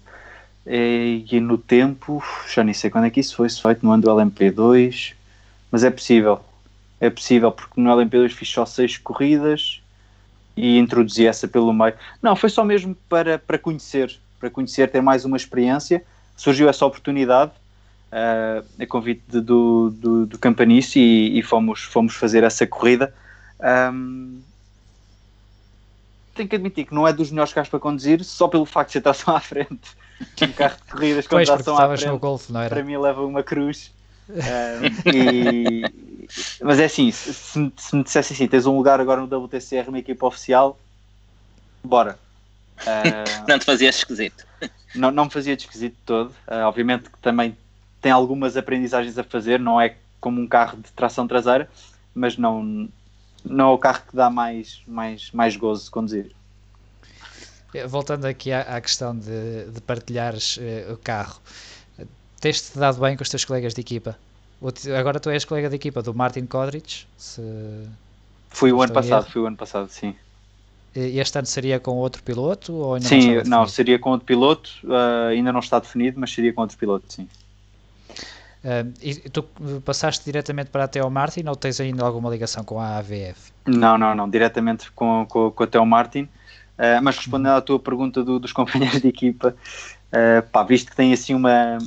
E, 0.68 1.26
e, 1.32 1.40
no 1.40 1.58
tempo, 1.58 2.22
já 2.54 2.62
nem 2.62 2.74
sei 2.74 2.90
quando 2.90 3.06
é 3.06 3.10
que 3.10 3.22
isso 3.22 3.36
foi, 3.36 3.50
se 3.50 3.62
feito 3.62 3.86
no 3.86 3.92
ano 3.92 4.04
do 4.04 4.10
LMP2, 4.10 5.14
mas 5.72 5.86
é 5.86 5.90
possível. 5.90 6.42
É 7.00 7.10
possível, 7.10 7.52
porque 7.54 7.80
no 7.80 7.90
LMP2 7.90 8.32
fiz 8.32 8.50
só 8.50 8.66
seis 8.66 8.98
corridas 8.98 9.82
e 10.56 10.78
introduzi 10.78 11.26
essa 11.26 11.48
pelo 11.48 11.72
meio. 11.74 11.94
Não, 12.22 12.36
foi 12.36 12.50
só 12.50 12.66
mesmo 12.66 12.96
para, 13.08 13.40
para 13.40 13.58
conhecer, 13.58 14.14
para 14.40 14.50
conhecer, 14.50 14.92
ter 14.92 15.02
mais 15.02 15.24
uma 15.24 15.38
experiência. 15.38 16.04
Surgiu 16.36 16.68
essa 16.68 16.86
oportunidade 16.86 17.52
uh, 18.12 18.66
a 18.82 18.86
convite 18.88 19.24
de, 19.28 19.42
do, 19.42 19.90
do, 19.92 20.26
do 20.26 20.40
Campanice 20.40 21.00
e, 21.00 21.40
e, 21.40 21.44
fomos, 21.44 21.82
fomos 21.82 22.16
fazer 22.16 22.44
essa 22.44 22.68
corrida. 22.68 23.14
Um, 23.94 24.42
tenho 26.34 26.50
que 26.50 26.56
admitir 26.56 26.86
que 26.86 26.94
não 26.94 27.08
é 27.08 27.14
dos 27.14 27.30
melhores 27.30 27.54
carros 27.54 27.70
para 27.70 27.80
conduzir, 27.80 28.24
só 28.24 28.48
pelo 28.48 28.66
facto 28.66 28.90
de 28.90 28.94
ser 28.94 29.02
tração 29.02 29.36
à 29.36 29.40
frente. 29.40 29.96
Um 30.42 30.52
carro 30.54 30.78
de 30.78 30.92
corridas 30.92 31.28
com 31.28 31.36
Pois, 31.36 31.50
porque 31.50 31.64
tração 31.64 31.78
à 31.78 31.96
frente, 31.96 32.08
no 32.08 32.20
Golf, 32.20 32.50
não 32.50 32.68
para 32.68 32.84
mim 32.84 32.98
leva 32.98 33.26
uma 33.26 33.44
cruz. 33.44 33.92
Ah, 34.30 34.80
e- 35.14 36.28
Mas 36.64 36.80
é 36.80 36.86
assim, 36.86 37.12
se, 37.12 37.34
se 37.34 37.60
me- 37.60 37.74
se 37.78 37.96
me 37.96 38.04
dissesse 38.04 38.34
assim, 38.34 38.48
tens 38.48 38.66
um 38.66 38.76
lugar 38.78 39.00
agora 39.00 39.22
no 39.22 39.28
WTCR, 39.28 39.90
uma 39.90 40.00
equipa 40.00 40.26
oficial, 40.26 40.80
bora. 41.86 42.18
Ah, 42.84 43.46
Não 43.48 43.60
te 43.60 43.66
fazias 43.66 43.98
esquisito. 43.98 44.44
não, 44.96 45.12
não 45.12 45.26
me 45.26 45.32
fazia 45.32 45.56
de 45.56 45.64
esquisito 45.64 45.98
todo. 46.04 46.34
Ah, 46.48 46.68
obviamente 46.68 47.10
que 47.12 47.20
também 47.20 47.56
tem 48.02 48.12
algumas 48.12 48.58
aprendizagens 48.58 49.18
a 49.18 49.24
fazer, 49.24 49.60
não 49.60 49.80
é 49.80 49.96
como 50.20 50.42
um 50.42 50.48
carro 50.48 50.78
de 50.78 50.92
tração 50.92 51.28
traseira, 51.28 51.70
mas 52.14 52.38
não, 52.38 52.90
não 53.44 53.70
é 53.70 53.74
o 53.74 53.78
carro 53.78 54.02
que 54.10 54.16
dá 54.16 54.30
mais, 54.30 54.82
mais, 54.88 55.32
mais 55.32 55.56
gozo 55.56 55.86
de 55.86 55.92
conduzir. 55.92 56.32
Eh, 57.74 57.88
Voltando 57.88 58.26
aqui 58.26 58.52
à, 58.52 58.62
à 58.62 58.82
questão 58.82 59.18
de, 59.18 59.66
de 59.72 59.82
partilhares 59.82 60.58
eh, 60.62 60.92
o 60.92 60.98
carro, 60.98 61.40
tens-te 62.40 62.78
dado 62.78 63.00
bem 63.00 63.16
com 63.16 63.24
os 63.24 63.30
teus 63.30 63.46
colegas 63.46 63.74
de 63.74 63.82
equipa? 63.82 64.18
Agora 64.98 65.20
tu 65.20 65.30
és 65.30 65.44
colega 65.44 65.70
de 65.70 65.76
equipa 65.76 66.04
do 66.04 66.14
Martin 66.14 66.46
Kodrich, 66.46 67.08
se 67.18 67.42
Fui 68.50 68.72
o 68.72 68.82
ano 68.82 68.94
passado, 68.94 69.30
fui 69.32 69.42
o 69.42 69.48
ano 69.48 69.58
passado, 69.58 69.90
sim. 69.90 70.16
e 70.94 71.20
este 71.20 71.38
ano 71.38 71.48
seria 71.48 71.80
com 71.80 71.92
outro 71.98 72.22
piloto 72.22 72.74
ou 72.74 72.96
ainda 72.96 73.08
Sim, 73.08 73.36
não, 73.38 73.62
não, 73.62 73.68
seria 73.68 73.98
com 73.98 74.12
outro 74.12 74.26
piloto, 74.26 74.70
ah, 74.90 75.28
ainda 75.30 75.52
não 75.54 75.62
está 75.62 75.80
definido, 75.80 76.20
mas 76.20 76.32
seria 76.34 76.54
com 76.54 76.62
outro 76.62 76.78
piloto, 76.78 77.12
sim. 77.12 77.28
Eh, 78.64 78.86
e 79.02 79.16
tu 79.30 79.44
passaste 79.84 80.24
diretamente 80.26 80.70
para 80.70 80.84
a 80.84 80.88
Theo 80.88 81.10
Martin 81.10 81.44
ou 81.48 81.56
tens 81.56 81.80
ainda 81.80 82.04
alguma 82.06 82.30
ligação 82.30 82.64
com 82.64 82.80
a 82.80 82.98
AVF? 82.98 83.52
Não, 83.66 83.98
não, 83.98 84.14
não, 84.14 84.30
diretamente 84.30 84.92
com, 84.92 85.26
com, 85.28 85.50
com 85.52 85.64
o 85.64 85.68
Theo 85.68 85.86
Martin. 85.86 86.24
Uh, 86.78 87.02
mas 87.04 87.16
respondendo 87.18 87.52
à 87.52 87.62
tua 87.62 87.80
pergunta 87.80 88.24
do- 88.24 88.40
dos 88.40 88.52
companheiros 88.54 89.02
de 89.02 89.08
equipa, 89.08 89.54
uh, 89.54 90.48
pá, 90.52 90.64
visto 90.64 90.90
que 90.90 90.96
tem 90.96 91.14
assim 91.14 91.36
uma, 91.36 91.78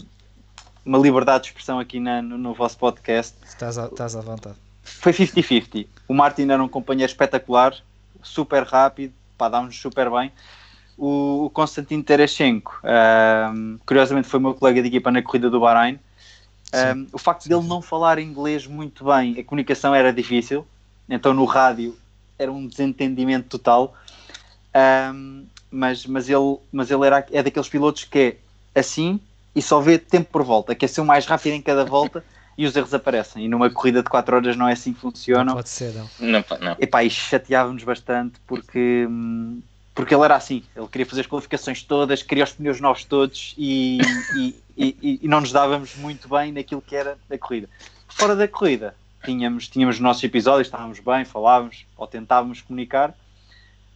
uma 0.84 0.98
liberdade 0.98 1.44
de 1.44 1.48
expressão 1.48 1.80
aqui 1.80 1.98
na- 1.98 2.22
no, 2.22 2.38
no 2.38 2.54
vosso 2.54 2.78
podcast, 2.78 3.34
Estás, 3.44 3.76
à- 3.76 3.86
estás 3.86 4.14
à 4.14 4.20
vontade. 4.20 4.54
foi 4.84 5.12
50-50. 5.12 5.86
O 6.06 6.14
Martin 6.14 6.48
era 6.48 6.62
um 6.62 6.68
companheiro 6.68 7.10
espetacular, 7.10 7.74
super 8.22 8.62
rápido, 8.62 9.12
pá, 9.36 9.48
dá-nos 9.48 9.76
super 9.80 10.08
bem. 10.10 10.30
O, 10.96 11.46
o 11.46 11.50
Konstantin 11.50 12.00
Tereschenko, 12.00 12.78
um, 13.52 13.78
curiosamente, 13.84 14.28
foi 14.28 14.38
meu 14.38 14.54
colega 14.54 14.80
de 14.80 14.86
equipa 14.88 15.10
na 15.10 15.22
corrida 15.22 15.50
do 15.50 15.58
Bahrein. 15.58 15.98
Um, 16.74 17.06
o 17.12 17.18
facto 17.18 17.48
dele 17.48 17.66
não 17.66 17.80
falar 17.80 18.18
inglês 18.18 18.66
muito 18.66 19.04
bem, 19.04 19.38
a 19.38 19.44
comunicação 19.44 19.94
era 19.94 20.12
difícil, 20.12 20.66
então 21.08 21.32
no 21.34 21.44
rádio 21.44 21.96
era 22.38 22.50
um 22.52 22.66
desentendimento 22.66 23.48
total. 23.48 23.94
Um, 25.12 25.46
mas, 25.70 26.06
mas 26.06 26.28
ele, 26.28 26.56
mas 26.72 26.90
ele 26.90 27.06
era, 27.06 27.26
é 27.32 27.42
daqueles 27.42 27.68
pilotos 27.68 28.04
que 28.04 28.36
é 28.74 28.80
assim 28.80 29.20
e 29.54 29.62
só 29.62 29.80
vê 29.80 29.98
tempo 29.98 30.30
por 30.30 30.42
volta, 30.42 30.74
quer 30.74 30.88
ser 30.88 31.00
o 31.00 31.04
mais 31.04 31.26
rápido 31.26 31.52
em 31.54 31.62
cada 31.62 31.84
volta 31.84 32.24
e 32.58 32.66
os 32.66 32.74
erros 32.76 32.94
aparecem. 32.94 33.44
E 33.44 33.48
numa 33.48 33.70
corrida 33.70 34.02
de 34.02 34.08
4 34.08 34.36
horas 34.36 34.56
não 34.56 34.68
é 34.68 34.72
assim 34.72 34.92
que 34.92 35.04
Não 35.04 35.10
funcionam. 35.12 35.54
pode 35.54 35.68
ser, 35.68 35.92
não. 35.94 36.08
Não, 36.18 36.42
pá, 36.42 36.58
não. 36.58 36.76
Epá, 36.80 37.04
e 37.04 37.10
chateava-nos 37.10 37.82
bastante 37.84 38.40
porque, 38.46 39.06
hum, 39.08 39.60
porque 39.94 40.14
ele 40.14 40.24
era 40.24 40.36
assim. 40.36 40.62
Ele 40.74 40.88
queria 40.88 41.06
fazer 41.06 41.20
as 41.22 41.26
qualificações 41.26 41.82
todas, 41.82 42.22
queria 42.22 42.44
os 42.44 42.52
pneus 42.52 42.80
novos 42.80 43.04
todos 43.04 43.54
e, 43.56 43.98
e, 44.36 44.54
e- 44.76 45.20
e 45.22 45.28
não 45.28 45.40
nos 45.40 45.52
dávamos 45.52 45.94
muito 45.96 46.28
bem 46.28 46.52
naquilo 46.52 46.82
que 46.82 46.96
era 46.96 47.16
a 47.30 47.38
corrida. 47.38 47.68
Fora 48.08 48.34
da 48.34 48.46
corrida, 48.48 48.94
tínhamos, 49.24 49.68
tínhamos 49.68 49.96
os 49.96 50.00
nossos 50.00 50.22
episódios, 50.24 50.66
estávamos 50.66 50.98
bem, 51.00 51.24
falávamos 51.24 51.84
ou 51.96 52.06
tentávamos 52.06 52.60
comunicar, 52.60 53.14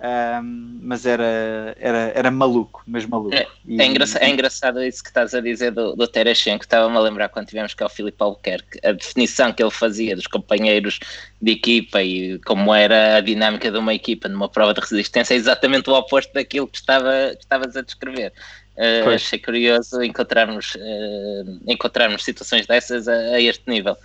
hum, 0.01 0.79
mas 0.83 1.05
era, 1.05 1.77
era, 1.79 2.13
era 2.15 2.31
maluco, 2.31 2.83
mesmo 2.87 3.11
maluco. 3.11 3.35
E- 3.67 3.81
É, 3.81 3.87
engraçado, 3.87 4.23
é 4.23 4.29
engraçado 4.31 4.83
isso 4.83 5.03
que 5.03 5.11
estás 5.11 5.35
a 5.35 5.41
dizer 5.41 5.73
do, 5.73 5.95
do 5.95 6.07
Tereschenko. 6.07 6.65
Estava-me 6.65 6.97
a 6.97 7.01
lembrar 7.01 7.29
quando 7.29 7.47
tivemos 7.47 7.75
cá 7.75 7.87
o 7.87 7.89
Filipe 7.89 8.17
Albuquerque, 8.23 8.79
a 8.85 8.93
definição 8.93 9.53
que 9.53 9.63
ele 9.63 9.71
fazia 9.71 10.15
dos 10.17 10.27
companheiros 10.27 10.99
de 11.41 11.53
equipa 11.53 12.03
e 12.03 12.39
como 12.41 12.75
era 12.75 13.17
a 13.17 13.21
dinâmica 13.21 13.71
de 13.71 13.79
uma 13.79 13.95
equipa 13.95 14.29
numa 14.29 14.49
prova 14.49 14.73
de 14.75 14.81
resistência 14.81 15.35
é 15.35 15.37
exatamente 15.37 15.91
o 15.91 15.95
oposto 15.95 16.33
daquilo 16.33 16.67
que, 16.67 16.79
estava, 16.79 17.35
que 17.37 17.43
estavas 17.43 17.77
a 17.77 17.83
descrever. 17.83 18.33
Uh, 18.77 19.11
achei 19.11 19.41
curioso 19.41 20.01
encontrarmos, 20.05 20.77
uh, 20.77 21.61
encontrarmos 21.67 22.23
situações 22.25 22.65
dessas 22.65 23.09
a, 23.09 23.13
a 23.13 23.41
este 23.41 23.69
nível. 23.69 23.97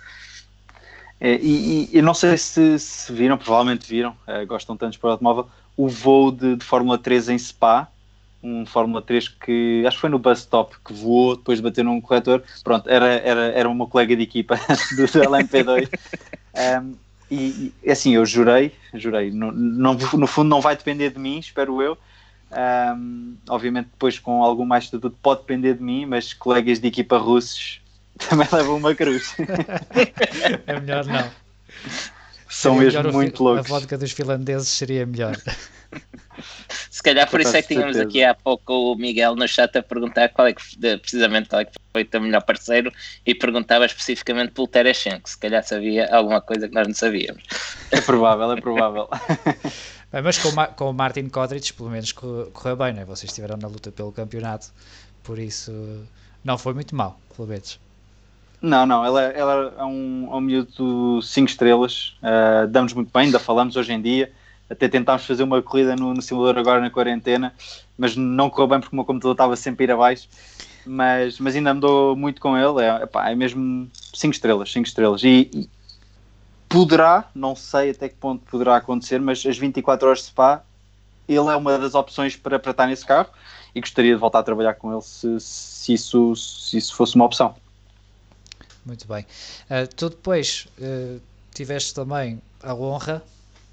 É, 1.20 1.36
e, 1.40 1.88
e 1.92 1.96
eu 1.98 2.02
não 2.02 2.12
sei 2.12 2.36
se, 2.36 2.78
se 2.78 3.12
viram, 3.12 3.38
provavelmente 3.38 3.88
viram, 3.88 4.16
eh, 4.26 4.44
gostam 4.44 4.76
tanto 4.76 4.90
de 4.90 4.96
esporte 4.96 5.12
automóvel, 5.12 5.48
o 5.76 5.88
voo 5.88 6.30
de, 6.30 6.56
de 6.56 6.64
Fórmula 6.64 6.98
3 6.98 7.30
em 7.30 7.38
Spa, 7.38 7.88
um 8.42 8.66
Fórmula 8.66 9.00
3 9.00 9.28
que 9.28 9.84
acho 9.86 9.96
que 9.96 10.00
foi 10.02 10.10
no 10.10 10.18
bus 10.18 10.40
stop 10.40 10.76
que 10.84 10.92
voou 10.92 11.36
depois 11.36 11.58
de 11.58 11.62
bater 11.62 11.84
num 11.84 12.00
corretor. 12.00 12.42
Pronto, 12.62 12.88
era, 12.88 13.06
era, 13.06 13.40
era 13.52 13.68
uma 13.68 13.86
colega 13.86 14.14
de 14.14 14.22
equipa 14.22 14.56
do 14.96 15.04
LMP2. 15.04 15.88
Um, 16.82 16.94
e, 17.30 17.72
e 17.82 17.90
assim, 17.90 18.14
eu 18.14 18.24
jurei, 18.26 18.72
jurei, 18.92 19.30
no, 19.30 19.50
não, 19.50 19.94
no 19.94 20.26
fundo 20.26 20.48
não 20.48 20.60
vai 20.60 20.76
depender 20.76 21.10
de 21.10 21.18
mim, 21.18 21.38
espero 21.38 21.80
eu. 21.80 21.98
Um, 22.96 23.36
obviamente, 23.48 23.86
depois 23.86 24.18
com 24.18 24.42
algum 24.42 24.64
mais 24.64 24.84
estatuto 24.84 25.16
pode 25.20 25.40
depender 25.40 25.74
de 25.74 25.82
mim, 25.82 26.06
mas 26.06 26.32
colegas 26.32 26.78
de 26.78 26.86
equipa 26.86 27.18
russos 27.18 27.80
também 28.28 28.46
levam 28.52 28.76
uma 28.76 28.94
cruz. 28.94 29.34
É 30.66 30.78
melhor 30.78 31.04
não. 31.06 31.30
São 32.54 32.78
Seria 32.78 33.02
mesmo 33.02 33.10
o 33.10 33.12
muito 33.12 33.42
loucos. 33.42 33.66
A 33.66 33.68
vodka 33.68 33.98
dos 33.98 34.12
finlandeses 34.12 34.68
seria 34.68 35.04
melhor. 35.04 35.36
Se 36.88 37.02
calhar 37.02 37.28
por 37.28 37.40
isso 37.40 37.54
é 37.56 37.60
que 37.60 37.68
tínhamos 37.68 37.96
certeza. 37.96 38.08
aqui 38.08 38.22
há 38.22 38.32
pouco 38.32 38.92
o 38.92 38.96
Miguel 38.96 39.34
no 39.34 39.46
chat 39.48 39.76
a 39.76 39.82
perguntar 39.82 40.28
qual 40.28 40.46
é 40.46 40.52
que, 40.52 40.62
precisamente 40.98 41.48
qual 41.48 41.62
é 41.62 41.64
que 41.64 41.72
foi 41.92 42.02
o 42.02 42.04
teu 42.04 42.20
melhor 42.20 42.42
parceiro 42.42 42.92
e 43.26 43.34
perguntava 43.34 43.84
especificamente 43.84 44.52
pelo 44.52 44.68
Tereschenko. 44.68 45.28
Se 45.28 45.36
calhar 45.36 45.64
sabia 45.64 46.08
alguma 46.14 46.40
coisa 46.40 46.68
que 46.68 46.74
nós 46.74 46.86
não 46.86 46.94
sabíamos. 46.94 47.42
É 47.90 48.00
provável, 48.00 48.52
é 48.52 48.60
provável. 48.60 49.08
Bem, 50.12 50.22
mas 50.22 50.38
com, 50.38 50.50
com 50.76 50.90
o 50.90 50.94
Martin 50.94 51.28
Kodrich, 51.28 51.74
pelo 51.74 51.90
menos 51.90 52.12
correu, 52.12 52.76
bem, 52.76 52.92
né? 52.92 53.04
Vocês 53.04 53.32
estiveram 53.32 53.56
na 53.56 53.66
luta 53.66 53.90
pelo 53.90 54.12
campeonato, 54.12 54.68
por 55.24 55.40
isso 55.40 55.72
não 56.44 56.56
foi 56.56 56.72
muito 56.72 56.94
mal, 56.94 57.18
pelo 57.34 57.48
menos. 57.48 57.80
Não, 58.64 58.86
não, 58.86 59.04
ela, 59.04 59.20
ela 59.24 59.74
é 59.76 59.84
um, 59.84 60.26
é 60.32 60.36
um 60.36 60.40
miúdo 60.40 61.20
5 61.20 61.50
estrelas, 61.50 62.16
uh, 62.22 62.66
damos 62.66 62.94
muito 62.94 63.12
bem, 63.12 63.26
ainda 63.26 63.38
falamos 63.38 63.76
hoje 63.76 63.92
em 63.92 64.00
dia, 64.00 64.32
até 64.70 64.88
tentámos 64.88 65.26
fazer 65.26 65.42
uma 65.42 65.60
corrida 65.60 65.94
no, 65.94 66.14
no 66.14 66.22
simulador 66.22 66.58
agora 66.58 66.80
na 66.80 66.88
quarentena, 66.88 67.54
mas 67.98 68.16
não 68.16 68.48
correu 68.48 68.68
bem 68.68 68.80
porque 68.80 68.94
o 68.94 68.96
meu 68.96 69.04
computador 69.04 69.32
estava 69.32 69.54
sempre 69.54 69.84
a 69.84 69.88
ir 69.88 69.90
abaixo, 69.90 70.26
mas, 70.86 71.38
mas 71.38 71.54
ainda 71.54 71.72
andou 71.72 72.16
muito 72.16 72.40
com 72.40 72.56
ele, 72.56 72.82
é, 72.82 73.02
epá, 73.02 73.28
é 73.28 73.34
mesmo 73.34 73.86
5 74.14 74.32
estrelas, 74.32 74.72
5 74.72 74.88
estrelas, 74.88 75.22
e, 75.22 75.50
e 75.52 75.68
poderá, 76.66 77.28
não 77.34 77.54
sei 77.54 77.90
até 77.90 78.08
que 78.08 78.14
ponto 78.14 78.46
poderá 78.50 78.76
acontecer, 78.76 79.20
mas 79.20 79.44
as 79.44 79.58
24 79.58 80.08
horas 80.08 80.20
de 80.20 80.24
Spa, 80.24 80.64
ele 81.28 81.48
é 81.50 81.54
uma 81.56 81.78
das 81.78 81.94
opções 81.94 82.34
para, 82.34 82.58
para 82.58 82.70
estar 82.70 82.86
nesse 82.86 83.04
carro, 83.04 83.28
e 83.74 83.80
gostaria 83.82 84.14
de 84.14 84.18
voltar 84.18 84.38
a 84.38 84.42
trabalhar 84.42 84.72
com 84.72 84.90
ele 84.90 85.02
se, 85.02 85.38
se, 85.38 85.92
isso, 85.92 86.34
se 86.34 86.78
isso 86.78 86.96
fosse 86.96 87.14
uma 87.14 87.26
opção. 87.26 87.54
Muito 88.84 89.08
bem. 89.08 89.26
Uh, 89.64 89.86
tu 89.94 90.10
depois 90.10 90.68
uh, 90.78 91.20
tiveste 91.54 91.94
também 91.94 92.40
a 92.62 92.74
honra, 92.74 93.22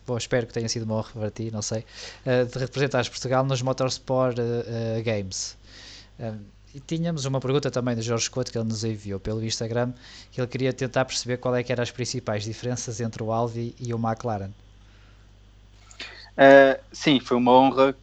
bom, 0.07 0.17
espero 0.17 0.47
que 0.47 0.53
tenha 0.53 0.69
sido 0.69 0.83
uma 0.83 0.95
honra 0.95 1.11
para 1.13 1.31
ti, 1.31 1.51
não 1.51 1.61
sei, 1.61 1.85
uh, 2.25 2.45
de 2.45 2.57
representares 2.57 3.09
Portugal 3.09 3.43
nos 3.45 3.61
Motorsport 3.61 4.37
Games. 5.03 5.57
e 6.73 6.79
tínhamos 6.79 7.25
uma 7.25 7.41
pergunta 7.41 7.69
também 7.69 7.95
do 7.95 8.01
Jorge 8.01 8.29
Couto 8.29 8.51
que 8.51 8.57
ele 8.57 8.67
nos 8.67 8.83
enviou 8.83 9.19
pelo 9.19 9.43
Instagram, 9.43 9.91
que 10.31 10.39
ele 10.39 10.47
queria 10.47 10.71
tentar 10.71 11.03
perceber 11.05 11.37
qual 11.37 11.55
é 11.55 11.63
que 11.63 11.71
eram 11.71 11.83
as 11.83 11.91
principais 11.91 12.43
diferenças 12.45 13.01
entre 13.01 13.21
o 13.21 13.31
Alvi 13.31 13.75
e 13.79 13.93
o 13.93 13.97
McLaren. 13.97 14.51
Sim, 16.93 17.19
foi 17.19 17.37
uma 17.37 17.51
honra 17.51 17.95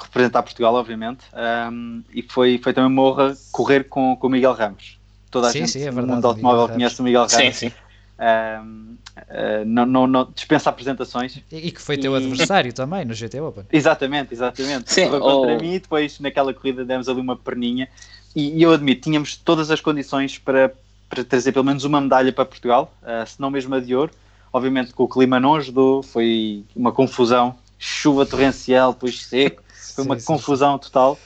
representar 0.00 0.42
Portugal, 0.42 0.74
obviamente, 0.74 1.24
um, 1.70 2.02
e 2.12 2.22
foi, 2.22 2.58
foi 2.58 2.72
também 2.72 2.90
uma 2.90 3.02
honra 3.02 3.36
correr 3.52 3.84
com 3.84 4.14
o 4.14 4.28
Miguel 4.28 4.52
Ramos. 4.52 4.97
Toda 5.30 5.48
a 5.48 5.52
sim, 5.52 5.60
gente 5.60 5.72
sim, 5.72 5.82
é 5.82 5.90
no 5.90 5.94
verdade, 5.94 6.16
mundo 6.16 6.26
automóvel 6.26 6.62
Miguel 6.62 6.74
conhece 6.74 7.00
o 7.00 7.04
Miguel 7.04 7.26
Ramos. 7.26 7.56
Sim, 7.56 7.68
sim. 7.70 7.72
Um, 8.20 8.96
uh, 9.16 9.64
não, 9.66 9.86
não, 9.86 10.06
não, 10.06 10.32
dispensa 10.34 10.70
apresentações. 10.70 11.36
E, 11.52 11.70
que 11.70 11.80
foi 11.80 11.96
teu 11.96 12.12
E- 12.12 12.16
adversário 12.16 12.72
também 12.72 13.04
no 13.04 13.14
GT 13.14 13.40
Open. 13.40 13.64
Exatamente, 13.70 14.32
exatamente. 14.34 14.90
Sim, 14.90 15.04
Correu 15.04 15.20
contra 15.20 15.54
ou- 15.54 15.60
mim 15.60 15.74
e 15.74 15.78
depois 15.80 16.18
naquela 16.20 16.54
corrida 16.54 16.84
demos 16.84 17.08
ali 17.08 17.20
uma 17.20 17.36
perninha. 17.36 17.88
E, 18.34 18.58
e 18.58 18.62
eu 18.62 18.72
admito, 18.72 19.02
tínhamos 19.02 19.36
todas 19.36 19.70
as 19.70 19.80
condições 19.80 20.38
para, 20.38 20.72
para 21.08 21.24
trazer 21.24 21.52
pelo 21.52 21.64
menos 21.64 21.84
uma 21.84 22.00
medalha 22.00 22.32
para 22.32 22.44
Portugal, 22.44 22.92
uh, 23.02 23.26
se 23.26 23.40
não 23.40 23.50
mesmo 23.50 23.74
a 23.74 23.80
de 23.80 23.94
ouro. 23.94 24.12
Obviamente 24.52 24.94
que 24.94 25.02
o 25.02 25.08
clima 25.08 25.38
não 25.38 25.56
ajudou, 25.56 26.02
foi 26.02 26.64
uma 26.74 26.90
confusão, 26.90 27.58
chuva 27.78 28.24
torrencial, 28.24 28.94
depois 28.94 29.22
seco, 29.22 29.62
foi 29.94 30.04
Sim, 30.04 30.10
uma 30.10 30.16
sim, 30.18 30.24
confusão 30.24 30.78
total. 30.78 31.18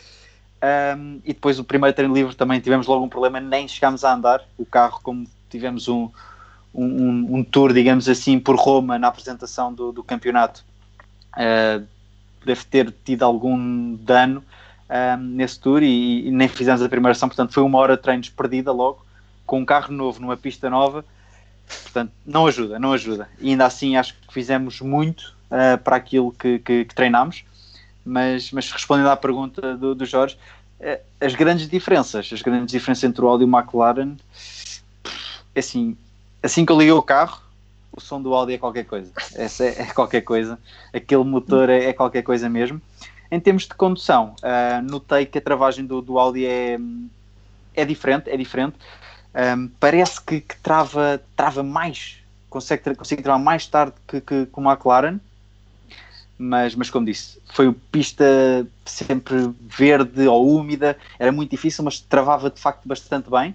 Um, 0.63 1.21
e 1.25 1.33
depois 1.33 1.59
o 1.59 1.65
primeiro 1.65 1.95
treino 1.95 2.15
livre 2.15 2.37
também 2.37 2.61
tivemos 2.61 2.87
logo 2.87 3.05
um 3.05 3.09
problema, 3.09 3.41
nem 3.41 3.67
chegámos 3.67 4.05
a 4.05 4.15
andar. 4.15 4.45
O 4.57 4.65
carro, 4.65 5.01
como 5.03 5.27
tivemos 5.51 5.89
um, 5.89 6.09
um, 6.73 7.39
um- 7.39 7.45
tour, 7.45 7.73
digamos 7.73 8.09
assim, 8.09 8.39
por 8.39 8.57
Roma 8.57 8.99
na 8.99 9.09
apresentação 9.09 9.75
do, 9.75 9.91
do 9.91 10.05
campeonato, 10.05 10.65
uh, 11.35 11.85
deve 12.45 12.65
ter 12.65 12.95
tido 13.05 13.25
algum 13.25 13.97
dano 13.97 14.45
nesse 15.19 15.59
tour 15.59 15.83
e, 15.83 16.29
e, 16.29 16.31
nem 16.31 16.47
fizemos 16.49 16.83
a 16.83 16.89
primeira 16.89 17.15
sessão, 17.15 17.29
portanto 17.29 17.53
foi 17.53 17.63
uma 17.63 17.79
hora 17.79 17.97
de 17.97 18.03
treinos 18.03 18.29
perdida 18.29 18.73
logo, 18.73 19.05
com 19.47 19.61
um 19.61 19.65
carro 19.65 19.93
novo 19.93 20.21
numa 20.21 20.37
pista 20.37 20.69
nova, 20.69 21.05
portanto 21.85 22.13
não 22.27 22.47
ajuda, 22.47 22.79
não 22.79 22.93
ajuda. 22.93 23.29
E 23.41 23.51
ainda 23.51 23.65
assim 23.65 23.97
acho 23.97 24.15
que 24.15 24.33
fizemos 24.33 24.81
muito 24.81 25.35
uh, 25.51 25.79
para 25.83 25.97
aquilo 25.97 26.31
que, 26.33 26.59
que, 26.59 26.85
que 26.85 26.95
treinámos, 26.95 27.45
mas, 28.05 28.51
mas 28.53 28.71
respondendo 28.71 29.09
à 29.09 29.17
pergunta 29.17 29.77
do, 29.77 29.95
do 29.95 30.05
Jorge, 30.05 30.37
uh, 30.81 31.01
as 31.21 31.35
grandes 31.35 31.69
diferenças, 31.69 32.31
as 32.33 32.43
grandes 32.43 32.73
diferenças 32.73 33.05
entre 33.05 33.25
o 33.25 33.29
Audi 33.29 33.45
e 33.45 33.47
o 33.47 33.57
McLaren, 33.57 34.17
assim, 35.57 35.97
assim 36.43 36.65
que 36.65 36.73
eu 36.73 36.79
liguei 36.79 36.93
o 36.93 37.03
carro, 37.03 37.41
o 37.95 38.01
som 38.01 38.21
do 38.21 38.35
Audi 38.35 38.55
é 38.55 38.59
qualquer 38.59 38.85
coisa. 38.85 39.13
Essa 39.35 39.65
é, 39.65 39.83
é 39.83 39.87
qualquer 39.87 40.23
coisa. 40.23 40.59
Aquele 40.93 41.25
motor 41.25 41.69
é, 41.69 41.85
é, 41.85 41.93
qualquer 41.93 42.23
coisa 42.23 42.49
mesmo. 42.49 42.81
Em 43.31 43.39
termos 43.39 43.65
de 43.65 43.75
condução, 43.75 44.35
uh, 44.43 44.83
notei 44.83 45.27
que 45.27 45.39
a 45.39 45.41
travagem 45.41 45.85
do, 45.85 46.03
do 46.03 46.19
Audi 46.19 46.47
é, 46.47 46.79
é 47.75 47.85
diferente, 47.85 48.31
é 48.31 48.37
diferente. 48.37 48.77
Um, 49.35 49.69
parece 49.81 50.21
que, 50.21 50.41
que, 50.41 50.57
trava, 50.59 51.23
trava 51.35 51.63
mais, 51.63 52.19
consegue, 52.51 52.95
consegue 52.95 53.23
travar 53.23 53.41
mais 53.41 53.67
tarde 53.67 53.95
que, 54.07 54.21
que, 54.21 54.47
que 54.47 54.61
o 54.61 54.63
McLaren, 54.63 55.19
mas, 56.43 56.74
mas 56.74 56.90
como 56.90 57.07
disse, 57.07 57.40
foi 57.53 57.72
pista 57.93 58.24
sempre 58.84 59.55
verde 59.61 60.26
ou 60.26 60.49
úmida, 60.49 60.99
era 61.18 61.30
muito 61.30 61.51
difícil, 61.51 61.84
mas 61.84 62.01
travava 62.01 62.51
de 62.51 62.61
facto 62.61 62.86
bastante 62.86 63.30
bem 63.30 63.51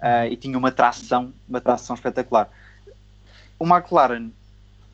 uh, 0.00 0.26
e 0.28 0.36
tinha 0.36 0.58
uma 0.58 0.72
tração, 0.72 1.32
uma 1.48 1.60
tração 1.60 1.94
espetacular. 1.94 2.50
O 3.58 3.64
McLaren, 3.64 4.30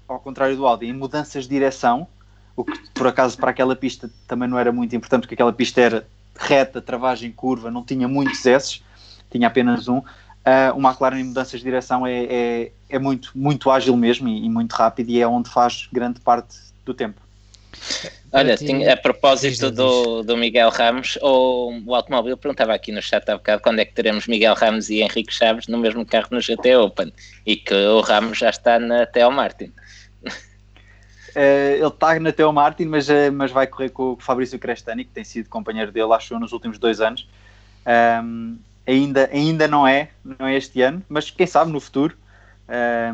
ao 0.07 0.21
contrário 0.21 0.57
do 0.57 0.67
Audi, 0.67 0.87
em 0.87 0.93
mudanças 0.93 1.45
de 1.45 1.51
direção, 1.51 2.07
o 2.55 2.63
que 2.63 2.79
por 2.93 3.07
acaso 3.07 3.39
para 3.39 3.51
aquela 3.51 3.75
pista 3.75 4.11
também 4.27 4.47
não 4.47 4.59
era 4.59 4.71
muito 4.71 4.95
importante, 4.95 5.23
porque 5.23 5.35
aquela 5.35 5.53
pista 5.53 5.81
era 5.81 6.07
reta, 6.39 6.83
travagem, 6.83 7.33
curva, 7.33 7.71
não 7.71 7.83
tinha 7.83 8.07
muitos 8.07 8.45
S, 8.45 8.83
tinha 9.31 9.49
apenas 9.49 9.89
um. 9.89 9.99
Uh, 9.99 10.75
o 10.77 10.87
McLaren 10.87 11.19
em 11.19 11.25
mudanças 11.25 11.61
de 11.61 11.65
direção 11.65 12.07
é, 12.07 12.25
é, 12.25 12.73
é 12.91 12.99
muito, 12.99 13.33
muito 13.35 13.71
ágil 13.71 13.97
mesmo 13.97 14.29
e, 14.29 14.45
e, 14.45 14.51
muito 14.51 14.73
rápido 14.73 15.09
e 15.09 15.21
é 15.21 15.27
onde 15.27 15.49
faz 15.49 15.89
grande 15.91 16.21
parte 16.21 16.59
do 16.85 16.93
tempo. 16.93 17.28
Olha, 18.31 18.57
tinha, 18.57 18.93
a 18.93 18.97
propósito 18.97 19.71
do, 19.71 20.23
do 20.23 20.37
Miguel 20.37 20.69
Ramos, 20.69 21.19
o, 21.23 21.73
o 21.87 21.95
automóvel 21.95 22.37
perguntava 22.37 22.75
aqui 22.75 22.93
no 22.93 23.01
chat 23.01 23.27
há 23.29 23.37
bocado 23.37 23.63
quando 23.63 23.79
é 23.79 23.87
que 23.87 23.95
teremos 23.95 24.27
Miguel 24.27 24.55
Ramos 24.55 24.91
e 24.91 25.01
Henrique 25.01 25.33
Chaves 25.33 25.67
no 25.67 25.79
mesmo 25.79 26.05
carro 26.05 26.29
no 26.31 26.41
GT 26.41 26.77
Open 26.77 27.13
e 27.47 27.57
que 27.57 27.75
o 27.75 28.01
Ramos 28.01 28.37
já 28.39 28.51
está 28.51 28.79
na 28.79 29.07
Theo 29.07 29.31
Martin. 29.31 29.73
Uh, 31.35 31.75
ele 31.75 31.87
está 31.87 32.21
na 32.21 32.31
Theo 32.31 32.53
Martin, 32.53 32.85
mas, 32.85 33.09
uh, 33.09 33.33
mas 33.33 33.51
vai 33.51 33.67
correr 33.67 33.89
com 33.89 34.13
o 34.13 34.19
Fabrício 34.21 34.59
Crestani, 34.59 35.05
que 35.05 35.11
tem 35.11 35.25
sido 35.25 35.49
companheiro 35.49 35.91
dele, 35.91 36.13
acho 36.13 36.35
eu, 36.35 36.39
nos 36.39 36.53
últimos 36.53 36.79
dois 36.79 37.01
anos. 37.01 37.27
Um, 38.23 38.59
ainda, 38.87 39.31
ainda 39.33 39.67
não 39.67 39.89
é, 39.89 40.11
não 40.23 40.47
é 40.47 40.57
este 40.57 40.83
ano, 40.83 41.03
mas 41.09 41.31
quem 41.31 41.47
sabe 41.47 41.73
no 41.73 41.81
futuro 41.81 42.15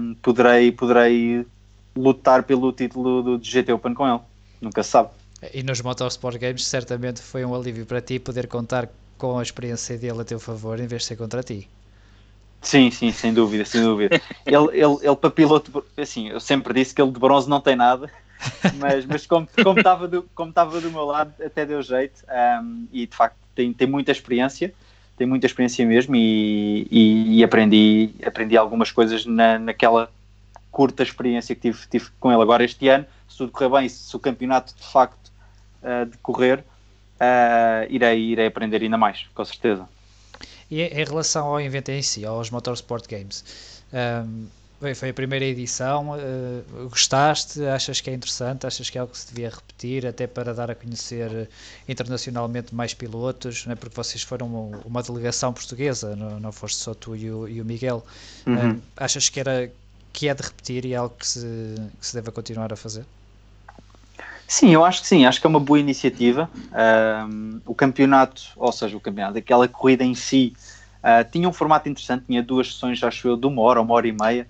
um, 0.01 0.15
poderei, 0.15 0.73
poderei 0.73 1.47
lutar 1.97 2.43
pelo 2.43 2.73
título 2.73 3.23
do, 3.23 3.39
do 3.39 3.45
GT 3.45 3.73
Open 3.73 3.95
com 3.95 4.09
ele. 4.09 4.21
Nunca 4.61 4.83
se 4.83 4.91
sabe. 4.91 5.11
E 5.53 5.63
nos 5.63 5.81
Motorsport 5.81 6.39
Games 6.39 6.67
certamente 6.67 7.21
foi 7.21 7.45
um 7.45 7.55
alívio 7.55 7.85
para 7.85 8.01
ti 8.01 8.19
poder 8.19 8.47
contar 8.47 8.89
com 9.19 9.39
a 9.39 9.43
experiência 9.43 9.99
dele 9.99 10.21
a 10.21 10.25
teu 10.25 10.41
favor 10.41 10.81
em 10.81 10.87
vez 10.87 11.03
de 11.03 11.09
ser 11.09 11.17
contra 11.17 11.43
ti. 11.43 11.69
Sim, 12.63 12.91
sim, 12.91 13.13
sem 13.13 13.35
dúvida, 13.35 13.65
sem 13.65 13.83
dúvida. 13.83 14.21
ele, 14.47 14.69
ele, 14.73 14.97
ele 15.03 15.17
para 15.17 15.31
piloto, 15.31 15.85
assim, 15.97 16.31
eu 16.31 16.41
sempre 16.41 16.73
disse 16.73 16.95
que 16.95 17.03
ele 17.03 17.11
de 17.11 17.19
bronze 17.19 17.49
não 17.49 17.61
tem 17.61 17.77
nada, 17.77 18.11
mas, 18.81 19.05
mas 19.05 19.27
como, 19.27 19.47
como, 19.63 19.79
estava 19.79 20.09
do, 20.09 20.23
como 20.35 20.49
estava 20.49 20.81
do 20.81 20.91
meu 20.91 21.05
lado, 21.05 21.35
até 21.45 21.67
deu 21.67 21.83
jeito 21.83 22.25
um, 22.63 22.87
e 22.91 23.07
de 23.07 23.15
facto 23.15 23.37
tem, 23.55 23.73
tem 23.73 23.87
muita 23.87 24.13
experiência, 24.13 24.73
tem 25.17 25.27
muita 25.27 25.47
experiência 25.47 25.87
mesmo 25.87 26.17
e, 26.17 26.87
e, 26.91 27.39
e 27.39 27.45
aprendi, 27.45 28.11
aprendi 28.25 28.57
algumas 28.57 28.91
coisas 28.91 29.27
na, 29.27 29.59
naquela 29.59 30.11
curta 30.71 31.03
experiência 31.03 31.55
que 31.55 31.61
tive, 31.61 31.79
tive 31.89 32.07
com 32.19 32.33
ele. 32.33 32.43
Agora, 32.43 32.65
este 32.65 32.89
ano, 32.89 33.07
se 33.35 33.39
tudo 33.39 33.51
correr 33.51 33.69
bem, 33.69 33.89
se 33.89 34.15
o 34.15 34.21
campeonato 34.21 34.75
de 34.75 34.85
facto 34.85 35.33
uh, 35.83 36.07
decorrer, 36.07 36.61
uh, 36.61 37.91
irei, 37.91 38.21
irei 38.21 38.47
aprender 38.47 38.81
ainda 38.81 38.97
mais, 38.97 39.27
com 39.35 39.45
certeza. 39.45 39.89
E 40.71 40.83
em 40.83 41.05
relação 41.05 41.49
ao 41.49 41.61
evento 41.61 41.91
em 41.91 42.01
si, 42.01 42.25
aos 42.25 42.51
Motorsport 42.51 43.07
Games, 43.09 43.45
um, 43.93 44.47
foi 44.95 45.09
a 45.09 45.15
primeira 45.15 45.45
edição, 45.45 46.11
uh, 46.11 46.89
gostaste? 46.89 47.65
Achas 47.65 48.01
que 48.01 48.11
é 48.11 48.15
interessante? 48.15 48.67
Achas 48.67 48.89
que 48.89 48.99
é 48.99 49.01
algo 49.01 49.13
que 49.13 49.19
se 49.19 49.29
devia 49.29 49.51
repetir 49.51 50.07
até 50.07 50.27
para 50.27 50.55
dar 50.55 50.71
a 50.71 50.75
conhecer 50.75 51.49
internacionalmente 51.89 52.73
mais 52.75 52.95
pilotos? 52.95 53.67
Né? 53.67 53.75
Porque 53.75 53.97
vocês 53.97 54.23
foram 54.23 54.47
uma, 54.47 54.79
uma 54.85 55.03
delegação 55.03 55.53
portuguesa, 55.53 56.15
não, 56.15 56.39
não 56.39 56.53
foste 56.53 56.79
só 56.79 56.95
tu 56.95 57.17
e 57.17 57.31
o, 57.31 57.49
e 57.49 57.61
o 57.61 57.65
Miguel. 57.65 58.05
Uhum. 58.47 58.73
Um, 58.73 58.81
achas 58.97 59.29
que, 59.29 59.41
era, 59.41 59.73
que 60.13 60.29
é 60.29 60.35
de 60.35 60.43
repetir 60.43 60.85
e 60.85 60.93
é 60.93 60.97
algo 60.97 61.17
que 61.17 61.27
se, 61.27 61.41
que 61.99 62.07
se 62.07 62.15
deve 62.15 62.31
continuar 62.31 62.73
a 62.73 62.77
fazer? 62.77 63.05
Sim, 64.55 64.71
eu 64.71 64.85
acho 64.85 65.03
que 65.03 65.09
sim, 65.09 65.27
acho 65.27 65.41
que 65.41 65.47
é 65.49 65.51
uma 65.51 65.59
boa 65.59 65.81
iniciativa. 65.81 66.49
Um, 67.29 67.61
o 67.67 67.75
campeonato, 67.75 68.41
ou 68.55 68.71
seja, 68.71 68.97
o 68.97 69.01
campeonato, 69.01 69.37
aquela 69.37 69.67
corrida 69.67 70.05
em 70.05 70.15
si, 70.15 70.53
uh, 71.03 71.29
tinha 71.29 71.49
um 71.49 71.53
formato 71.53 71.89
interessante, 71.89 72.27
tinha 72.27 72.41
duas 72.41 72.69
sessões, 72.73 73.03
acho 73.03 73.27
eu, 73.27 73.37
de 73.37 73.49
uma 73.49 73.61
hora, 73.63 73.83
uma 73.83 73.93
hora 73.93 74.07
e 74.07 74.13
meia. 74.13 74.47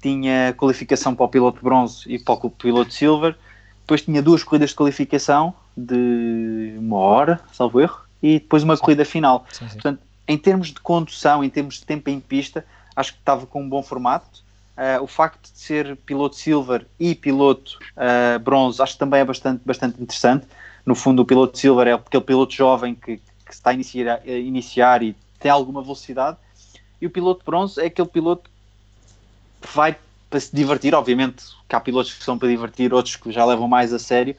Tinha 0.00 0.54
qualificação 0.56 1.14
para 1.14 1.26
o 1.26 1.28
piloto 1.28 1.62
bronze 1.62 2.02
e 2.06 2.18
para 2.18 2.32
o 2.32 2.50
piloto 2.50 2.94
silver. 2.94 3.36
Depois 3.80 4.00
tinha 4.00 4.22
duas 4.22 4.42
corridas 4.42 4.70
de 4.70 4.76
qualificação 4.76 5.52
de 5.76 6.74
uma 6.78 6.96
hora, 6.96 7.38
salvo 7.52 7.78
erro, 7.78 8.00
e 8.22 8.38
depois 8.38 8.62
uma 8.62 8.74
sim. 8.74 8.82
corrida 8.82 9.04
final. 9.04 9.44
Sim, 9.52 9.68
sim. 9.68 9.74
Portanto, 9.74 10.00
em 10.26 10.38
termos 10.38 10.68
de 10.68 10.80
condução, 10.80 11.44
em 11.44 11.50
termos 11.50 11.74
de 11.74 11.84
tempo 11.84 12.08
em 12.08 12.18
pista, 12.20 12.64
acho 12.96 13.12
que 13.12 13.18
estava 13.18 13.44
com 13.44 13.62
um 13.62 13.68
bom 13.68 13.82
formato. 13.82 14.41
Uh, 14.76 15.02
o 15.02 15.06
facto 15.06 15.52
de 15.52 15.58
ser 15.58 15.96
piloto 15.96 16.34
silver 16.34 16.86
e 16.98 17.14
piloto 17.14 17.78
uh, 17.94 18.38
bronze 18.38 18.80
acho 18.80 18.94
que 18.94 18.98
também 18.98 19.20
é 19.20 19.24
bastante, 19.24 19.60
bastante 19.64 20.02
interessante. 20.02 20.46
No 20.84 20.94
fundo, 20.94 21.22
o 21.22 21.24
piloto 21.26 21.58
silver 21.58 21.86
é 21.86 21.92
aquele 21.92 22.24
piloto 22.24 22.54
jovem 22.54 22.94
que, 22.94 23.18
que 23.18 23.52
está 23.52 23.70
a 23.70 23.74
iniciar, 23.74 24.22
a 24.24 24.30
iniciar, 24.30 25.02
e 25.02 25.14
tem 25.38 25.50
alguma 25.50 25.82
velocidade, 25.82 26.38
e 27.00 27.06
o 27.06 27.10
piloto 27.10 27.44
bronze 27.44 27.80
é 27.80 27.86
aquele 27.86 28.08
piloto 28.08 28.48
que 29.60 29.68
vai 29.76 29.94
para 30.30 30.40
se 30.40 30.54
divertir. 30.54 30.94
Obviamente 30.94 31.44
que 31.68 31.76
há 31.76 31.80
pilotos 31.80 32.14
que 32.14 32.24
são 32.24 32.38
para 32.38 32.48
divertir, 32.48 32.94
outros 32.94 33.16
que 33.16 33.30
já 33.30 33.44
levam 33.44 33.68
mais 33.68 33.92
a 33.92 33.98
sério, 33.98 34.34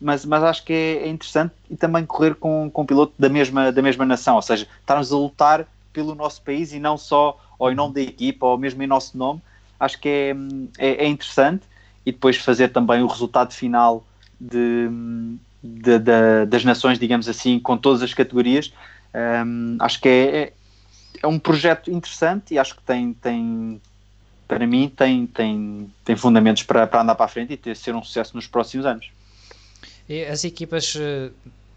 mas, 0.00 0.24
mas 0.24 0.42
acho 0.42 0.64
que 0.64 0.72
é, 0.72 1.04
é 1.04 1.08
interessante 1.08 1.54
e 1.70 1.76
também 1.76 2.04
correr 2.04 2.34
com, 2.34 2.68
com 2.70 2.82
um 2.82 2.86
piloto 2.86 3.14
da 3.18 3.28
mesma, 3.28 3.70
da 3.70 3.80
mesma 3.80 4.04
nação, 4.04 4.36
ou 4.36 4.42
seja, 4.42 4.66
estarmos 4.80 5.12
a 5.12 5.16
lutar 5.16 5.66
pelo 5.92 6.14
nosso 6.14 6.42
país 6.42 6.72
e 6.72 6.78
não 6.78 6.98
só 6.98 7.40
ou 7.58 7.70
em 7.70 7.74
nome 7.74 7.94
da 7.94 8.00
equipa 8.02 8.46
ou 8.46 8.58
mesmo 8.58 8.82
em 8.82 8.86
nosso 8.86 9.16
nome 9.16 9.40
acho 9.78 10.00
que 10.00 10.08
é, 10.08 10.34
é, 10.78 11.04
é, 11.04 11.06
interessante 11.06 11.64
e 12.04 12.12
depois 12.12 12.36
fazer 12.36 12.68
também 12.68 13.02
o 13.02 13.06
resultado 13.06 13.52
final 13.52 14.06
de, 14.40 14.88
de, 15.62 15.98
de, 15.98 16.46
das 16.46 16.64
nações, 16.64 16.98
digamos 16.98 17.28
assim, 17.28 17.58
com 17.58 17.76
todas 17.76 18.02
as 18.02 18.14
categorias. 18.14 18.72
Um, 19.14 19.76
acho 19.80 20.00
que 20.00 20.08
é, 20.08 20.36
é, 20.36 20.52
é, 21.22 21.26
um 21.26 21.38
projeto 21.38 21.90
interessante 21.90 22.54
e 22.54 22.58
acho 22.58 22.76
que 22.76 22.82
tem, 22.82 23.12
tem 23.14 23.80
para 24.46 24.66
mim, 24.66 24.92
tem, 24.94 25.26
tem, 25.26 25.92
tem 26.04 26.16
fundamentos 26.16 26.62
para, 26.62 26.86
para 26.86 27.02
andar 27.02 27.14
para 27.14 27.26
a 27.26 27.28
frente 27.28 27.52
e 27.54 27.56
ter, 27.56 27.76
ser 27.76 27.94
um 27.94 28.02
sucesso 28.02 28.36
nos 28.36 28.46
próximos 28.46 28.86
anos. 28.86 29.10
As 30.30 30.44
equipas 30.44 30.94
eh, 30.96 31.30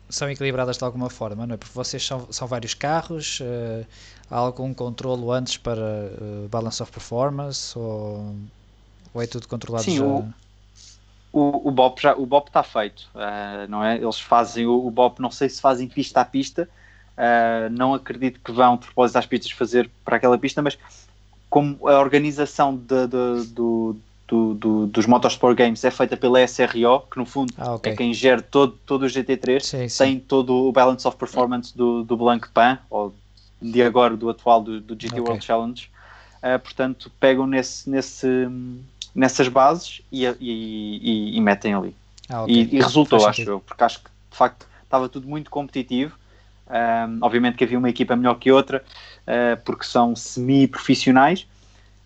são 0.09 0.29
equilibradas 0.29 0.77
de 0.77 0.83
alguma 0.83 1.09
forma, 1.09 1.45
não 1.45 1.53
é? 1.53 1.57
Porque 1.57 1.73
vocês 1.73 2.05
são, 2.05 2.27
são 2.31 2.47
vários 2.47 2.73
carros, 2.73 3.39
uh, 3.41 3.85
há 4.29 4.37
algum 4.37 4.73
controlo 4.73 5.31
antes 5.31 5.57
para 5.57 5.79
uh, 5.81 6.47
balance 6.49 6.81
of 6.81 6.91
performance 6.91 7.77
ou, 7.77 8.35
ou, 9.13 9.21
é 9.21 9.27
tudo 9.27 9.47
controlado 9.47 9.85
Sim, 9.85 9.97
já? 9.97 10.03
O, 10.03 10.33
o, 11.31 11.67
o 11.69 11.71
BOP 11.71 12.01
já 12.01 12.15
o 12.15 12.25
BOP 12.25 12.47
está 12.47 12.63
feito, 12.63 13.07
uh, 13.13 13.69
não 13.69 13.83
é? 13.83 13.97
Eles 13.97 14.19
fazem 14.19 14.65
o, 14.65 14.87
o 14.87 14.89
BOP, 14.89 15.19
não 15.19 15.29
sei 15.29 15.47
se 15.47 15.61
fazem 15.61 15.87
pista 15.87 16.21
a 16.21 16.25
pista, 16.25 16.67
não 17.71 17.93
acredito 17.93 18.39
que 18.39 18.49
vão 18.49 18.77
de 18.77 18.85
propósito 18.85 19.17
às 19.17 19.25
pistas 19.25 19.51
fazer 19.51 19.91
para 20.05 20.15
aquela 20.15 20.37
pista, 20.37 20.61
mas 20.61 20.77
como 21.49 21.85
a 21.85 21.99
organização 21.99 22.77
de, 22.77 23.07
de, 23.07 23.47
do, 23.47 23.97
do, 24.29 24.53
do, 24.53 24.87
dos 24.87 25.07
Motorsport 25.07 25.57
Games 25.57 25.83
é 25.83 25.89
feita 25.89 26.15
pela 26.15 26.45
SRO, 26.47 27.01
que 27.11 27.17
no 27.17 27.25
fundo 27.25 27.51
ah, 27.57 27.73
okay. 27.73 27.91
é 27.91 27.95
quem 27.95 28.13
gera 28.13 28.41
todo, 28.41 28.77
todo 28.85 29.03
o 29.03 29.05
GT3, 29.07 29.59
sim, 29.59 29.89
sim. 29.89 30.03
tem 30.03 30.19
todo 30.19 30.53
o 30.53 30.71
balance 30.71 31.07
of 31.07 31.17
performance 31.17 31.75
do, 31.75 32.03
do 32.03 32.17
Pan 32.53 32.77
ou 32.89 33.13
de 33.59 33.81
agora 33.81 34.15
do 34.15 34.29
atual 34.29 34.61
do, 34.61 34.79
do 34.79 34.93
GT 34.93 35.07
okay. 35.07 35.19
World 35.19 35.45
Challenge. 35.45 35.91
Uh, 36.37 36.59
portanto, 36.59 37.11
pegam 37.19 37.45
nesse, 37.47 37.89
nesse, 37.89 38.27
nessas 39.13 39.47
bases 39.47 40.01
e, 40.11 40.25
e, 40.25 40.33
e, 40.39 41.37
e 41.37 41.41
metem 41.41 41.73
ali. 41.73 41.95
Ah, 42.29 42.43
okay. 42.43 42.69
e, 42.71 42.79
resultou, 42.79 43.27
acho 43.27 43.41
eu, 43.41 43.59
porque 43.59 43.83
acho 43.83 43.99
que 43.99 44.09
de 44.31 44.37
facto 44.37 44.67
estava 44.83 45.09
tudo 45.09 45.27
muito 45.27 45.49
competitivo. 45.49 46.15
Um, 46.69 47.17
obviamente 47.23 47.57
que 47.57 47.63
havia 47.63 47.79
uma 47.79 47.89
equipa 47.89 48.15
melhor 48.15 48.35
que 48.35 48.51
outra, 48.51 48.83
uh, 49.23 49.59
porque 49.65 49.83
são 49.83 50.15
semi-profissionais, 50.15 51.47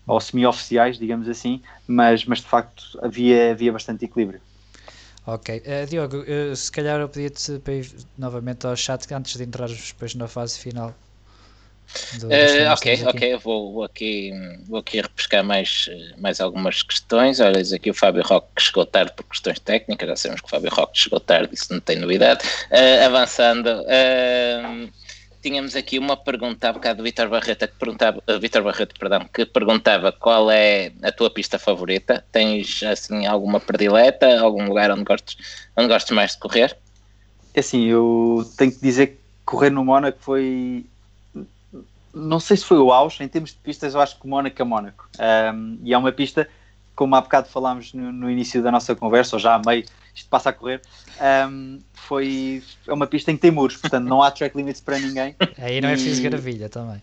ou 0.06 0.20
semi-oficiais, 0.20 0.98
digamos 0.98 1.28
assim, 1.28 1.62
mas, 1.86 2.24
mas 2.24 2.38
de 2.38 2.46
facto 2.46 2.98
havia, 3.02 3.52
havia 3.52 3.72
bastante 3.72 4.04
equilíbrio. 4.04 4.40
Ok. 5.26 5.62
Uh, 5.64 5.86
Diogo, 5.86 6.18
uh, 6.18 6.54
se 6.54 6.70
calhar 6.70 7.00
eu 7.00 7.08
pedia-te 7.08 7.58
para 7.60 7.74
ir 7.74 7.90
novamente 8.18 8.66
ao 8.66 8.76
chat 8.76 9.12
antes 9.14 9.36
de 9.36 9.44
entrarmos 9.44 9.92
depois 9.92 10.14
na 10.14 10.28
fase 10.28 10.58
final. 10.58 10.94
Do, 12.18 12.28
uh, 12.28 12.72
ok, 12.72 13.04
ok, 13.06 13.36
vou, 13.36 13.72
vou, 13.72 13.84
aqui, 13.84 14.32
vou 14.66 14.80
aqui 14.80 15.00
repescar 15.00 15.44
mais, 15.44 15.88
mais 16.18 16.40
algumas 16.40 16.82
questões. 16.82 17.40
Olha, 17.40 17.62
diz 17.62 17.72
aqui 17.72 17.90
o 17.90 17.94
Fábio 17.94 18.22
Roque 18.22 18.48
que 18.56 18.62
chegou 18.62 18.84
tarde 18.84 19.12
por 19.14 19.24
questões 19.24 19.58
técnicas, 19.60 20.08
já 20.08 20.16
sabemos 20.16 20.40
que 20.40 20.46
o 20.46 20.50
Fábio 20.50 20.70
Roque 20.70 20.98
chegou 20.98 21.20
tarde, 21.20 21.54
isso 21.54 21.72
não 21.72 21.80
tem 21.80 21.98
novidade. 21.98 22.42
avançando, 23.04 23.68
tínhamos 25.44 25.76
aqui 25.76 25.98
uma 25.98 26.16
pergunta 26.16 26.70
há 26.70 26.72
bocado 26.72 26.96
do 26.98 27.02
Vitor 27.04 27.28
Barreto, 27.28 27.68
que 27.68 27.74
perguntava, 27.74 28.22
uh, 28.26 28.40
Vitor 28.40 28.62
Barreto, 28.62 28.98
perdão, 28.98 29.28
que 29.30 29.44
perguntava 29.44 30.10
qual 30.10 30.50
é 30.50 30.90
a 31.02 31.12
tua 31.12 31.28
pista 31.28 31.58
favorita. 31.58 32.24
Tens 32.32 32.82
assim 32.82 33.26
alguma 33.26 33.60
predileta, 33.60 34.40
algum 34.40 34.66
lugar 34.66 34.90
onde 34.90 35.04
gostes, 35.04 35.36
onde 35.76 35.88
gostes 35.88 36.16
mais 36.16 36.32
de 36.32 36.38
correr? 36.38 36.74
É 37.52 37.60
assim, 37.60 37.84
eu 37.84 38.50
tenho 38.56 38.72
que 38.72 38.80
dizer 38.80 39.06
que 39.08 39.18
correr 39.44 39.68
no 39.68 39.84
Mónaco 39.84 40.18
foi 40.18 40.86
não 42.14 42.38
sei 42.40 42.56
se 42.56 42.64
foi 42.64 42.78
o 42.78 42.92
auge, 42.92 43.22
em 43.22 43.28
termos 43.28 43.50
de 43.50 43.56
pistas, 43.56 43.92
eu 43.92 44.00
acho 44.00 44.18
que 44.18 44.26
Mónaco 44.26 44.62
é 44.62 44.64
Mónaco. 44.64 45.08
Um, 45.52 45.80
e 45.82 45.92
é 45.92 45.98
uma 45.98 46.12
pista, 46.12 46.48
como 46.94 47.16
há 47.16 47.20
bocado 47.20 47.48
falámos 47.48 47.92
no, 47.92 48.12
no, 48.12 48.30
início 48.30 48.62
da 48.62 48.70
nossa 48.70 48.94
conversa, 48.94 49.34
ou 49.34 49.40
já 49.40 49.56
a 49.56 49.58
meio, 49.58 49.84
isto 50.14 50.28
passa 50.28 50.50
a 50.50 50.52
correr, 50.52 50.80
um, 51.50 51.80
foi 51.92 52.62
é 52.86 52.92
uma 52.92 53.06
pista 53.06 53.30
em 53.30 53.36
que 53.36 53.42
tem 53.42 53.50
muros, 53.50 53.76
portanto 53.76 54.04
não 54.04 54.22
há 54.22 54.30
track 54.30 54.56
limits 54.56 54.80
para 54.80 54.98
ninguém. 54.98 55.34
Aí 55.58 55.80
não 55.80 55.88
é 55.88 55.92
preciso 55.92 56.22
gravilha 56.22 56.68
também. 56.68 57.02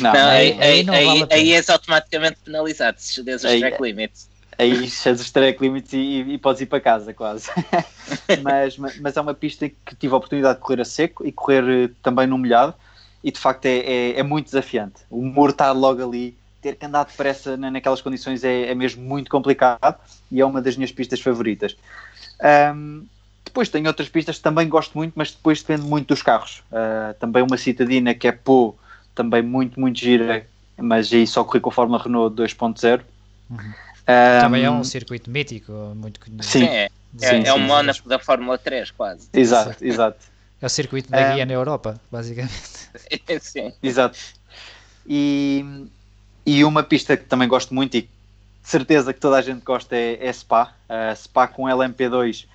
Não, 0.00 0.12
não 0.12 0.28
aí, 0.28 0.60
aí, 0.60 0.82
não 0.82 0.94
aí, 0.94 1.06
vale 1.06 1.26
aí 1.30 1.52
és 1.52 1.68
automaticamente 1.70 2.38
penalizado 2.44 3.00
se 3.00 3.20
excedes 3.20 3.44
os 3.44 3.58
track 3.58 3.82
limits. 3.82 4.28
Aí 4.58 4.84
excedes 4.84 5.20
os 5.20 5.30
track 5.30 5.60
limits 5.60 5.92
e, 5.92 5.96
e, 5.96 6.34
e, 6.34 6.38
podes 6.38 6.60
ir 6.60 6.66
para 6.66 6.80
casa 6.80 7.12
quase. 7.12 7.48
mas, 8.42 8.76
mas, 8.76 8.98
mas, 8.98 9.16
é 9.16 9.20
uma 9.20 9.34
pista 9.34 9.68
que 9.68 9.96
tive 9.96 10.14
a 10.14 10.16
oportunidade 10.16 10.58
de 10.58 10.64
correr 10.64 10.80
a 10.80 10.84
seco 10.84 11.26
e 11.26 11.32
correr 11.32 11.64
eh, 11.68 11.90
também 12.02 12.26
no 12.26 12.38
molhado 12.38 12.74
e 13.24 13.30
de 13.30 13.38
facto 13.38 13.66
é, 13.66 13.78
é, 13.78 14.18
é 14.18 14.22
muito 14.22 14.46
desafiante. 14.46 15.02
O 15.10 15.22
muro 15.22 15.52
está 15.52 15.72
logo 15.72 16.02
ali, 16.02 16.36
ter 16.60 16.76
que 16.76 16.86
andar 16.86 17.04
depressa 17.04 17.56
naquelas 17.56 18.00
condições 18.00 18.44
é, 18.44 18.70
é 18.70 18.74
mesmo 18.74 19.02
muito 19.02 19.30
complicado 19.30 19.98
e 20.30 20.40
é 20.40 20.46
uma 20.46 20.62
das 20.62 20.76
minhas 20.76 20.92
pistas 20.92 21.20
favoritas. 21.20 21.76
Um, 22.74 23.06
depois 23.44 23.68
tem 23.68 23.86
outras 23.86 24.08
pistas 24.08 24.36
que 24.36 24.42
também 24.42 24.68
gosto 24.68 24.96
muito, 24.96 25.12
mas 25.14 25.30
depois 25.30 25.60
depende 25.62 25.82
muito 25.82 26.08
dos 26.08 26.22
carros. 26.22 26.62
Uh, 26.70 27.14
também 27.20 27.42
uma 27.42 27.56
citadina 27.56 28.14
que 28.14 28.26
é 28.26 28.32
Pô, 28.32 28.74
também 29.14 29.42
muito, 29.42 29.78
muito 29.78 29.98
gira, 29.98 30.46
mas 30.76 31.12
aí 31.12 31.26
só 31.26 31.44
corri 31.44 31.60
com 31.60 31.68
a 31.68 31.72
Fórmula 31.72 32.02
Renault 32.02 32.34
2.0. 32.34 33.02
Uhum. 33.50 33.56
Um, 33.58 34.40
também 34.40 34.64
é 34.64 34.70
um 34.70 34.82
circuito 34.82 35.30
mítico, 35.30 35.72
muito 35.94 36.18
conhecido. 36.18 36.64
Sim, 36.64 36.64
é, 36.64 36.88
é, 37.20 37.28
sim, 37.28 37.42
é 37.46 37.54
um 37.54 37.60
Mónaco 37.60 38.08
da 38.08 38.18
Fórmula 38.18 38.58
3, 38.58 38.90
quase. 38.90 39.28
Exato, 39.32 39.84
exato. 39.84 40.18
É 40.60 40.66
o 40.66 40.68
circuito 40.68 41.10
da 41.10 41.34
guia 41.34 41.44
na 41.44 41.52
Europa, 41.52 42.00
basicamente. 42.10 42.88
sim. 43.40 43.72
Exato. 43.82 44.18
E, 45.06 45.86
e 46.46 46.64
uma 46.64 46.82
pista 46.82 47.16
que 47.16 47.24
também 47.24 47.48
gosto 47.48 47.74
muito 47.74 47.96
e 47.96 48.02
de 48.02 48.08
certeza 48.62 49.12
que 49.12 49.20
toda 49.20 49.36
a 49.36 49.42
gente 49.42 49.62
gosta 49.62 49.96
é, 49.96 50.18
é 50.24 50.32
Spa. 50.32 50.72
Uh, 50.92 51.16
Spa 51.16 51.48
com 51.48 51.62
LMP2 51.62 52.46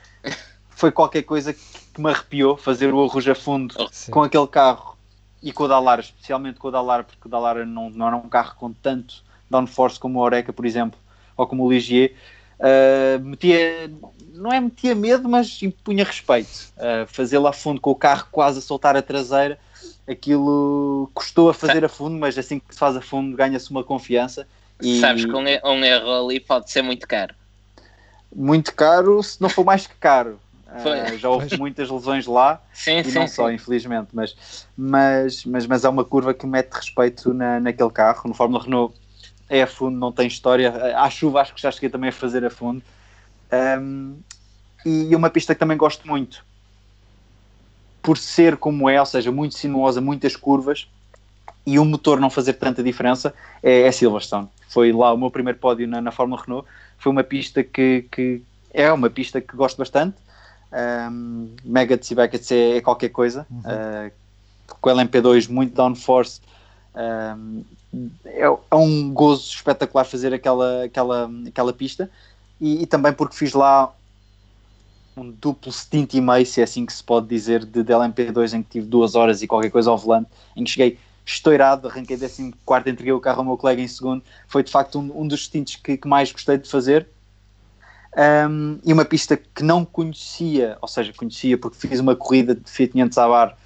foi 0.69 0.91
qualquer 0.91 1.23
coisa 1.23 1.53
que 1.53 1.99
me 1.99 2.11
arrepiou 2.11 2.55
fazer 2.55 2.93
o 2.93 3.03
arrojo 3.03 3.31
a 3.31 3.35
fundo 3.35 3.73
oh, 3.79 4.11
com 4.11 4.21
aquele 4.21 4.45
carro 4.45 4.95
e 5.41 5.51
com 5.51 5.63
o 5.63 5.67
Dallara, 5.67 6.01
especialmente 6.01 6.59
com 6.59 6.67
o 6.67 6.71
Dallara, 6.71 7.03
porque 7.03 7.27
o 7.27 7.29
Dallara 7.29 7.65
não, 7.65 7.89
não 7.89 8.05
era 8.07 8.15
um 8.15 8.29
carro 8.29 8.55
com 8.57 8.71
tanto 8.71 9.23
downforce 9.49 9.99
como 9.99 10.19
o 10.19 10.21
Oreca, 10.21 10.53
por 10.53 10.67
exemplo, 10.67 10.99
ou 11.35 11.47
como 11.47 11.63
o 11.63 11.71
Ligier. 11.71 12.13
Uh, 12.59 13.19
metia, 13.23 13.91
não 14.33 14.51
é 14.51 14.59
metia 14.59 14.93
medo, 14.93 15.27
mas 15.27 15.61
impunha 15.63 16.03
respeito. 16.03 16.71
Uh, 16.77 17.07
Fazê-lo 17.07 17.47
a 17.47 17.53
fundo 17.53 17.81
com 17.81 17.89
o 17.89 17.95
carro 17.95 18.27
quase 18.31 18.59
a 18.59 18.61
soltar 18.61 18.95
a 18.95 19.01
traseira, 19.01 19.57
aquilo 20.07 21.09
custou 21.13 21.49
a 21.49 21.53
fazer 21.55 21.83
a 21.83 21.89
fundo, 21.89 22.17
mas 22.17 22.37
assim 22.37 22.59
que 22.59 22.73
se 22.73 22.79
faz 22.79 22.95
a 22.95 23.01
fundo 23.01 23.35
ganha-se 23.35 23.71
uma 23.71 23.83
confiança. 23.83 24.47
E... 24.81 24.99
Sabes 24.99 25.25
que 25.25 25.33
um, 25.33 25.41
um 25.41 25.83
erro 25.83 26.25
ali 26.25 26.39
pode 26.39 26.69
ser 26.69 26.83
muito 26.83 27.07
caro. 27.07 27.33
Muito 28.39 28.71
caro, 28.75 29.23
se 29.23 29.41
não 29.41 29.49
for 29.49 29.65
mais 29.65 29.87
que 29.87 29.95
caro. 29.95 30.39
Uh, 30.67 31.17
já 31.17 31.29
houve 31.29 31.57
muitas 31.57 31.89
lesões 31.89 32.27
lá 32.27 32.61
sim, 32.73 32.97
e 32.97 33.03
sim, 33.05 33.17
não 33.17 33.25
só, 33.25 33.49
infelizmente, 33.49 34.09
mas, 34.11 34.67
mas, 34.75 35.45
mas, 35.45 35.65
mas 35.65 35.85
é 35.85 35.89
uma 35.89 36.03
curva 36.03 36.33
que 36.33 36.45
mete 36.45 36.73
respeito 36.73 37.33
na, 37.33 37.57
naquele 37.57 37.89
carro. 37.89 38.23
No 38.27 38.33
Fórmula 38.33 38.61
Renault 38.61 38.93
é 39.49 39.61
a 39.61 39.65
fundo, 39.65 39.97
não 39.97 40.11
tem 40.11 40.27
história. 40.27 40.93
À 40.97 41.09
chuva 41.09 41.39
acho 41.39 41.55
que 41.55 41.61
já 41.61 41.71
cheguei 41.71 41.89
também 41.89 42.09
a 42.09 42.13
fazer 42.13 42.43
a 42.43 42.49
fundo. 42.49 42.83
Um, 43.79 44.17
e 44.85 45.15
uma 45.15 45.29
pista 45.29 45.55
que 45.55 45.59
também 45.59 45.77
gosto 45.77 46.05
muito, 46.05 46.45
por 48.01 48.17
ser 48.17 48.57
como 48.57 48.89
é, 48.89 48.99
ou 48.99 49.05
seja, 49.05 49.31
muito 49.31 49.57
sinuosa, 49.57 50.01
muitas 50.01 50.35
curvas, 50.35 50.87
e 51.67 51.77
o 51.77 51.85
motor 51.85 52.19
não 52.19 52.29
fazer 52.29 52.53
tanta 52.53 52.81
diferença, 52.81 53.33
é, 53.61 53.81
é 53.81 53.91
Silverstone. 53.91 54.47
Foi 54.69 54.91
lá 54.93 55.13
o 55.13 55.17
meu 55.17 55.29
primeiro 55.29 55.59
pódio 55.59 55.87
na, 55.87 56.01
na 56.01 56.11
Fórmula 56.11 56.41
Renault. 56.41 56.67
Foi 56.97 57.11
uma 57.11 57.23
pista 57.23 57.61
que, 57.61 58.05
que 58.09 58.41
é 58.73 58.91
uma 58.91 59.09
pista 59.09 59.41
que 59.41 59.55
gosto 59.55 59.77
bastante 59.77 60.15
um, 60.71 61.49
Megats 61.63 62.09
e 62.11 62.15
Beckett 62.15 62.53
é, 62.53 62.77
é, 62.77 62.81
qualquer 62.81 63.09
coisa. 63.09 63.45
Uhum. 63.49 63.59
Uh, 63.59 64.11
com 64.79 64.89
o 64.89 64.93
LMP2 64.93 65.49
muito 65.49 65.75
downforce. 65.75 66.41
Um, 66.95 67.63
é, 68.25 68.43
é, 68.45 68.75
um 68.75 69.13
gozo 69.13 69.53
espetacular 69.53 70.05
fazer 70.05 70.33
aquela, 70.33 70.85
aquela, 70.85 71.29
aquela 71.47 71.73
pista. 71.73 72.09
E, 72.59 72.83
e, 72.83 72.85
também 72.85 73.13
porque 73.13 73.35
fiz 73.35 73.53
lá 73.53 73.93
um 75.15 75.31
duplo 75.31 75.71
stint 75.71 76.13
e 76.13 76.21
meio, 76.21 76.45
se 76.45 76.61
é 76.61 76.63
assim 76.63 76.85
que 76.85 76.93
se 76.93 77.03
pode 77.03 77.27
dizer, 77.27 77.65
de, 77.65 77.83
de 77.83 77.93
LMP2 77.93 78.53
em 78.53 78.63
que 78.63 78.69
tive 78.69 78.87
duas 78.87 79.15
horas 79.15 79.41
e 79.41 79.47
qualquer 79.47 79.71
coisa 79.71 79.89
ao 79.89 79.97
volante, 79.97 80.29
em 80.55 80.63
que 80.63 80.71
cheguei 80.71 80.99
estourado, 81.27 81.87
arranquei 81.87 82.15
décimo 82.15 82.53
quarto, 82.65 82.89
entreguei 82.89 83.11
o 83.11 83.19
carro 83.19 83.39
ao 83.39 83.45
meu 83.45 83.57
colega 83.57 83.81
em 83.81 83.87
segundo. 83.87 84.23
Foi 84.47 84.63
de 84.63 84.71
facto 84.71 84.99
um, 84.99 85.21
um 85.21 85.27
dos 85.27 85.45
stints 85.45 85.75
que, 85.75 85.97
que 85.97 86.07
mais 86.07 86.31
gostei 86.31 86.57
de 86.57 86.69
fazer. 86.69 87.07
Um, 88.49 88.79
e 88.83 88.91
uma 88.91 89.05
pista 89.05 89.37
que 89.37 89.61
não 89.61 89.85
conhecia, 89.85 90.77
ou 90.81 90.87
seja, 90.87 91.13
conhecia 91.13 91.57
porque 91.57 91.77
fiz 91.77 91.99
uma 91.99 92.15
corrida 92.15 92.55
de 92.55 92.69
Fiat 92.69 92.93
500 92.93 93.17
a 93.17 93.27
bar 93.27 93.57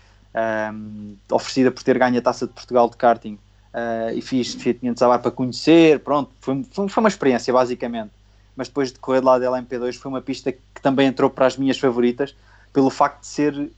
um, 0.73 1.15
oferecida 1.31 1.71
por 1.71 1.83
ter 1.83 1.97
ganho 1.97 2.17
a 2.17 2.21
Taça 2.21 2.47
de 2.47 2.53
Portugal 2.53 2.89
de 2.89 2.97
karting 2.97 3.35
uh, 3.35 4.13
e 4.13 4.21
fiz 4.21 4.53
Fiat 4.55 4.79
500 4.79 5.01
a 5.03 5.07
bar 5.07 5.19
para 5.19 5.31
conhecer, 5.31 5.99
pronto, 5.99 6.31
foi, 6.41 6.65
foi, 6.71 7.01
uma 7.01 7.07
experiência 7.07 7.53
basicamente, 7.53 8.11
mas 8.55 8.67
depois 8.67 8.91
de 8.91 8.99
correr 8.99 9.23
lá 9.23 9.39
da 9.39 9.45
LMP2 9.45 9.93
foi 9.97 10.09
uma 10.09 10.21
pista 10.21 10.51
que 10.51 10.81
também 10.81 11.07
entrou 11.07 11.29
para 11.29 11.45
as 11.45 11.55
minhas 11.55 11.77
favoritas 11.77 12.35
pelo 12.73 12.89
facto 12.89 13.21
de 13.21 13.27
ser 13.27 13.71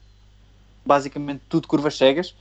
basicamente 0.85 1.41
tudo 1.47 1.67
curvas 1.67 1.97
cegas 1.97 2.33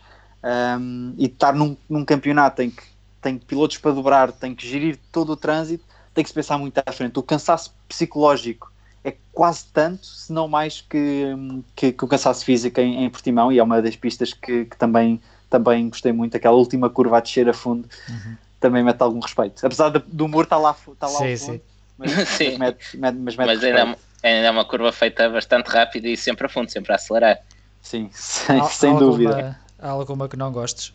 um, 0.44 1.14
e 1.18 1.26
estar 1.26 1.54
num, 1.54 1.76
num 1.88 2.04
campeonato 2.04 2.62
em 2.62 2.70
que 2.70 2.82
tem 3.20 3.38
pilotos 3.38 3.78
para 3.78 3.92
dobrar, 3.92 4.32
tem 4.32 4.54
que 4.54 4.66
gerir 4.66 4.98
todo 5.12 5.32
o 5.32 5.36
trânsito 5.36 5.84
tem 6.14 6.22
que 6.22 6.28
se 6.28 6.34
pensar 6.34 6.58
muito 6.58 6.78
à 6.84 6.92
frente. 6.92 7.18
O 7.18 7.22
cansaço 7.22 7.74
psicológico 7.88 8.72
é 9.04 9.14
quase 9.32 9.64
tanto, 9.72 10.06
se 10.06 10.32
não 10.32 10.46
mais 10.46 10.80
que, 10.80 11.34
que, 11.74 11.92
que 11.92 12.04
o 12.04 12.08
cansaço 12.08 12.44
físico 12.44 12.80
em, 12.80 13.04
em, 13.04 13.10
Portimão, 13.10 13.50
e 13.50 13.58
é 13.58 13.62
uma 13.62 13.82
das 13.82 13.96
pistas 13.96 14.32
que, 14.32 14.66
que, 14.66 14.76
também, 14.76 15.20
também 15.50 15.88
gostei 15.88 16.12
muito. 16.12 16.36
Aquela 16.36 16.56
última 16.56 16.88
curva 16.88 17.18
a 17.18 17.20
descer 17.20 17.48
a 17.48 17.52
fundo 17.52 17.88
uhum. 18.08 18.36
também 18.60 18.84
mete 18.84 19.00
algum 19.00 19.20
respeito. 19.20 19.64
Apesar 19.64 19.90
de, 19.90 19.98
do 20.06 20.28
muro 20.28 20.44
estar 20.44 20.58
lá, 20.58 20.76
está 20.88 21.06
lá 21.06 21.18
sim, 21.18 21.32
ao 21.32 21.38
fundo, 21.38 21.52
sim. 21.52 21.60
Mas, 21.98 22.10
sim. 22.28 22.56
mas, 22.58 22.58
mete, 22.58 22.96
mete, 22.96 23.16
mas, 23.16 23.36
mete 23.36 23.46
mas 23.46 23.64
ainda, 23.64 23.80
é, 24.22 24.28
ainda 24.30 24.46
é 24.46 24.50
uma 24.50 24.64
curva 24.64 24.92
feita 24.92 25.28
bastante 25.28 25.68
rápida 25.68 26.08
e 26.08 26.16
sempre 26.16 26.46
a 26.46 26.48
fundo, 26.48 26.70
sempre 26.70 26.92
a 26.92 26.96
acelerar. 26.96 27.38
Sim, 27.80 28.10
sem, 28.12 28.60
há, 28.60 28.64
sem 28.64 28.94
há 28.94 28.98
dúvida. 28.98 29.30
Alguma, 29.30 29.58
há 29.82 29.90
alguma 29.90 30.28
que 30.28 30.36
não 30.36 30.52
gostes? 30.52 30.94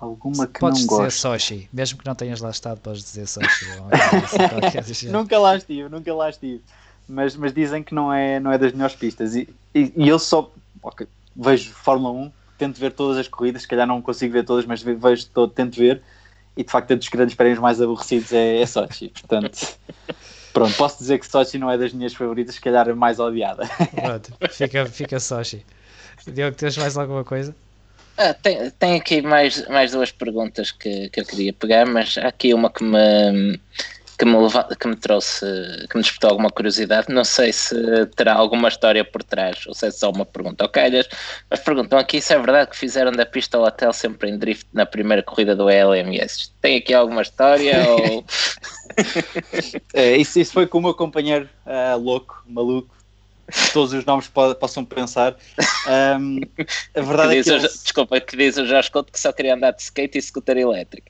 Alguma 0.00 0.46
que 0.46 0.58
podes 0.58 0.80
não 0.80 0.86
dizer 0.86 1.02
gosto. 1.02 1.18
Sochi, 1.18 1.68
mesmo 1.72 1.98
que 1.98 2.06
não 2.06 2.14
tenhas 2.14 2.40
lá 2.40 2.50
estado, 2.50 2.80
podes 2.80 3.04
dizer 3.04 3.26
Sochi. 3.26 3.66
assim, 4.78 5.08
nunca 5.12 5.38
lá 5.38 5.56
estive, 5.56 5.88
nunca 5.88 6.14
lá 6.14 6.30
estive. 6.30 6.62
Mas, 7.08 7.36
mas 7.36 7.52
dizem 7.52 7.82
que 7.82 7.94
não 7.94 8.12
é, 8.12 8.40
não 8.40 8.50
é 8.50 8.58
das 8.58 8.72
melhores 8.72 8.96
pistas. 8.96 9.36
E, 9.36 9.48
e, 9.74 9.92
e 9.96 10.08
eu 10.08 10.18
só 10.18 10.50
okay, 10.82 11.06
vejo 11.36 11.72
Fórmula 11.72 12.12
1, 12.12 12.32
tento 12.58 12.78
ver 12.78 12.92
todas 12.92 13.18
as 13.18 13.28
corridas, 13.28 13.62
se 13.62 13.68
calhar 13.68 13.86
não 13.86 14.00
consigo 14.00 14.32
ver 14.32 14.44
todas, 14.44 14.64
mas 14.64 14.82
vejo 14.82 15.26
todo, 15.26 15.50
tento 15.52 15.76
ver. 15.76 16.02
E 16.56 16.62
de 16.62 16.70
facto, 16.70 16.90
é 16.92 16.96
dos 16.96 17.08
grandes 17.08 17.34
prémios 17.34 17.58
mais 17.58 17.80
aborrecidos 17.80 18.32
é, 18.32 18.60
é 18.60 18.66
Sochi. 18.66 19.08
Portanto, 19.08 19.58
pronto, 20.52 20.74
posso 20.76 20.98
dizer 20.98 21.18
que 21.18 21.26
Sochi 21.26 21.58
não 21.58 21.70
é 21.70 21.76
das 21.76 21.92
minhas 21.92 22.14
favoritas, 22.14 22.54
se 22.54 22.60
calhar 22.60 22.88
é 22.88 22.94
mais 22.94 23.18
odiada. 23.18 23.68
Pronto, 23.94 24.32
fica, 24.50 24.86
fica 24.86 25.20
Sochi. 25.20 25.64
Diogo, 26.32 26.56
tens 26.56 26.76
mais 26.76 26.96
alguma 26.96 27.24
coisa? 27.24 27.54
Ah, 28.16 28.32
tem, 28.32 28.70
tem 28.70 28.96
aqui 28.96 29.20
mais, 29.22 29.66
mais 29.68 29.90
duas 29.90 30.12
perguntas 30.12 30.70
que, 30.70 31.08
que 31.08 31.20
eu 31.20 31.24
queria 31.24 31.52
pegar, 31.52 31.84
mas 31.84 32.16
há 32.16 32.28
aqui 32.28 32.54
uma 32.54 32.70
que 32.70 32.84
me, 32.84 33.58
que 34.16 34.24
me, 34.24 34.36
leva, 34.36 34.68
que 34.78 34.86
me 34.86 34.94
trouxe, 34.94 35.44
que 35.90 35.96
me 35.96 36.02
despertou 36.02 36.30
alguma 36.30 36.48
curiosidade. 36.48 37.12
Não 37.12 37.24
sei 37.24 37.52
se 37.52 37.74
terá 38.14 38.34
alguma 38.34 38.68
história 38.68 39.04
por 39.04 39.24
trás, 39.24 39.66
ou 39.66 39.74
se 39.74 39.86
é 39.86 39.90
só 39.90 40.10
uma 40.10 40.24
pergunta 40.24 40.64
ao 40.64 40.70
calhas, 40.70 41.08
mas 41.50 41.58
perguntam 41.58 41.98
aqui 41.98 42.20
se 42.20 42.32
é 42.32 42.38
verdade 42.38 42.70
que 42.70 42.76
fizeram 42.76 43.10
da 43.10 43.26
pista 43.26 43.56
ao 43.56 43.64
hotel 43.64 43.92
sempre 43.92 44.30
em 44.30 44.38
drift 44.38 44.66
na 44.72 44.86
primeira 44.86 45.22
corrida 45.22 45.56
do 45.56 45.68
ELMS. 45.68 46.52
Tem 46.60 46.76
aqui 46.76 46.94
alguma 46.94 47.22
história? 47.22 47.82
ou... 47.90 48.24
é, 49.92 50.16
isso, 50.16 50.38
isso 50.38 50.52
foi 50.52 50.68
com 50.68 50.78
o 50.78 50.82
meu 50.82 50.94
companheiro 50.94 51.48
uh, 51.66 51.98
louco, 51.98 52.44
maluco, 52.46 52.93
todos 53.72 53.92
os 53.92 54.04
nomes 54.04 54.30
possam 54.58 54.84
pensar. 54.84 55.36
Um, 56.18 56.40
a 56.94 57.00
verdade 57.00 57.34
que 57.34 57.38
é 57.40 57.42
que. 57.42 57.50
Ele... 57.50 57.68
Desculpa, 57.68 58.20
que 58.20 58.36
diz 58.36 58.56
o 58.56 58.66
Jorge 58.66 58.90
Couto 58.90 59.12
que 59.12 59.20
só 59.20 59.32
queria 59.32 59.54
andar 59.54 59.72
de 59.72 59.82
skate 59.82 60.18
e 60.18 60.22
scooter 60.22 60.56
elétrico. 60.56 61.08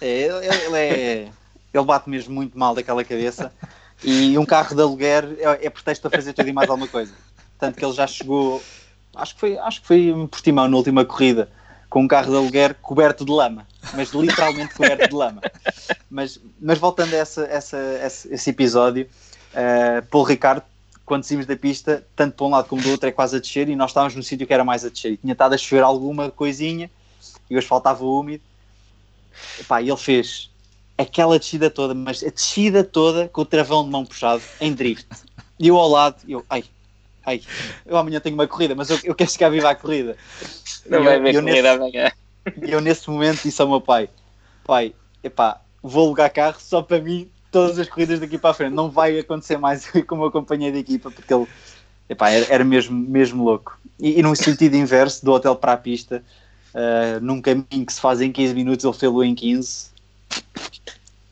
É, 0.00 0.22
ele, 0.22 0.46
ele, 0.46 0.76
é. 0.76 1.28
Ele 1.74 1.84
bate 1.84 2.08
mesmo 2.08 2.34
muito 2.34 2.58
mal 2.58 2.74
daquela 2.74 3.04
cabeça. 3.04 3.52
E 4.02 4.38
um 4.38 4.46
carro 4.46 4.74
de 4.74 4.82
aluguer 4.82 5.24
é, 5.38 5.66
é 5.66 5.70
pretexto 5.70 6.08
para 6.08 6.18
fazer 6.18 6.32
tudo 6.32 6.48
e 6.48 6.52
mais 6.52 6.70
alguma 6.70 6.88
coisa. 6.88 7.12
Tanto 7.58 7.76
que 7.76 7.84
ele 7.84 7.92
já 7.92 8.06
chegou. 8.06 8.62
Acho 9.14 9.34
que 9.34 9.40
foi, 9.40 9.58
acho 9.58 9.80
que 9.80 9.86
foi 9.86 9.98
em 10.08 10.26
Portimão 10.26 10.68
na 10.68 10.76
última 10.76 11.04
corrida 11.04 11.50
com 11.88 12.02
um 12.02 12.08
carro 12.08 12.30
de 12.30 12.36
aluguer 12.36 12.74
coberto 12.82 13.24
de 13.24 13.32
lama, 13.32 13.66
mas 13.94 14.10
literalmente 14.10 14.74
coberto 14.74 15.08
de 15.08 15.14
lama. 15.14 15.40
Mas, 16.10 16.40
mas 16.60 16.78
voltando 16.78 17.14
a 17.14 17.16
essa, 17.16 17.42
essa, 17.44 17.78
esse, 18.04 18.34
esse 18.34 18.50
episódio, 18.50 19.08
uh, 19.54 20.04
Paul 20.06 20.24
Ricardo 20.24 20.62
quando 21.08 21.24
saímos 21.24 21.46
da 21.46 21.56
pista, 21.56 22.06
tanto 22.14 22.36
para 22.36 22.46
um 22.46 22.50
lado 22.50 22.68
como 22.68 22.82
do 22.82 22.90
outro, 22.90 23.08
é 23.08 23.12
quase 23.12 23.36
a 23.36 23.40
descer, 23.40 23.68
e 23.68 23.74
nós 23.74 23.90
estávamos 23.90 24.14
no 24.14 24.22
sítio 24.22 24.46
que 24.46 24.52
era 24.52 24.62
mais 24.62 24.84
a 24.84 24.90
descer. 24.90 25.12
E 25.12 25.16
tinha 25.16 25.32
estado 25.32 25.54
a 25.54 25.58
chover 25.58 25.82
alguma 25.82 26.30
coisinha, 26.30 26.90
e 27.48 27.56
hoje 27.56 27.66
faltava 27.66 28.04
úmido. 28.04 28.44
Epá, 29.58 29.80
e 29.80 29.88
ele 29.88 29.96
fez 29.96 30.50
aquela 30.98 31.38
descida 31.38 31.70
toda, 31.70 31.94
mas 31.94 32.22
a 32.22 32.28
descida 32.28 32.84
toda 32.84 33.26
com 33.28 33.40
o 33.40 33.44
travão 33.46 33.84
de 33.84 33.90
mão 33.90 34.04
puxado, 34.04 34.42
em 34.60 34.72
drift. 34.72 35.08
E 35.58 35.68
eu 35.68 35.78
ao 35.78 35.88
lado, 35.88 36.16
eu, 36.28 36.44
ai, 36.50 36.64
ai, 37.24 37.40
eu 37.86 37.96
amanhã 37.96 38.20
tenho 38.20 38.34
uma 38.34 38.46
corrida, 38.46 38.74
mas 38.74 38.90
eu, 38.90 38.98
eu 39.02 39.14
quero 39.14 39.30
chegar 39.30 39.48
viva 39.48 39.70
à 39.70 39.74
corrida. 39.74 40.16
Não 40.86 41.00
e 41.00 41.04
vai 41.04 41.16
eu, 41.16 41.22
ver 41.22 41.34
eu 41.34 41.42
corrida 41.42 41.62
nesse, 41.62 41.82
amanhã. 41.82 42.12
E 42.62 42.70
eu 42.70 42.80
nesse 42.80 43.08
momento 43.08 43.42
disse 43.42 43.62
ao 43.62 43.68
meu 43.68 43.80
pai, 43.80 44.10
pai, 44.62 44.94
epá, 45.24 45.60
vou 45.82 46.04
alugar 46.04 46.32
carro 46.32 46.60
só 46.60 46.82
para 46.82 47.00
mim 47.00 47.30
todas 47.50 47.78
as 47.78 47.88
corridas 47.88 48.20
daqui 48.20 48.38
para 48.38 48.50
a 48.50 48.54
frente. 48.54 48.74
Não 48.74 48.90
vai 48.90 49.18
acontecer 49.18 49.58
mais 49.58 49.88
com 50.06 50.14
o 50.14 50.18
meu 50.18 50.30
companheiro 50.30 50.74
de 50.74 50.80
equipa, 50.80 51.10
porque 51.10 51.32
ele 51.32 51.46
epá, 52.08 52.30
era, 52.30 52.46
era 52.52 52.64
mesmo, 52.64 52.96
mesmo 52.96 53.44
louco. 53.44 53.78
E, 53.98 54.18
e 54.18 54.22
num 54.22 54.34
sentido 54.34 54.76
inverso, 54.76 55.24
do 55.24 55.32
hotel 55.32 55.54
para 55.56 55.72
a 55.72 55.76
pista, 55.76 56.22
uh, 56.74 57.20
num 57.20 57.40
caminho 57.40 57.86
que 57.86 57.92
se 57.92 58.00
faz 58.00 58.20
em 58.20 58.32
15 58.32 58.54
minutos, 58.54 58.84
ele 58.84 58.94
fez-o 58.94 59.22
em 59.22 59.34
15. 59.34 59.88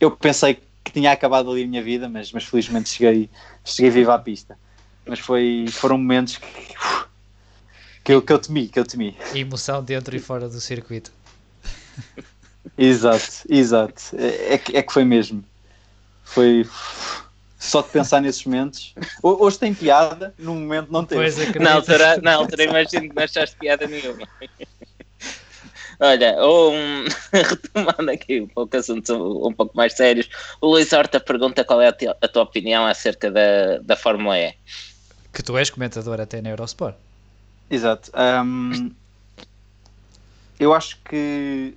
Eu 0.01 0.11
pensei 0.11 0.59
que 0.85 0.93
tinha 0.93 1.13
acabado 1.13 1.51
ali 1.51 1.65
a 1.65 1.67
minha 1.67 1.83
vida, 1.83 2.09
mas, 2.09 2.33
mas 2.33 2.45
felizmente 2.45 2.89
cheguei, 2.89 3.31
cheguei 3.65 3.91
vivo 3.91 4.11
à 4.11 4.19
pista. 4.19 4.59
Mas 5.07 5.19
foi, 5.21 5.67
foram 5.71 5.99
momentos 5.99 6.37
que, 6.37 6.49
que, 8.05 8.13
eu, 8.13 8.23
que 8.23 8.33
eu 8.33 8.39
temi, 8.39 8.69
que 8.69 8.79
eu 8.79 8.85
temi. 8.85 9.17
Emoção 9.35 9.83
dentro 9.83 10.15
e 10.17 10.19
fora 10.19 10.49
do 10.49 10.61
circuito. 10.61 11.13
exato, 12.77 13.45
exato. 13.49 14.03
É, 14.17 14.55
é, 14.55 14.59
que, 14.59 14.77
é 14.77 14.83
que 14.83 14.93
foi 14.93 15.05
mesmo 15.05 15.45
foi 16.27 16.69
só 17.59 17.81
de 17.81 17.89
pensar 17.89 18.21
nesses 18.21 18.45
momentos. 18.45 18.95
Hoje 19.23 19.59
tem 19.59 19.73
piada, 19.73 20.35
no 20.39 20.55
momento 20.55 20.93
não 20.93 21.05
tem. 21.05 21.19
Na 21.61 21.75
altura, 21.75 22.19
na 22.21 22.35
altura 22.35 22.65
imagino 22.65 23.09
que 23.09 23.15
não 23.15 23.23
achaste 23.23 23.57
piada 23.57 23.87
nenhuma. 23.87 24.29
Olha, 25.99 26.37
um, 26.45 27.07
retomando 27.33 28.11
aqui 28.11 28.43
um 28.43 28.49
pouco 28.49 28.77
assuntos 28.77 29.09
um, 29.09 29.47
um, 29.47 29.53
pouco 29.53 29.75
mais 29.75 29.95
sérios, 29.95 30.29
o 30.61 30.67
Luís 30.67 30.93
Horta 30.93 31.19
pergunta 31.19 31.65
qual 31.65 31.81
é 31.81 31.89
a, 31.89 31.93
te, 31.93 32.07
a, 32.07 32.29
tua 32.29 32.43
opinião 32.43 32.85
acerca 32.85 33.31
da, 33.31 33.79
da 33.79 33.97
Fórmula 33.97 34.39
E. 34.39 34.55
Que 35.33 35.43
tu 35.43 35.57
és 35.57 35.71
comentador 35.71 36.21
até 36.21 36.43
na 36.43 36.51
Eurosport. 36.51 36.97
Exato. 37.71 38.13
Um, 38.15 38.91
eu 40.61 40.75
acho 40.75 40.99
que 41.09 41.75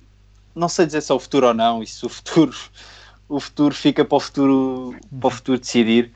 não 0.54 0.68
sei 0.68 0.84
dizer 0.84 1.00
se 1.00 1.10
é 1.10 1.14
o 1.14 1.20
futuro 1.20 1.46
ou 1.46 1.54
não, 1.54 1.82
e 1.82 1.86
se 1.86 2.04
o 2.04 2.08
futuro 2.08 2.54
o 3.30 3.38
futuro 3.38 3.72
fica 3.72 4.04
para 4.04 4.16
o 4.16 4.20
futuro, 4.20 4.96
para 5.20 5.28
o 5.28 5.30
futuro 5.30 5.58
decidir. 5.58 6.12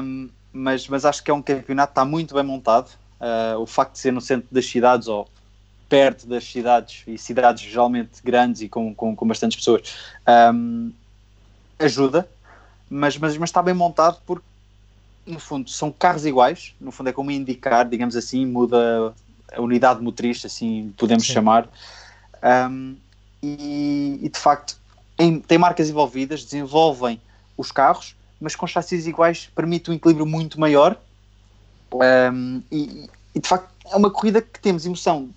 Um, 0.00 0.30
mas, 0.52 0.88
mas 0.88 1.04
acho 1.04 1.22
que 1.22 1.30
é 1.30 1.34
um 1.34 1.42
campeonato 1.42 1.92
que 1.92 2.00
está 2.00 2.04
muito 2.04 2.34
bem 2.34 2.44
montado. 2.44 2.88
Uh, 3.20 3.58
o 3.58 3.66
facto 3.66 3.94
de 3.94 3.98
ser 3.98 4.12
no 4.12 4.20
centro 4.20 4.46
das 4.50 4.64
cidades 4.64 5.08
ou 5.08 5.28
perto 5.88 6.28
das 6.28 6.44
cidades 6.44 7.02
e 7.06 7.18
cidades 7.18 7.64
geralmente 7.64 8.22
grandes 8.22 8.60
e 8.62 8.68
com, 8.68 8.94
com, 8.94 9.16
com 9.16 9.26
bastantes 9.26 9.56
pessoas 9.56 9.96
um, 10.54 10.92
ajuda, 11.78 12.28
mas, 12.88 13.16
mas, 13.16 13.36
mas 13.36 13.48
está 13.48 13.60
bem 13.60 13.74
montado 13.74 14.20
porque 14.24 14.44
no 15.26 15.40
fundo 15.40 15.68
são 15.68 15.90
carros 15.90 16.24
iguais, 16.24 16.74
no 16.80 16.92
fundo 16.92 17.08
é 17.08 17.12
como 17.12 17.30
indicar, 17.30 17.88
digamos 17.88 18.14
assim, 18.14 18.46
muda 18.46 19.12
a 19.52 19.60
unidade 19.60 20.00
motriz, 20.00 20.44
assim 20.44 20.94
podemos 20.96 21.26
Sim. 21.26 21.32
chamar. 21.32 21.68
Um, 22.70 22.96
e, 23.42 24.20
e, 24.22 24.28
de 24.28 24.38
facto 24.38 24.78
em, 25.18 25.40
tem 25.40 25.58
marcas 25.58 25.88
envolvidas, 25.88 26.44
desenvolvem 26.44 27.20
os 27.56 27.72
carros, 27.72 28.14
mas 28.40 28.54
com 28.54 28.66
chassis 28.66 29.06
iguais 29.06 29.50
permite 29.54 29.90
um 29.90 29.94
equilíbrio 29.94 30.26
muito 30.26 30.60
maior. 30.60 30.96
Um, 31.92 32.62
e, 32.70 33.08
e, 33.34 33.40
de 33.40 33.48
facto 33.48 33.68
é 33.90 33.96
uma 33.96 34.10
corrida 34.10 34.42
que 34.42 34.60
temos 34.60 34.84
emoção 34.84 35.30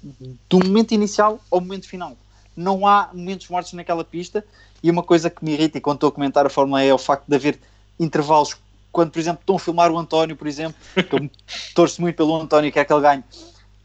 do 0.50 0.60
momento 0.60 0.94
inicial 0.94 1.40
ao 1.50 1.62
momento 1.62 1.88
final. 1.88 2.16
Não 2.56 2.86
há 2.86 3.10
momentos 3.14 3.48
mortos 3.48 3.74
naquela 3.74 4.04
pista. 4.04 4.46
E 4.84 4.90
uma 4.90 5.04
coisa 5.04 5.30
que 5.30 5.44
me 5.46 5.54
irrita, 5.54 5.78
e 5.78 5.82
quando 5.82 5.98
estou 5.98 6.10
a 6.10 6.12
comentar 6.12 6.46
a 6.46 6.50
Fórmula 6.50 6.84
E, 6.84 6.88
é 6.88 6.94
o 6.94 6.98
facto 6.98 7.26
de 7.28 7.36
haver 7.36 7.60
intervalos. 8.00 8.58
Quando, 8.92 9.12
por 9.12 9.20
exemplo, 9.20 9.40
estão 9.42 9.56
a 9.56 9.60
filmar 9.60 9.92
o 9.92 9.98
António, 9.98 10.36
por 10.36 10.48
exemplo, 10.48 10.76
que 10.96 11.16
eu 11.16 11.30
torço 11.76 12.02
muito 12.02 12.16
pelo 12.16 12.36
António, 12.36 12.72
quer 12.72 12.84
que 12.84 12.92
ele 12.92 13.02
ganhe, 13.02 13.24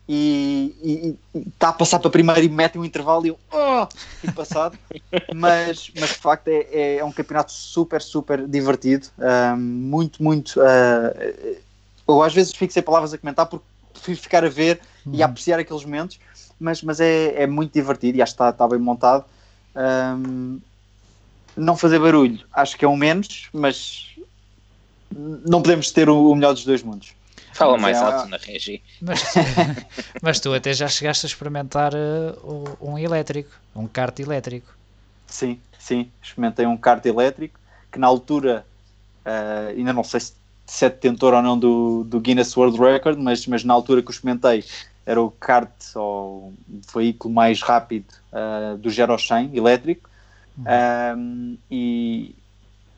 e 0.09 1.17
está 1.35 1.71
a 1.71 1.73
passar 1.73 1.99
para 1.99 2.11
primeiro 2.11 2.43
e 2.43 2.49
mete 2.49 2.79
um 2.79 2.85
intervalo 2.85 3.27
e 3.27 3.31
eu 3.31 3.39
oh, 3.53 3.87
fico 4.21 4.35
passado. 4.35 4.79
mas, 5.35 5.91
mas 5.99 6.11
de 6.11 6.17
facto 6.17 6.49
é, 6.49 6.67
é, 6.71 6.97
é, 6.99 7.05
um 7.05 7.11
campeonato 7.11 7.53
super, 7.53 8.01
super 8.01 8.47
divertido. 8.47 9.09
Um, 9.19 9.57
muito, 9.57 10.23
muito. 10.23 10.61
Uh, 10.61 11.57
eu 12.07 12.23
às 12.23 12.33
vezes 12.33 12.55
fico 12.55 12.73
sem 12.73 12.83
palavras 12.83 13.13
a 13.13 13.19
comentar 13.19 13.47
porque 13.47 13.65
prefiro 13.93 14.21
ficar 14.21 14.45
a 14.45 14.49
ver 14.49 14.81
uhum. 15.05 15.15
e 15.15 15.23
a 15.23 15.27
apreciar 15.27 15.59
aqueles 15.59 15.85
momentos, 15.85 16.21
mas, 16.59 16.83
mas 16.83 17.01
é, 17.01 17.43
é 17.43 17.47
muito 17.47 17.73
divertido 17.73 18.19
e 18.19 18.23
acho 18.23 18.33
que 18.33 18.35
está, 18.35 18.51
está 18.51 18.69
bem 18.69 18.79
montado. 18.79 19.25
Um, 19.75 20.61
não 21.57 21.77
fazer 21.77 21.99
barulho, 21.99 22.41
acho 22.53 22.77
que 22.77 22.85
é 22.85 22.89
um 22.89 22.97
menos, 22.97 23.49
mas 23.53 24.15
não 25.11 25.63
podemos 25.63 25.91
ter 25.91 26.09
o, 26.09 26.31
o 26.31 26.35
melhor 26.35 26.53
dos 26.53 26.65
dois 26.65 26.83
mundos. 26.83 27.15
Fala 27.57 27.79
mais 27.79 27.97
é, 27.97 28.01
alto 28.01 28.29
na 28.29 28.37
regi. 28.37 28.83
Mas, 29.01 29.23
mas, 30.23 30.41
tu 30.41 30.53
até 30.53 30.75
já 30.75 30.87
chegaste 30.89 31.27
a 31.27 31.29
experimentar 31.29 31.93
uh, 31.95 32.77
um 32.81 32.99
elétrico, 32.99 33.51
um 33.75 33.87
kart 33.87 34.19
elétrico. 34.21 34.75
Sim, 35.27 35.59
sim, 35.79 36.11
experimentei 36.23 36.67
um 36.67 36.77
kart 36.77 37.05
elétrico 37.07 37.59
que 37.91 37.99
na 37.99 38.07
altura 38.07 38.65
uh, 39.25 39.71
ainda 39.71 39.93
não 39.93 40.05
sei 40.05 40.21
se, 40.21 40.35
se 40.67 40.85
é 40.85 40.91
detentor 40.91 41.33
ou 41.33 41.43
não 41.43 41.59
do, 41.59 42.05
do 42.05 42.21
Guinness 42.21 42.55
World 42.57 42.79
Record, 42.79 43.19
mas, 43.19 43.47
mas 43.47 43.65
na 43.65 43.73
altura 43.73 44.03
que 44.03 44.09
o 44.09 44.13
experimentei 44.13 44.63
era 45.07 45.23
o 45.23 45.31
kart 45.31 45.71
ou 45.95 46.53
o 46.69 46.81
veículo 46.95 47.33
mais 47.33 47.63
rápido 47.63 48.13
uh, 48.33 48.77
do 48.77 48.91
Gero 48.91 49.19
100 49.19 49.57
elétrico 49.57 50.11
uhum. 50.59 50.65
um, 51.17 51.59
e, 51.71 52.35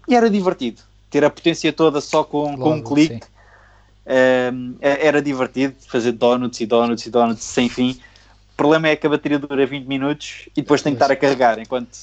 e, 0.09 0.15
era 0.15 0.29
divertido 0.29 0.83
ter 1.11 1.25
a 1.25 1.31
potência 1.31 1.73
toda 1.73 2.01
só 2.01 2.25
com, 2.25 2.57
Logo, 2.57 2.63
com 2.63 2.71
um 2.77 2.83
clique. 2.83 3.15
Sim 3.15 3.38
era 4.81 5.21
divertido 5.21 5.75
fazer 5.87 6.13
donuts 6.13 6.61
e 6.61 6.67
donuts 6.67 7.07
e 7.07 7.11
donuts 7.11 7.45
sem 7.45 7.69
fim. 7.69 8.01
O 8.53 8.57
problema 8.57 8.89
é 8.89 8.97
que 8.97 9.07
a 9.07 9.11
bateria 9.11 9.39
dura 9.39 9.67
20 9.67 9.87
minutos 9.87 10.49
e 10.57 10.63
depois 10.63 10.83
tem 10.83 10.93
que 10.93 10.97
estar 10.97 11.13
a 11.13 11.17
carregar, 11.17 11.59
enquanto 11.59 11.97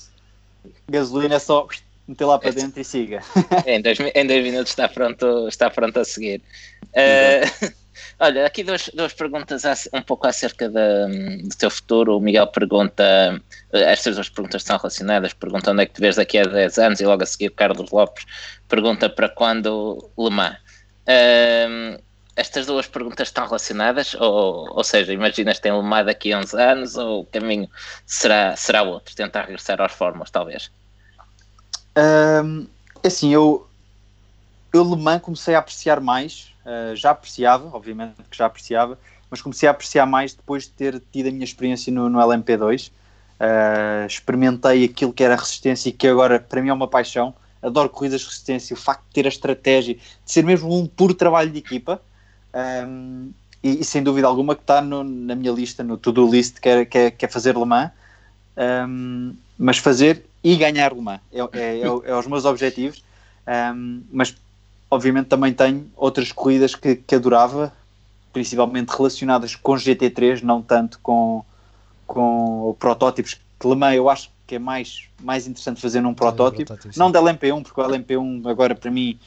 gasolina 0.90 1.36
é 1.36 1.40
só 1.40 1.68
meter 2.08 2.26
lá 2.26 2.38
para 2.38 2.52
dentro 2.52 2.80
e 2.80 2.84
siga. 2.84 3.22
em, 3.66 3.82
dois, 3.82 3.98
em 4.00 4.28
dois 4.28 4.44
minutos 4.44 4.70
está 4.70 4.88
pronto, 4.88 5.48
está 5.48 5.70
pronto 5.70 6.00
a 6.00 6.06
seguir. 6.06 6.42
Uh, 6.86 7.74
olha, 8.20 8.46
aqui 8.46 8.64
duas, 8.64 8.90
duas 8.94 9.14
perguntas 9.14 9.64
um 9.92 10.02
pouco 10.02 10.28
acerca 10.28 10.70
da, 10.70 11.08
do 11.08 11.56
teu 11.58 11.70
futuro. 11.70 12.18
O 12.18 12.22
Miguel 12.22 12.48
pergunta, 12.48 13.42
estas 13.74 14.16
duas 14.16 14.30
perguntas 14.30 14.62
estão 14.62 14.78
relacionadas, 14.78 15.34
pergunta 15.34 15.72
onde 15.72 15.84
é 15.84 15.86
que 15.86 15.94
te 15.94 16.02
vês 16.02 16.16
daqui 16.16 16.38
a 16.38 16.44
10 16.44 16.78
anos 16.78 17.00
e 17.00 17.06
logo 17.06 17.24
a 17.24 17.26
seguir 17.26 17.48
o 17.48 17.52
Carlos 17.52 17.92
Lopes 17.92 18.26
pergunta 18.68 19.10
para 19.10 19.30
quando 19.30 20.10
Le 20.18 20.30
Mans. 20.30 20.65
Um, 21.08 21.98
estas 22.36 22.66
duas 22.66 22.88
perguntas 22.88 23.30
estão 23.30 23.46
relacionadas? 23.46 24.14
Ou, 24.16 24.70
ou 24.76 24.84
seja, 24.84 25.14
imaginas 25.14 25.60
tem 25.60 25.72
Lemar 25.72 26.06
daqui 26.06 26.34
a 26.34 26.40
11 26.40 26.62
anos 26.62 26.96
ou 26.98 27.22
o 27.22 27.26
caminho 27.26 27.70
será, 28.06 28.56
será 28.56 28.82
outro? 28.84 29.16
Tentar 29.16 29.44
regressar 29.44 29.80
aos 29.80 29.94
fórmulas, 29.94 30.30
talvez? 30.30 30.70
Um, 31.98 32.68
assim, 33.04 33.34
eu, 33.34 33.68
eu 34.74 34.84
Le 34.84 35.20
comecei 35.22 35.56
a 35.56 35.60
apreciar 35.60 36.02
mais, 36.02 36.54
uh, 36.66 36.96
já 36.96 37.12
apreciava, 37.12 37.70
obviamente 37.76 38.16
que 38.30 38.38
já 38.38 38.48
apreciava, 38.48 39.00
mas 39.30 39.42
comecei 39.42 39.68
a 39.70 39.72
apreciar 39.72 40.06
mais 40.06 40.34
depois 40.34 40.64
de 40.64 40.72
ter 40.72 41.02
tido 41.12 41.30
a 41.30 41.32
minha 41.32 41.46
experiência 41.46 41.92
no, 41.92 42.10
no 42.10 42.20
LMP2. 42.20 42.92
Uh, 43.38 44.06
experimentei 44.08 44.86
aquilo 44.86 45.12
que 45.12 45.24
era 45.24 45.36
resistência 45.36 45.90
e 45.90 45.92
que 45.92 46.08
agora 46.08 46.40
para 46.40 46.62
mim 46.62 46.70
é 46.70 46.74
uma 46.74 46.88
paixão, 46.88 47.34
adoro 47.66 47.90
corridas 47.90 48.22
de 48.22 48.28
resistência, 48.28 48.74
o 48.74 48.78
facto 48.78 49.04
de 49.08 49.14
ter 49.14 49.26
a 49.26 49.30
estratégia, 49.30 49.96
de 49.96 50.02
ser 50.26 50.44
mesmo 50.44 50.78
um 50.78 50.86
puro 50.86 51.14
trabalho 51.14 51.50
de 51.50 51.58
equipa. 51.58 52.02
Um, 52.54 53.32
e, 53.64 53.82
e, 53.82 53.84
sem 53.84 54.04
dúvida 54.04 54.28
alguma 54.28 54.56
que 54.56 54.62
está 54.62 54.80
no, 54.80 55.04
na 55.04 55.34
minha 55.34 55.52
lista, 55.52 55.84
no 55.84 55.98
to-do 55.98 56.30
list, 56.30 56.60
que 56.60 56.70
é, 56.70 56.86
que, 56.86 56.98
é, 56.98 57.12
que 57.12 57.26
é 57.26 57.28
fazer 57.28 57.58
Le 57.58 57.66
Mans, 57.66 57.90
um, 58.88 59.36
mas 59.58 59.80
fazer 59.80 60.24
e 60.44 60.56
ganhar 60.56 60.94
Le 60.94 61.02
Mans, 61.02 61.20
é, 61.34 61.40
é, 61.40 61.80
é, 61.80 61.82
é 61.82 62.16
os 62.16 62.28
meus 62.28 62.46
objetivos, 62.46 63.04
um, 63.76 64.04
mas 64.12 64.36
obviamente 64.90 65.28
também 65.28 65.52
tenho 65.52 65.90
outras 65.98 66.32
corridas 66.32 66.76
que, 66.76 66.96
que 66.96 67.16
adorava, 67.16 67.74
principalmente 68.32 68.90
relacionadas 68.90 69.56
com 69.56 69.74
GT3, 69.74 70.44
não 70.44 70.62
tanto 70.62 71.00
com, 71.00 71.44
com 72.06 72.76
protótipos, 72.78 73.34
que 73.60 73.68
Le 73.68 73.76
Mans 73.76 73.96
eu 73.96 74.08
acho 74.10 74.30
que 74.48 74.56
é 74.56 74.60
mais, 74.60 75.04
mais 75.22 75.48
interessante 75.48 75.82
fazer 75.82 76.02
num 76.02 76.14
protótipo, 76.14 76.78
não 76.96 77.12
da 77.12 77.22
LMP1, 77.22 77.64
porque 77.64 77.82
o 77.82 77.84
LMP1 77.84 78.50
agora 78.50 78.76
para 78.76 78.92
mim 78.92 79.20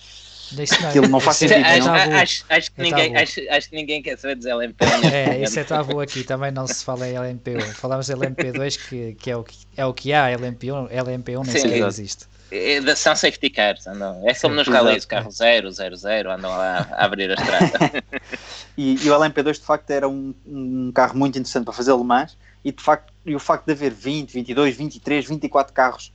não, 0.52 0.88
aquilo 0.88 1.08
não 1.08 1.20
faz 1.20 1.38
sentido. 1.38 1.64
Acho, 1.64 1.90
acho, 1.90 2.44
acho, 2.48 2.72
que 2.72 2.80
é 2.80 2.84
ninguém, 2.84 3.16
acho, 3.16 3.40
acho 3.50 3.70
que 3.70 3.76
ninguém 3.76 4.02
quer 4.02 4.18
saber 4.18 4.36
dos 4.36 4.46
LMP1. 4.46 5.12
É, 5.12 5.42
isso 5.42 5.58
é 5.58 5.64
tabu 5.64 6.00
aqui, 6.00 6.24
também 6.24 6.50
não 6.50 6.66
se 6.66 6.84
fala 6.84 7.08
em 7.08 7.14
LMP1. 7.14 7.74
Falamos 7.74 8.06
de 8.06 8.14
LMP2 8.14 8.88
que, 8.88 9.14
que 9.14 9.30
é, 9.30 9.36
o 9.36 9.44
que 9.44 9.56
é 9.76 9.84
o 9.84 9.92
que 9.92 10.12
há, 10.12 10.28
LMP1, 10.30 10.90
LMP1 10.90 11.46
nem 11.46 11.56
sequer 11.56 11.86
existe. 11.86 12.26
É, 12.50 12.94
são 12.94 13.14
safety 13.14 13.50
cars, 13.50 13.86
andam. 13.86 14.22
é 14.26 14.32
como 14.32 14.54
nos 14.54 14.66
rallies, 14.66 15.04
carro 15.04 15.30
0, 15.30 15.70
0, 15.70 15.96
0, 15.96 16.30
andam 16.32 16.50
lá 16.50 16.88
a 16.92 17.04
abrir 17.04 17.30
a 17.30 17.34
estrada. 17.34 18.02
e, 18.76 18.94
e, 19.04 19.10
o 19.10 19.14
LMP2 19.14 19.52
de 19.54 19.60
facto 19.60 19.90
era 19.90 20.08
um, 20.08 20.34
um 20.46 20.90
carro 20.94 21.14
muito 21.14 21.38
interessante 21.38 21.64
para 21.64 21.74
fazer 21.74 21.92
Le 21.92 22.04
Mans 22.04 22.38
e 22.64 22.72
de 22.72 22.82
facto 22.82 23.12
e 23.24 23.34
o 23.34 23.38
facto 23.38 23.66
de 23.66 23.72
haver 23.72 23.92
20, 23.92 24.32
22, 24.32 24.76
23, 24.76 25.26
24 25.26 25.72
carros 25.72 26.12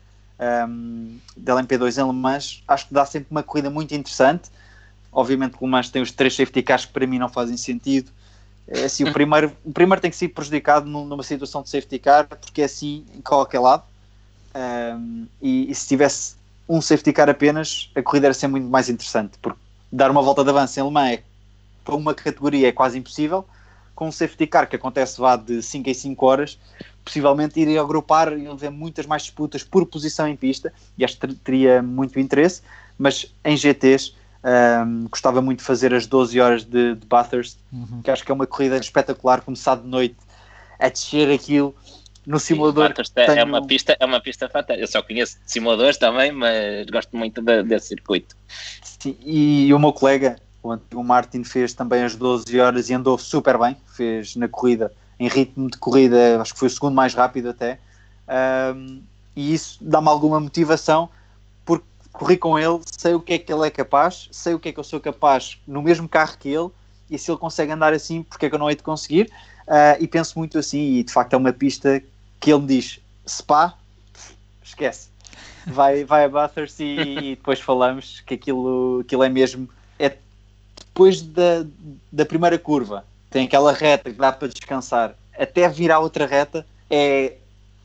um, 0.67 1.19
da 1.37 1.53
LMP2 1.53 2.01
em 2.01 2.07
Le 2.07 2.13
Mans, 2.13 2.63
acho 2.67 2.87
que 2.87 2.93
dá 2.93 3.05
sempre 3.05 3.27
uma 3.29 3.43
corrida 3.43 3.69
muito 3.69 3.93
interessante. 3.93 4.49
Obviamente 5.11 5.57
que 5.57 5.63
o 5.63 5.67
Le 5.67 5.71
Mans 5.71 5.89
tem 5.89 6.01
os 6.01 6.11
três 6.11 6.35
safety 6.35 6.63
cars 6.63 6.85
que 6.85 6.93
para 6.93 7.05
mim 7.05 7.19
não 7.19 7.29
fazem 7.29 7.55
sentido. 7.55 8.11
É 8.67 8.85
assim, 8.85 9.03
o 9.03 9.13
primeiro, 9.13 9.51
o 9.63 9.71
primeiro 9.71 10.01
tem 10.01 10.09
que 10.09 10.17
ser 10.17 10.29
prejudicado 10.29 10.89
numa 10.89 11.23
situação 11.23 11.61
de 11.61 11.69
safety 11.69 11.99
car, 11.99 12.27
porque 12.27 12.61
é 12.61 12.65
assim 12.65 13.05
em 13.15 13.21
qualquer 13.21 13.59
lado. 13.59 13.83
Um, 14.55 15.27
e, 15.41 15.71
e, 15.71 15.75
se 15.75 15.87
tivesse 15.87 16.35
um 16.69 16.79
safety 16.79 17.11
car 17.11 17.29
apenas, 17.29 17.89
a 17.95 18.01
corrida 18.01 18.27
era 18.27 18.33
ser 18.33 18.47
muito 18.47 18.67
mais 18.67 18.87
interessante, 18.87 19.37
porque 19.41 19.59
dar 19.91 20.11
uma 20.11 20.21
volta 20.21 20.43
de 20.43 20.49
avanço 20.49 20.79
em 20.79 20.83
Le 20.83 20.91
Mans 20.91 21.13
é, 21.13 21.23
para 21.83 21.95
uma 21.95 22.13
categoria 22.13 22.67
é 22.67 22.71
quase 22.71 22.97
impossível. 22.97 23.45
Com 24.04 24.10
um 24.10 24.12
safety 24.12 24.47
car 24.47 24.68
que 24.68 24.76
acontece 24.76 25.18
vá 25.18 25.38
de 25.38 25.62
5 25.62 25.89
em 25.89 25.93
5 25.93 26.26
horas, 26.26 26.60
possivelmente 27.06 27.58
iria 27.58 27.80
agrupar 27.80 28.38
e 28.38 28.45
haver 28.47 28.70
muitas 28.70 29.06
mais 29.06 29.22
disputas 29.22 29.64
por 29.64 29.86
posição 29.86 30.28
em 30.28 30.36
pista 30.36 30.74
e 30.97 31.06
acho 31.06 31.18
que 31.18 31.28
teria 31.36 31.82
muito 31.82 32.20
interesse, 32.20 32.62
mas 32.97 33.34
em 33.45 33.56
GTs 33.56 34.14
um, 34.86 35.08
gostava 35.08 35.41
muito 35.41 35.60
de 35.60 35.66
fazer 35.66 35.93
as 35.93 36.06
12 36.06 36.38
horas 36.38 36.66
de, 36.66 36.95
de 36.95 37.06
Bathurst, 37.06 37.58
uhum. 37.72 38.01
que 38.04 38.12
acho 38.12 38.26
que 38.26 38.32
é 38.32 38.36
uma 38.36 38.45
corrida 38.45 38.76
espetacular, 38.76 39.39
começar 39.39 39.76
de 39.76 39.88
noite 39.88 40.18
a 40.78 40.89
descer 40.89 41.32
aquilo 41.32 41.74
no 42.26 42.38
simulador. 42.41 42.93
Sim, 42.93 43.04
é 43.16 43.26
tenho... 43.26 43.39
é 43.39 43.43
uma 43.45 43.66
pista, 43.66 43.95
é 43.97 44.06
uma 44.06 44.20
pista 44.20 44.49
fantástica. 44.49 44.82
Eu 44.82 44.88
só 44.88 45.01
conheço 45.01 45.38
simuladores 45.45 45.97
também, 45.97 46.34
mas 46.34 46.86
gosto 46.88 47.16
muito 47.16 47.41
de, 47.41 47.64
desse 47.64 47.88
circuito. 47.88 48.36
Sim, 48.84 49.18
e 49.26 49.74
o 49.74 49.80
meu 49.80 49.93
colega, 49.93 50.36
o 50.64 51.03
Martin, 51.03 51.43
fez 51.43 51.74
também 51.74 52.03
as 52.03 52.16
12 52.16 52.59
horas 52.59 52.89
e 52.89 52.93
andou 52.93 53.18
super 53.18 53.57
bem, 53.57 53.76
fez 53.86 54.36
na 54.36 54.47
corrida 54.47 54.91
em 55.20 55.28
ritmo 55.28 55.70
de 55.70 55.78
corrida, 55.78 56.41
acho 56.41 56.53
que 56.53 56.59
foi 56.59 56.68
o 56.68 56.72
segundo 56.72 56.93
mais 56.93 57.14
rápido 57.14 57.49
até. 57.49 57.80
Um, 58.76 59.01
e 59.36 59.53
isso 59.53 59.78
dá-me 59.82 60.07
alguma 60.07 60.39
motivação, 60.39 61.09
porque 61.66 61.86
corri 62.11 62.38
com 62.38 62.57
ele, 62.57 62.80
sei 62.86 63.14
o 63.14 63.20
que 63.20 63.34
é 63.34 63.39
que 63.39 63.51
ele 63.51 63.68
é 63.68 63.70
capaz, 63.70 64.28
sei 64.32 64.53
o 64.53 64.59
que 64.59 64.70
é 64.70 64.72
que 64.72 64.80
eu 64.80 64.84
sou 64.84 64.99
capaz 64.99 65.59
no 65.68 65.82
mesmo 65.82 66.07
carro 66.07 66.38
que 66.38 66.49
ele, 66.49 66.70
e 67.09 67.18
se 67.18 67.30
ele 67.30 67.38
consegue 67.38 67.72
andar 67.72 67.93
assim, 67.93 68.24
porque 68.24 68.45
é 68.45 68.49
que 68.49 68.55
eu 68.55 68.59
não 68.59 68.70
hei 68.70 68.76
de 68.76 68.84
conseguir? 68.84 69.32
Uh, 69.68 69.99
e 69.99 70.07
penso 70.07 70.38
muito 70.38 70.57
assim, 70.57 70.95
e 70.95 71.03
de 71.03 71.11
facto 71.11 71.34
é 71.34 71.38
uma 71.38 71.53
pista 71.53 72.01
que 72.39 72.51
ele 72.51 72.61
me 72.61 72.68
diz: 72.68 72.99
Spa, 73.28 73.78
esquece, 74.64 75.09
vai, 75.66 76.03
vai 76.03 76.26
a 76.26 76.30
Bathurst 76.30 76.80
e, 76.80 77.32
e, 77.32 77.36
depois 77.36 77.59
falamos 77.59 78.22
que 78.26 78.34
aquilo, 78.34 79.01
aquilo 79.01 79.24
é 79.24 79.30
mesmo. 79.30 79.70
Depois 80.93 81.21
da, 81.23 81.65
da 82.11 82.23
primeira 82.23 82.59
curva, 82.59 83.03
tem 83.31 83.45
aquela 83.45 83.73
reta 83.73 84.11
que 84.11 84.17
dá 84.17 84.31
para 84.31 84.47
descansar, 84.47 85.15
até 85.37 85.67
virar 85.67 85.99
outra 85.99 86.27
reta, 86.27 86.65
é, 86.87 87.33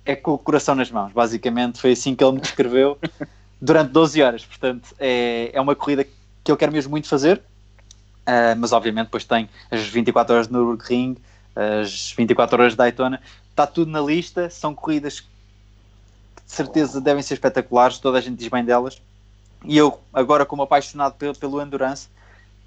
é 0.04 0.14
com 0.14 0.34
o 0.34 0.38
coração 0.38 0.74
nas 0.74 0.90
mãos. 0.90 1.10
Basicamente, 1.12 1.80
foi 1.80 1.92
assim 1.92 2.14
que 2.14 2.22
ele 2.22 2.32
me 2.32 2.40
descreveu 2.40 2.98
durante 3.60 3.90
12 3.92 4.22
horas. 4.22 4.44
Portanto, 4.44 4.94
é, 4.98 5.50
é 5.54 5.60
uma 5.60 5.74
corrida 5.74 6.04
que 6.44 6.52
eu 6.52 6.56
quero 6.56 6.70
mesmo 6.70 6.90
muito 6.90 7.08
fazer, 7.08 7.38
uh, 7.38 8.56
mas 8.58 8.72
obviamente 8.72 9.06
depois 9.06 9.24
tem 9.24 9.48
as 9.70 9.82
24 9.82 10.34
horas 10.34 10.46
de 10.46 10.52
Nürburgring, 10.52 11.16
as 11.56 12.12
24 12.12 12.60
horas 12.60 12.72
de 12.72 12.76
Daytona, 12.76 13.20
está 13.50 13.66
tudo 13.66 13.90
na 13.90 14.00
lista, 14.00 14.48
são 14.48 14.74
corridas 14.74 15.20
que 15.20 15.26
de 16.46 16.52
certeza 16.52 17.00
devem 17.00 17.22
ser 17.22 17.34
espetaculares, 17.34 17.98
toda 17.98 18.18
a 18.18 18.20
gente 18.20 18.38
diz 18.38 18.48
bem 18.48 18.64
delas. 18.64 19.00
E 19.64 19.76
eu, 19.76 19.98
agora 20.12 20.46
como 20.46 20.62
apaixonado 20.62 21.14
pelo, 21.16 21.34
pelo 21.34 21.60
Endurance, 21.60 22.08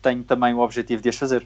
tenho 0.02 0.24
também 0.24 0.54
o 0.54 0.60
objetivo 0.60 1.02
de 1.02 1.10
as 1.10 1.16
fazer 1.16 1.46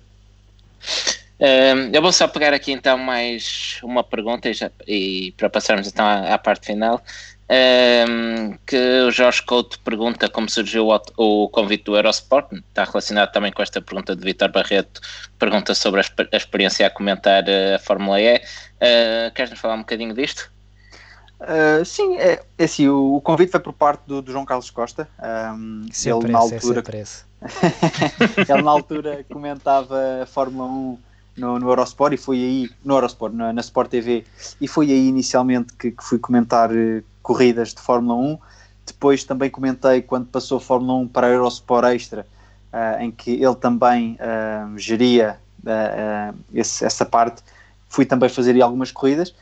eu 1.92 2.02
vou 2.02 2.12
só 2.12 2.28
pegar 2.28 2.54
aqui 2.54 2.72
então 2.72 2.98
mais 2.98 3.80
uma 3.84 4.04
pergunta 4.04 4.50
e, 4.50 4.54
já, 4.54 4.72
e 4.88 5.34
para 5.38 5.50
passarmos 5.50 5.88
então 5.88 6.06
à, 6.06 6.34
à 6.34 6.38
parte 6.38 6.68
final. 6.68 7.04
Que 8.66 9.02
o 9.08 9.12
Jorge 9.12 9.44
Couto 9.44 9.80
pergunta 9.82 10.28
como 10.30 10.50
surgiu 10.50 10.88
o, 10.88 11.02
o, 11.18 11.50
convite 11.50 11.84
do 11.84 11.96
Eurosport, 11.96 12.52
está 12.54 12.86
relacionado 12.86 13.32
também 13.32 13.52
com 13.52 13.62
esta 13.62 13.82
pergunta 13.82 14.16
de 14.16 14.24
Vitor 14.24 14.52
Barreto, 14.52 15.00
pergunta 15.38 15.76
sobre 15.76 16.02
a, 16.02 16.04
a, 16.32 16.38
experiência 16.38 16.88
a 16.88 16.90
comentar 16.90 17.44
a 17.48 17.78
Fórmula 17.80 18.20
E. 18.20 18.38
Uh, 18.38 19.32
Queres-nos 19.36 19.60
falar 19.60 19.76
um 19.76 19.80
bocadinho 19.80 20.14
disto? 20.16 20.52
Uh, 21.40 21.84
sim, 21.84 22.16
é, 22.16 22.42
é 22.58 22.64
assim, 22.64 22.88
o, 22.88 23.16
o, 23.16 23.22
convite 23.22 23.52
foi 23.52 23.60
por 23.60 23.74
parte 23.74 24.02
do, 24.08 24.22
do 24.22 24.32
João 24.32 24.46
Carlos 24.46 24.70
Costa. 24.70 25.08
Um, 25.54 25.86
ele, 26.22 26.32
na 26.32 26.40
altura, 26.40 26.84
ele 28.50 28.62
na 28.62 28.72
altura 28.72 29.26
comentava 29.30 30.24
a 30.24 30.26
Fórmula 30.26 30.70
1 30.70 30.98
no, 31.38 31.60
no 31.60 31.70
Eurosport 31.70 32.14
e 32.14 32.18
foi 32.18 32.38
aí, 32.38 32.70
no 32.84 32.96
Eurosport, 32.96 33.34
na, 33.34 33.52
na 33.52 33.60
Sport 33.60 33.90
TV, 33.90 34.26
e 34.62 34.68
foi 34.68 34.92
aí 34.92 35.08
inicialmente 35.08 35.74
que, 35.74 35.92
que 35.92 36.04
fui 36.04 36.18
comentar 36.18 36.72
uh, 36.72 37.04
corridas 37.22 37.74
de 37.74 37.82
Fórmula 37.82 38.18
1. 38.18 38.40
Depois 38.86 39.24
também 39.26 39.50
comentei 39.50 40.02
quando 40.02 40.28
passou 40.28 40.58
a 40.58 40.62
Fórmula 40.62 41.00
1 41.00 41.08
para 41.10 41.28
a 41.28 41.32
Eurosport 41.32 41.86
Extra, 41.88 42.26
uh, 42.72 43.02
em 43.02 43.12
que 43.12 43.32
ele 43.32 43.56
também 43.56 44.18
uh, 44.22 44.78
geria 44.78 45.38
esse, 46.54 46.86
essa 46.86 47.06
parte. 47.06 47.42
Fui 47.90 48.06
também 48.06 48.30
fazer 48.30 48.52
aí 48.52 48.62
algumas 48.62 48.92
corridas 48.92 49.34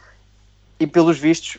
e 0.84 0.88
pelos 0.88 1.18
vistos 1.18 1.58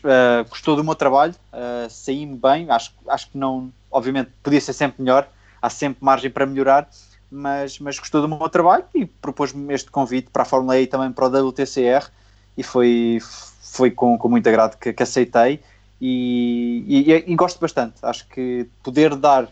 gostou 0.49 0.75
do 0.75 0.83
meu 0.83 0.93
trabalho, 0.93 1.33
uh, 1.51 1.89
saí-me 1.89 2.37
bem, 2.37 2.69
acho, 2.69 2.93
acho 3.07 3.29
que 3.31 3.37
não, 3.37 3.71
obviamente 3.91 4.29
podia 4.43 4.61
ser 4.61 4.73
sempre 4.73 5.01
melhor, 5.01 5.27
há 5.59 5.69
sempre 5.69 5.97
margem 6.03 6.29
para 6.29 6.45
melhorar, 6.45 6.87
mas, 7.31 7.79
mas 7.79 7.97
gostou 7.97 8.21
do 8.21 8.27
meu 8.27 8.49
trabalho 8.49 8.85
e 8.93 9.05
propôs-me 9.05 9.73
este 9.73 9.89
convite 9.89 10.29
para 10.31 10.43
a 10.43 10.45
Fórmula 10.45 10.77
E 10.77 10.83
e 10.83 10.87
também 10.87 11.11
para 11.11 11.25
o 11.25 11.49
WTCR 11.49 12.07
e 12.55 12.61
foi, 12.61 13.17
foi 13.21 13.89
com, 13.89 14.15
com 14.15 14.29
muito 14.29 14.47
agrado 14.47 14.77
que, 14.77 14.93
que 14.93 15.03
aceitei. 15.03 15.59
E, 15.99 16.83
e, 16.87 17.31
e, 17.31 17.35
gosto 17.35 17.59
bastante. 17.59 17.95
Acho 18.03 18.27
que 18.27 18.67
poder 18.83 19.15
dar 19.15 19.49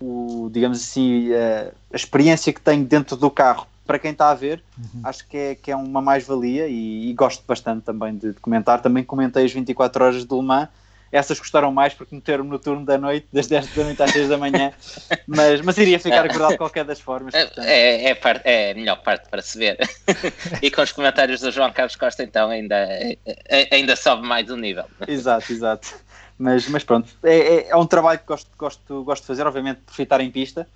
o, 0.00 0.50
digamos 0.52 0.82
assim, 0.82 1.32
a, 1.32 1.70
a, 1.92 1.96
experiência 1.96 2.52
que 2.52 2.60
tenho 2.60 2.84
dentro 2.84 3.16
do 3.16 3.30
carro 3.30 3.66
para 3.88 3.98
quem 3.98 4.10
está 4.10 4.30
a 4.30 4.34
ver, 4.34 4.62
uhum. 4.76 5.00
acho 5.02 5.26
que 5.26 5.36
é, 5.36 5.54
que 5.54 5.70
é 5.70 5.76
uma 5.76 6.02
mais-valia 6.02 6.68
e, 6.68 7.08
e, 7.08 7.14
gosto 7.14 7.42
bastante 7.48 7.84
também 7.84 8.14
de, 8.14 8.34
de, 8.34 8.40
comentar. 8.40 8.82
Também 8.82 9.02
comentei 9.02 9.46
as 9.46 9.52
24 9.52 10.04
horas 10.04 10.26
de 10.26 10.34
Le 10.34 10.42
Mans 10.42 10.68
essas 11.10 11.38
gostaram 11.38 11.72
mais 11.72 11.94
porque 11.94 12.14
meteram 12.14 12.44
no 12.44 12.58
turno 12.58 12.84
da 12.84 12.98
noite, 12.98 13.26
das 13.32 13.46
10 13.46 13.74
da 13.74 13.84
noite 13.84 14.02
às 14.02 14.10
6 14.10 14.28
da 14.28 14.36
manhã, 14.36 14.72
mas, 15.26 15.60
mas 15.62 15.78
iria 15.78 15.98
ficar 15.98 16.26
acordado 16.26 16.50
de 16.50 16.58
qualquer 16.58 16.84
das 16.84 17.00
formas. 17.00 17.32
É, 17.32 17.50
é, 17.56 18.10
é, 18.10 18.40
é, 18.44 18.72
a 18.72 18.74
melhor 18.74 19.02
parte 19.02 19.28
para 19.30 19.40
se 19.40 19.58
ver. 19.58 19.78
e 20.62 20.70
com 20.70 20.82
os 20.82 20.92
comentários 20.92 21.40
do 21.40 21.50
João 21.50 21.72
Carlos 21.72 21.96
Costa, 21.96 22.22
então, 22.22 22.50
ainda, 22.50 22.76
é, 22.76 23.16
é, 23.24 23.74
ainda 23.74 23.96
sobe 23.96 24.26
mais 24.26 24.50
o 24.50 24.56
nível. 24.56 24.84
Exato, 25.06 25.50
exato. 25.50 25.94
Mas, 26.38 26.68
mas 26.68 26.84
pronto, 26.84 27.08
é, 27.22 27.70
é, 27.70 27.76
um 27.76 27.86
trabalho 27.86 28.18
que 28.18 28.26
gosto, 28.26 28.50
gosto, 28.58 29.02
gosto 29.02 29.22
de 29.22 29.26
fazer, 29.26 29.46
obviamente, 29.46 29.80
por 29.86 29.94
ficar 29.94 30.20
em 30.20 30.30
pista, 30.30 30.68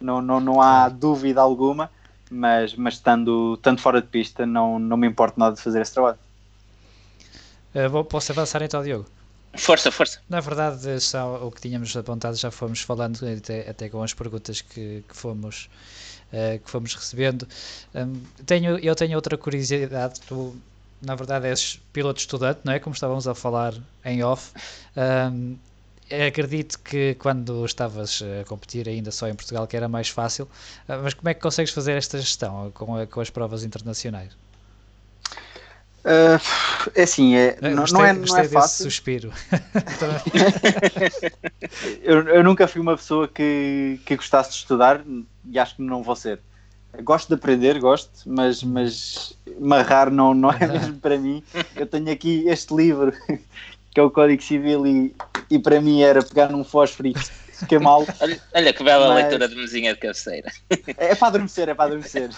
não, 0.00 0.20
não, 0.20 0.38
não 0.38 0.62
há 0.62 0.88
dúvida 0.88 1.40
alguma, 1.40 1.90
mas, 2.30 2.74
mas 2.74 2.94
estando, 2.94 3.54
estando 3.54 3.80
fora 3.80 4.00
de 4.00 4.08
pista, 4.08 4.46
não, 4.46 4.78
não 4.78 4.96
me 4.96 5.06
importa 5.06 5.34
nada 5.38 5.56
de 5.56 5.62
fazer 5.62 5.80
esse 5.80 5.92
trabalho. 5.92 6.18
Uh, 7.74 8.04
posso 8.04 8.32
avançar 8.32 8.62
então, 8.62 8.82
Diogo? 8.82 9.06
Força, 9.56 9.90
força. 9.90 10.20
Na 10.28 10.40
verdade, 10.40 11.00
só 11.00 11.46
o 11.46 11.50
que 11.50 11.60
tínhamos 11.60 11.96
apontado 11.96 12.36
já 12.36 12.50
fomos 12.50 12.80
falando, 12.80 13.18
até, 13.26 13.68
até 13.68 13.88
com 13.88 14.02
as 14.02 14.14
perguntas 14.14 14.60
que, 14.60 15.02
que 15.08 15.16
fomos, 15.16 15.68
uh, 16.32 16.58
que 16.58 16.70
fomos 16.70 16.94
recebendo. 16.94 17.46
Um, 17.94 18.20
tenho, 18.44 18.78
eu 18.78 18.94
tenho 18.94 19.16
outra 19.16 19.36
curiosidade. 19.36 20.20
Tu, 20.20 20.56
na 21.00 21.14
verdade, 21.14 21.46
és 21.46 21.80
piloto 21.92 22.20
estudante, 22.20 22.60
não 22.64 22.72
é? 22.72 22.78
Como 22.78 22.94
estávamos 22.94 23.26
a 23.26 23.34
falar 23.34 23.74
em 24.04 24.22
off. 24.22 24.52
Um, 24.96 25.56
acredito 26.26 26.78
que 26.80 27.14
quando 27.14 27.64
estavas 27.64 28.22
a 28.22 28.44
competir 28.44 28.88
ainda 28.88 29.10
só 29.10 29.28
em 29.28 29.34
Portugal 29.34 29.66
que 29.66 29.76
era 29.76 29.88
mais 29.88 30.08
fácil, 30.08 30.48
mas 30.86 31.14
como 31.14 31.28
é 31.28 31.34
que 31.34 31.40
consegues 31.40 31.72
fazer 31.72 31.92
esta 31.92 32.18
gestão 32.18 32.70
com, 32.72 33.06
com 33.06 33.20
as 33.20 33.30
provas 33.30 33.64
internacionais? 33.64 34.32
Uh, 36.04 36.40
é 36.94 37.02
assim, 37.02 37.34
é, 37.34 37.58
não, 37.60 37.82
gostei, 37.82 37.98
não 37.98 38.06
é, 38.06 38.12
não 38.14 38.38
é 38.38 38.48
fácil. 38.48 38.84
suspiro. 38.84 39.30
eu, 42.02 42.26
eu, 42.28 42.42
nunca 42.42 42.66
fui 42.66 42.80
uma 42.80 42.96
pessoa 42.96 43.28
que, 43.28 44.00
que 44.06 44.16
gostasse 44.16 44.50
de 44.50 44.56
estudar 44.56 45.04
e 45.50 45.58
acho 45.58 45.76
que 45.76 45.82
não 45.82 46.02
vou 46.02 46.16
ser. 46.16 46.40
Gosto 47.02 47.28
de 47.28 47.34
aprender, 47.34 47.78
gosto, 47.78 48.10
mas, 48.24 48.62
mas 48.62 49.36
marrar 49.60 50.10
não, 50.10 50.32
não 50.32 50.50
é 50.50 50.58
mesmo 50.66 50.98
para 50.98 51.18
mim. 51.18 51.44
Eu 51.76 51.86
tenho 51.86 52.10
aqui 52.10 52.48
este 52.48 52.74
livro 52.74 53.12
que 53.98 54.00
é 54.00 54.04
o 54.04 54.10
Código 54.12 54.40
Civil 54.40 54.86
e, 54.86 55.12
e 55.50 55.58
para 55.58 55.80
mim 55.80 56.02
era 56.02 56.22
pegar 56.22 56.50
num 56.50 56.62
fósforo 56.62 57.08
e 57.08 57.14
queimá-lo. 57.66 58.06
Olha, 58.22 58.40
olha 58.54 58.72
que 58.72 58.84
bela 58.84 59.08
mas... 59.08 59.16
leitura 59.16 59.48
de 59.48 59.56
mesinha 59.56 59.92
de 59.92 59.98
cabeceira. 59.98 60.52
É, 60.70 61.10
é 61.10 61.14
para 61.16 61.26
adormecer, 61.26 61.68
é 61.68 61.74
para 61.74 61.86
adormecer. 61.86 62.30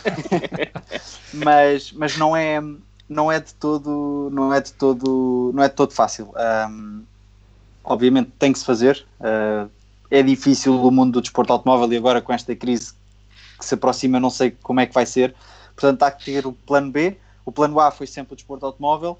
mas, 1.35 1.93
mas 1.93 2.17
não 2.17 2.35
é 2.35 2.63
não 3.07 3.31
é 3.31 3.41
de 3.41 3.53
todo 3.53 4.31
não 4.33 4.55
é 4.55 4.61
de 4.61 4.73
todo 4.73 5.51
não 5.53 5.63
é 5.63 5.69
de 5.69 5.75
todo 5.75 5.93
fácil 5.93 6.33
um, 6.71 7.03
obviamente 7.83 8.31
tem 8.39 8.53
que 8.53 8.59
se 8.61 8.65
fazer 8.65 9.05
uh, 9.19 9.69
é 10.11 10.23
difícil 10.23 10.81
o 10.81 10.91
mundo 10.93 11.15
do 11.15 11.21
desporto 11.21 11.53
automóvel 11.53 11.93
e 11.93 11.97
agora 11.97 12.23
com 12.23 12.33
esta 12.33 12.55
crise 12.55 12.95
que 13.59 13.65
se 13.65 13.75
aproxima 13.75 14.21
não 14.21 14.31
sei 14.31 14.53
como 14.63 14.79
é 14.79 14.87
que 14.87 14.95
vai 14.95 15.05
ser 15.05 15.35
portanto 15.75 16.05
há 16.05 16.11
que 16.13 16.25
ter 16.25 16.47
o 16.47 16.53
plano 16.53 16.93
B 16.93 17.19
o 17.45 17.51
plano 17.51 17.81
A 17.81 17.91
foi 17.91 18.07
sempre 18.07 18.35
o 18.35 18.37
desporto 18.37 18.65
automóvel 18.65 19.19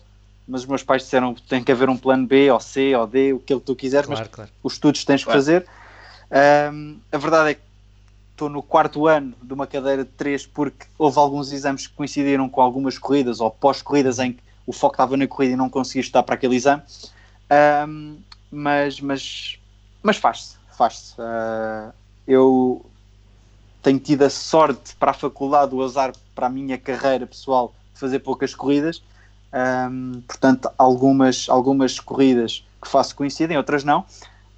mas 0.51 0.63
os 0.63 0.67
meus 0.67 0.83
pais 0.83 1.03
disseram 1.03 1.35
que 1.35 1.43
tem 1.43 1.63
que 1.63 1.71
haver 1.73 1.89
um 1.89 1.97
plano 1.97 2.27
B 2.27 2.51
ou 2.51 2.61
C 2.61 2.95
ou 2.95 3.07
D 3.07 3.33
o 3.33 3.39
que 3.39 3.59
tu 3.61 3.75
quiseres 3.75 4.07
claro, 4.07 4.21
mas 4.21 4.29
claro. 4.29 4.51
os 4.63 4.75
estudos 4.75 5.05
tens 5.05 5.25
claro. 5.25 5.39
que 5.39 5.45
fazer 5.45 5.67
um, 6.73 6.99
a 7.11 7.19
verdade 7.19 7.51
é 7.51 7.55
que 7.55 7.61
estou 8.33 8.49
no 8.49 8.63
quarto 8.63 9.07
ano 9.07 9.35
de 9.43 9.53
uma 9.53 9.67
cadeira 9.67 10.05
de 10.05 10.11
três 10.11 10.47
porque 10.47 10.87
houve 10.97 11.19
alguns 11.19 11.53
exames 11.53 11.87
que 11.87 11.95
coincidiram 11.95 12.49
com 12.49 12.61
algumas 12.61 12.99
corridas 12.99 13.41
ou 13.41 13.51
pós-corridas 13.51 14.19
em 14.19 14.33
que 14.33 14.41
o 14.67 14.73
foco 14.73 14.95
estava 14.95 15.17
na 15.17 15.27
corrida 15.27 15.55
e 15.55 15.57
não 15.57 15.69
conseguia 15.69 16.01
estudar 16.01 16.23
para 16.23 16.37
aquele 16.37 16.55
exame. 16.55 16.83
Um, 17.87 18.19
mas, 18.51 19.01
mas, 19.01 19.59
mas 20.03 20.17
faz-se, 20.17 20.57
faz-se. 20.77 21.15
Uh, 21.21 21.93
eu 22.27 22.87
tenho 23.83 23.99
tido 23.99 24.23
a 24.23 24.31
sorte 24.31 24.95
para 24.97 25.11
a 25.11 25.15
faculdade, 25.15 25.75
o 25.75 25.83
azar 25.83 26.13
para 26.35 26.47
a 26.47 26.51
minha 26.51 26.79
carreira 26.79 27.27
pessoal 27.27 27.75
de 27.93 28.01
fazer 28.01 28.21
poucas 28.21 28.55
corridas. 28.55 29.03
Um, 29.53 30.23
portanto, 30.27 30.71
algumas, 30.79 31.49
algumas 31.49 31.99
corridas 31.99 32.65
que 32.81 32.89
faço 32.89 33.15
coincidem, 33.17 33.57
outras 33.57 33.85
não 33.85 34.05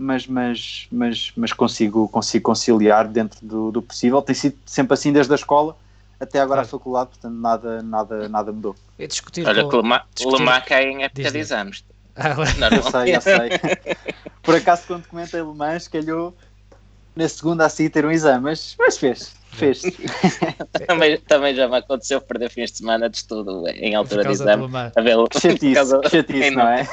mas, 0.03 0.27
mas, 0.27 0.89
mas, 0.91 1.33
mas 1.37 1.53
consigo, 1.53 2.09
consigo 2.09 2.45
conciliar 2.45 3.07
dentro 3.07 3.39
do, 3.47 3.71
do 3.71 3.81
possível. 3.81 4.21
Tem 4.21 4.35
sido 4.35 4.59
sempre 4.67 4.95
assim 4.95 5.13
desde 5.13 5.33
a 5.33 5.37
escola 5.37 5.77
até 6.21 6.39
agora 6.39 6.63
claro. 6.63 6.69
a 6.69 6.71
faculdade, 6.71 7.11
portanto 7.11 7.35
nada, 7.35 7.83
nada, 7.83 8.29
nada 8.29 8.53
mudou. 8.53 8.77
E 8.99 9.07
discutir 9.07 9.47
Olha, 9.47 9.65
com... 9.65 9.79
o 9.79 10.31
Lemar 10.37 10.65
cai 10.65 10.85
em 10.85 11.05
época 11.05 11.31
de 11.31 11.39
exames. 11.39 11.85
Ah, 12.15 12.35
eu 12.71 12.83
sei, 12.83 13.17
eu 13.17 13.21
sei. 13.21 13.97
Por 14.43 14.55
acaso, 14.55 14.83
quando 14.87 15.07
comentei 15.07 15.41
Le 15.41 15.55
Mans, 15.55 15.89
calhou 15.89 16.37
na 17.17 17.29
segunda 17.29 17.67
assim 17.67 17.89
ter 17.89 18.05
um 18.05 18.11
exame, 18.11 18.45
mas, 18.45 18.77
mas 18.79 18.99
fez 18.99 19.35
fez 19.53 19.83
também, 20.87 21.19
também 21.19 21.55
já 21.55 21.69
me 21.69 21.77
aconteceu 21.77 22.21
perder 22.21 22.51
fins 22.51 22.73
de 22.73 22.79
semana 22.79 23.09
de 23.09 23.19
estudo 23.19 23.69
em 23.69 23.95
altura 23.95 24.25
de 24.25 24.33
exame. 24.33 24.65
A 24.75 25.01
ver, 25.01 25.17
chatice, 25.41 25.73
causa... 25.75 26.01
chatice 26.09 26.51
não, 26.51 26.69
é? 26.69 26.89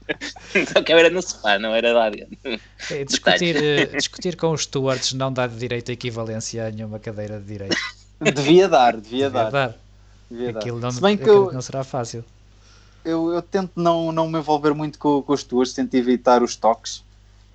então 0.54 0.82
que 0.82 0.92
era 0.92 1.10
no 1.10 1.20
sofá, 1.20 1.58
não 1.58 1.74
era 1.74 1.92
lá 1.92 2.10
dentro. 2.10 2.38
É, 2.90 3.04
discutir, 3.04 3.56
eh, 3.56 3.86
discutir 3.86 4.36
com 4.36 4.52
os 4.52 4.62
stewards 4.62 5.12
não 5.12 5.32
dá 5.32 5.46
de 5.46 5.56
direito 5.56 5.90
a 5.90 5.94
equivalência 5.94 6.66
a 6.66 6.70
nenhuma 6.70 6.98
cadeira 6.98 7.38
de 7.38 7.46
direito. 7.46 7.76
Devia 8.20 8.68
dar, 8.68 8.96
devia, 8.96 9.28
devia 9.28 9.30
dar. 9.30 9.50
dar. 9.50 9.74
Devia 10.30 10.50
Aquilo 10.50 10.80
dar. 10.80 10.86
Não, 10.86 10.92
Se 10.92 11.00
bem 11.00 11.16
que 11.16 11.28
eu, 11.28 11.52
não 11.52 11.60
será 11.60 11.82
fácil. 11.82 12.24
Eu, 13.04 13.32
eu 13.32 13.42
tento 13.42 13.72
não, 13.76 14.12
não 14.12 14.28
me 14.28 14.38
envolver 14.38 14.72
muito 14.72 14.98
com, 14.98 15.20
com 15.20 15.32
os 15.32 15.40
stewards, 15.40 15.74
tento 15.74 15.94
evitar 15.94 16.42
os 16.42 16.56
toques 16.56 17.02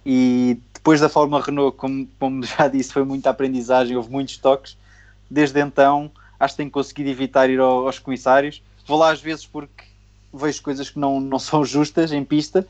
e 0.05 0.59
depois 0.79 1.01
da 1.01 1.09
Fórmula 1.09 1.43
Renault, 1.43 1.77
como, 1.77 2.07
como 2.17 2.43
já 2.47 2.67
disse, 2.67 2.91
foi 2.91 3.03
muita 3.03 3.29
aprendizagem, 3.29 3.95
houve 3.95 4.09
muitos 4.09 4.37
toques. 4.37 4.77
Desde 5.29 5.59
então, 5.59 6.09
acho 6.39 6.53
que 6.53 6.57
tenho 6.57 6.71
conseguido 6.71 7.09
evitar 7.09 7.49
ir 7.49 7.59
ao, 7.59 7.85
aos 7.85 7.99
comissários. 7.99 8.63
Vou 8.87 8.97
lá 8.97 9.11
às 9.11 9.21
vezes 9.21 9.45
porque 9.45 9.83
vejo 10.33 10.61
coisas 10.61 10.89
que 10.89 10.97
não, 10.97 11.19
não 11.19 11.37
são 11.39 11.63
justas 11.63 12.11
em 12.11 12.23
pista, 12.23 12.65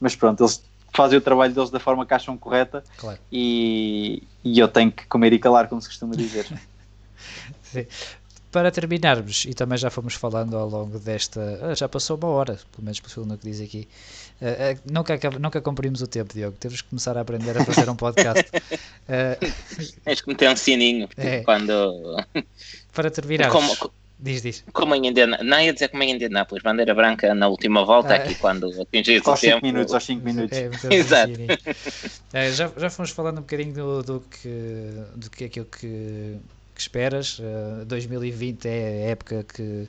mas 0.00 0.16
pronto, 0.16 0.42
eles 0.42 0.62
fazem 0.92 1.18
o 1.18 1.20
trabalho 1.20 1.54
deles 1.54 1.70
da 1.70 1.78
forma 1.78 2.04
que 2.04 2.14
acham 2.14 2.36
correta 2.36 2.82
claro. 2.96 3.18
e, 3.30 4.24
e 4.42 4.58
eu 4.58 4.66
tenho 4.66 4.90
que 4.90 5.06
comer 5.06 5.32
e 5.32 5.38
calar, 5.38 5.68
como 5.68 5.80
se 5.80 5.86
costuma 5.86 6.16
dizer. 6.16 6.46
Sim. 7.62 7.86
Para 8.50 8.72
terminarmos, 8.72 9.44
e 9.44 9.54
também 9.54 9.78
já 9.78 9.90
fomos 9.90 10.14
falando 10.14 10.56
ao 10.56 10.68
longo 10.68 10.98
desta. 10.98 11.60
Ah, 11.62 11.74
já 11.74 11.88
passou 11.88 12.16
uma 12.16 12.26
hora, 12.26 12.58
pelo 12.72 12.84
menos 12.84 12.98
pelo 12.98 13.38
que 13.38 13.48
diz 13.48 13.60
aqui. 13.60 13.86
Uh, 14.40 14.74
uh, 14.74 14.80
nunca, 14.90 15.18
nunca 15.38 15.60
cumprimos 15.60 16.00
o 16.00 16.06
tempo, 16.06 16.32
Diogo. 16.32 16.56
Temos 16.58 16.80
que 16.80 16.88
começar 16.88 17.16
a 17.16 17.20
aprender 17.20 17.56
a 17.56 17.64
fazer 17.64 17.88
um 17.90 17.96
podcast. 17.96 18.50
Uh, 18.54 19.52
Tens 20.04 20.20
que 20.20 20.28
meter 20.28 20.50
um 20.50 20.56
sininho 20.56 21.08
é. 21.16 21.42
quando. 21.42 22.16
Para 22.94 23.10
terminar. 23.10 23.50
Como, 23.50 23.92
diz, 24.18 24.42
diz. 24.42 24.64
Como 24.72 24.94
em 24.94 25.08
Indianápolis, 25.08 25.50
não 25.50 25.60
ia 25.60 25.72
dizer 25.72 25.88
como 25.88 26.02
em 26.02 26.12
Indianápolis, 26.12 26.62
bandeira 26.62 26.94
branca 26.94 27.34
na 27.34 27.48
última 27.48 27.84
volta, 27.84 28.14
aqui 28.14 28.34
quando 28.34 28.68
atingir 28.80 29.22
o 29.26 29.34
tempo. 29.36 29.64
minutos, 29.64 29.92
aos 29.92 30.04
5 30.04 30.24
minutos. 30.24 30.56
É, 30.56 30.70
Exato. 30.94 31.32
Um 31.32 32.52
já, 32.52 32.70
já 32.76 32.90
fomos 32.90 33.10
falando 33.10 33.38
um 33.38 33.42
bocadinho 33.42 33.74
do, 33.74 34.02
do, 34.02 34.20
que, 34.20 34.90
do 35.16 35.30
que 35.30 35.44
aquilo 35.44 35.66
que 35.66 36.38
que 36.80 36.80
esperas. 36.80 37.38
Uh, 37.38 37.82
eh, 37.82 37.84
2020 37.84 38.66
é 38.66 38.70
a 38.70 39.10
época 39.10 39.44
que, 39.44 39.88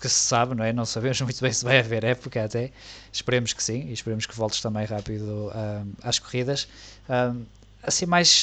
que 0.00 0.08
se 0.08 0.18
sabe, 0.18 0.54
não 0.54 0.64
é? 0.64 0.72
Não 0.72 0.84
sabemos 0.84 1.20
muito 1.22 1.40
bem 1.40 1.52
se 1.52 1.64
vai 1.64 1.78
haver 1.78 2.04
época 2.04 2.44
até. 2.44 2.70
Esperemos 3.12 3.52
que 3.52 3.62
sim 3.62 3.86
e 3.88 3.92
esperemos 3.92 4.26
que 4.26 4.34
voltes 4.34 4.60
também 4.60 4.84
rápido 4.86 5.48
uh, 5.48 5.86
às 6.02 6.18
corridas. 6.18 6.64
Uh, 7.08 7.44
assim, 7.82 8.06
mais 8.06 8.42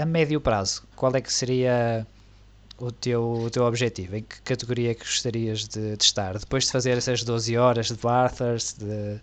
a 0.00 0.04
médio 0.06 0.40
prazo, 0.40 0.82
qual 0.96 1.14
é 1.14 1.20
que 1.20 1.32
seria 1.32 2.06
o 2.78 2.90
teu, 2.90 3.22
o 3.22 3.50
teu 3.50 3.64
objetivo? 3.64 4.16
Em 4.16 4.22
que 4.22 4.40
categoria 4.42 4.94
que 4.94 5.04
gostarias 5.04 5.66
de, 5.68 5.96
de 5.96 6.04
estar? 6.04 6.38
Depois 6.38 6.64
de 6.64 6.72
fazer 6.72 6.96
essas 6.96 7.22
12 7.22 7.56
horas 7.56 7.88
de 7.88 7.94
Bathurst, 7.94 8.78
de, 8.78 9.20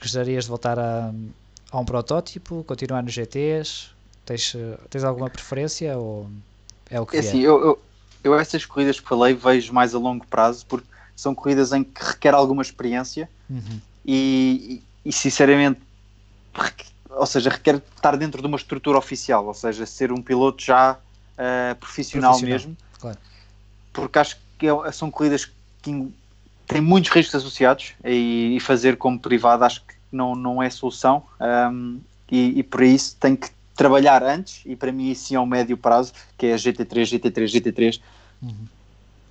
gostarias 0.00 0.44
de 0.44 0.50
voltar 0.50 0.78
a, 0.78 1.12
a 1.70 1.78
um 1.78 1.84
protótipo, 1.84 2.64
continuar 2.64 3.02
nos 3.02 3.12
GTs? 3.12 3.90
Tens, 4.24 4.56
tens 4.90 5.04
alguma 5.04 5.30
preferência 5.30 5.96
ou 5.96 6.28
é 6.90 7.00
o 7.00 7.06
que 7.06 7.16
é? 7.16 7.20
Assim, 7.20 7.42
é? 7.42 7.46
Eu, 7.46 7.64
eu, 7.64 7.82
eu 8.26 8.38
essas 8.38 8.64
corridas 8.66 8.98
que 8.98 9.08
falei 9.08 9.34
vejo 9.34 9.72
mais 9.72 9.94
a 9.94 9.98
longo 9.98 10.26
prazo 10.26 10.64
porque 10.66 10.86
são 11.14 11.34
corridas 11.34 11.72
em 11.72 11.82
que 11.82 12.04
requer 12.04 12.34
alguma 12.34 12.62
experiência 12.62 13.28
uhum. 13.48 13.80
e, 14.04 14.82
e, 15.04 15.12
sinceramente 15.12 15.80
ou 17.10 17.26
seja, 17.26 17.50
requer 17.50 17.76
estar 17.76 18.16
dentro 18.16 18.40
de 18.40 18.46
uma 18.46 18.56
estrutura 18.56 18.98
oficial, 18.98 19.46
ou 19.46 19.54
seja, 19.54 19.86
ser 19.86 20.12
um 20.12 20.20
piloto 20.20 20.62
já 20.62 20.92
uh, 20.92 21.74
profissional, 21.76 22.32
profissional, 22.32 22.40
mesmo, 22.40 22.76
claro. 22.98 23.18
porque 23.92 24.18
acho 24.18 24.36
que 24.58 24.66
é, 24.66 24.92
são 24.92 25.10
corridas 25.10 25.46
que 25.82 26.12
têm 26.66 26.80
muitos 26.80 27.10
riscos 27.10 27.34
associados 27.34 27.94
e, 28.04 28.56
e, 28.56 28.60
fazer 28.60 28.96
como 28.96 29.18
privado 29.18 29.64
acho 29.64 29.80
que 29.82 29.94
não, 30.12 30.34
não 30.34 30.62
é 30.62 30.68
solução 30.68 31.22
um, 31.72 32.00
e, 32.30 32.58
e, 32.58 32.62
por 32.62 32.82
isso 32.82 33.16
tem 33.18 33.36
que 33.36 33.48
trabalhar 33.74 34.22
antes, 34.22 34.62
e 34.64 34.74
para 34.74 34.90
mim 34.90 35.10
isso 35.10 35.26
sim 35.26 35.34
é 35.36 35.40
um 35.40 35.46
médio 35.46 35.76
prazo, 35.76 36.12
que 36.36 36.46
é 36.46 36.54
a 36.54 36.56
GT3, 36.56 37.18
GT3, 37.18 37.44
GT3, 37.44 38.00
uhum. 38.42 38.66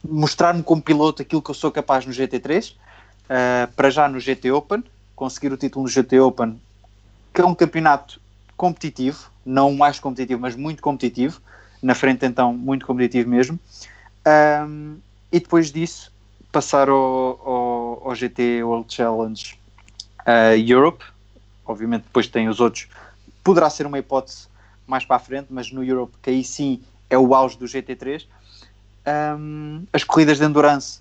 mostrar-me 0.04 0.64
como 0.64 0.82
piloto 0.82 1.22
aquilo 1.22 1.42
que 1.42 1.52
eu 1.52 1.56
sou 1.56 1.72
capaz 1.72 2.06
no 2.06 2.12
GT3, 2.12 2.74
uh, 2.74 3.72
para 3.76 3.90
já 3.90 4.08
no 4.08 4.20
GT 4.20 4.52
Open, 4.52 4.84
conseguir 5.16 5.52
o 5.54 5.58
título 5.58 5.84
no 5.84 5.90
GT 5.90 6.20
Open, 6.20 6.60
que 7.34 7.42
é 7.42 7.46
um 7.46 7.56
campeonato 7.56 8.20
competitivo, 8.58 9.30
não 9.46 9.74
mais 9.74 10.00
competitivo, 10.00 10.42
mas 10.42 10.56
muito 10.56 10.82
competitivo, 10.82 11.42
na 11.82 11.94
frente 11.94 12.26
então 12.26 12.54
muito 12.54 12.86
competitivo 12.86 13.30
mesmo, 13.30 13.60
um, 14.68 14.98
e 15.32 15.40
depois 15.40 15.72
disso 15.72 16.12
passar 16.52 16.90
ao, 16.90 16.98
ao, 17.46 18.10
ao 18.10 18.16
GT 18.16 18.64
World 18.64 18.94
Challenge 18.94 19.60
uh, 20.22 20.58
Europe, 20.58 21.04
obviamente 21.66 22.04
depois 22.04 22.28
tem 22.28 22.48
os 22.48 22.60
outros 22.60 22.88
poderá 23.46 23.70
ser 23.70 23.86
uma 23.86 24.00
hipótese 24.00 24.48
mais 24.88 25.06
para 25.06 25.18
a 25.18 25.20
frente, 25.20 25.48
mas 25.52 25.72
no 25.72 25.84
Europe, 25.84 26.14
que 26.22 26.32
aí 26.32 26.44
sim 26.44 26.82
é 27.10 27.18
o 27.18 27.34
auge 27.36 27.58
do 27.58 27.66
GT3. 27.66 28.26
Um, 29.08 29.86
as 29.94 30.04
corridas 30.04 30.40
de 30.40 30.46
endurance, 30.46 31.00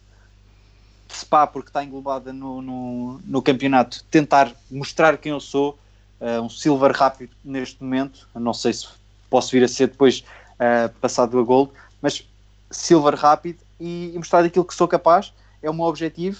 Spa, 1.11 1.47
porque 1.47 1.69
está 1.69 1.83
englobada 1.83 2.33
no, 2.33 2.61
no, 2.61 3.21
no, 3.25 3.43
campeonato, 3.43 4.05
tentar 4.11 4.53
mostrar 4.71 5.17
quem 5.17 5.33
eu 5.33 5.41
sou, 5.41 5.79
uh, 6.21 6.41
um 6.43 6.51
silver 6.51 6.93
rápido 6.93 7.31
neste 7.45 7.83
momento, 7.83 8.29
não 8.35 8.53
sei 8.53 8.73
se 8.73 8.89
posso 9.31 9.53
vir 9.53 9.65
a 9.65 9.69
ser 9.69 9.89
depois 9.89 10.25
uh, 10.55 10.93
passado 11.01 11.39
a 11.39 11.43
gold, 11.43 11.71
mas 12.03 12.27
silver 12.71 13.15
rápido 13.15 13.59
e, 13.81 14.13
e, 14.15 14.19
mostrar 14.19 14.45
aquilo 14.45 14.65
que 14.65 14.75
sou 14.75 14.89
capaz. 14.89 15.33
É 15.63 15.71
o 15.71 15.75
meu 15.75 15.87
objetivo 15.87 16.39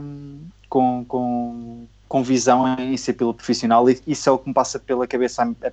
um, 0.00 0.40
com, 0.68 1.04
com, 1.04 1.86
com 2.08 2.22
visão 2.22 2.66
em 2.78 2.96
ser 2.96 3.12
piloto 3.12 3.36
profissional. 3.36 3.88
E 3.88 4.00
isso 4.06 4.28
é 4.28 4.32
o 4.32 4.38
que 4.38 4.48
me 4.48 4.54
passa 4.54 4.78
pela 4.78 5.06
cabeça 5.06 5.44
a, 5.44 5.68
a 5.68 5.72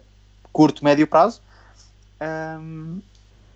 curto, 0.52 0.84
médio 0.84 1.08
prazo. 1.08 1.42
Um, 2.22 3.02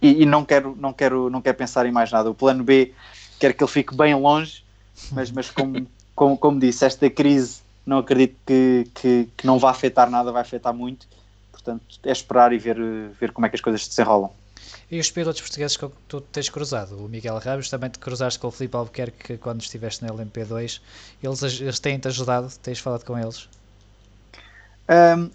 e, 0.01 0.23
e, 0.23 0.25
não 0.25 0.45
quero 0.45 0.75
não 0.79 0.93
quero 0.93 1.29
não 1.29 1.41
quero 1.41 1.57
pensar 1.57 1.85
em 1.85 1.91
mais 1.91 2.11
nada. 2.11 2.29
O 2.29 2.35
plano 2.35 2.63
B 2.63 2.93
quero 3.39 3.53
que 3.53 3.63
ele 3.63 3.71
fique 3.71 3.95
bem 3.95 4.13
longe, 4.15 4.63
mas, 5.11 5.31
mas 5.31 5.49
como, 5.49 5.87
como, 6.15 6.37
como 6.37 6.59
disse, 6.59 6.85
esta 6.85 7.09
crise 7.09 7.61
não 7.85 7.99
acredito 7.99 8.35
que, 8.45 8.87
que, 8.93 9.29
que, 9.37 9.47
não 9.47 9.57
vai 9.57 9.71
afetar 9.71 10.09
nada, 10.09 10.31
vai 10.31 10.41
afetar 10.41 10.73
muito. 10.73 11.07
Portanto, 11.51 11.83
é 12.03 12.11
esperar 12.11 12.51
e 12.51 12.57
ver, 12.57 12.77
ver 13.19 13.31
como 13.31 13.45
é 13.45 13.49
que 13.49 13.55
as 13.55 13.61
coisas 13.61 13.83
se 13.83 13.89
desenrolam. 13.89 14.31
E 14.89 14.99
os 14.99 15.11
pilotos 15.11 15.41
portugueses 15.41 15.75
que 15.75 15.89
tu 16.07 16.21
tens 16.21 16.49
cruzado? 16.49 16.97
O 16.97 17.09
Miguel 17.09 17.37
Ramos, 17.39 17.69
também 17.69 17.89
te 17.89 17.99
cruzaste 17.99 18.39
com 18.39 18.47
o 18.47 18.51
Filipe 18.51 18.75
Albuquerque 18.75 19.37
quando 19.37 19.61
estiveste 19.61 20.03
na 20.03 20.09
LMP2. 20.09 20.79
Eles, 21.21 21.61
eles 21.61 21.79
têm-te 21.79 22.07
ajudado? 22.07 22.51
Tens 22.61 22.79
falado 22.79 23.03
com 23.03 23.17
eles? 23.17 23.49
Um, 24.89 25.29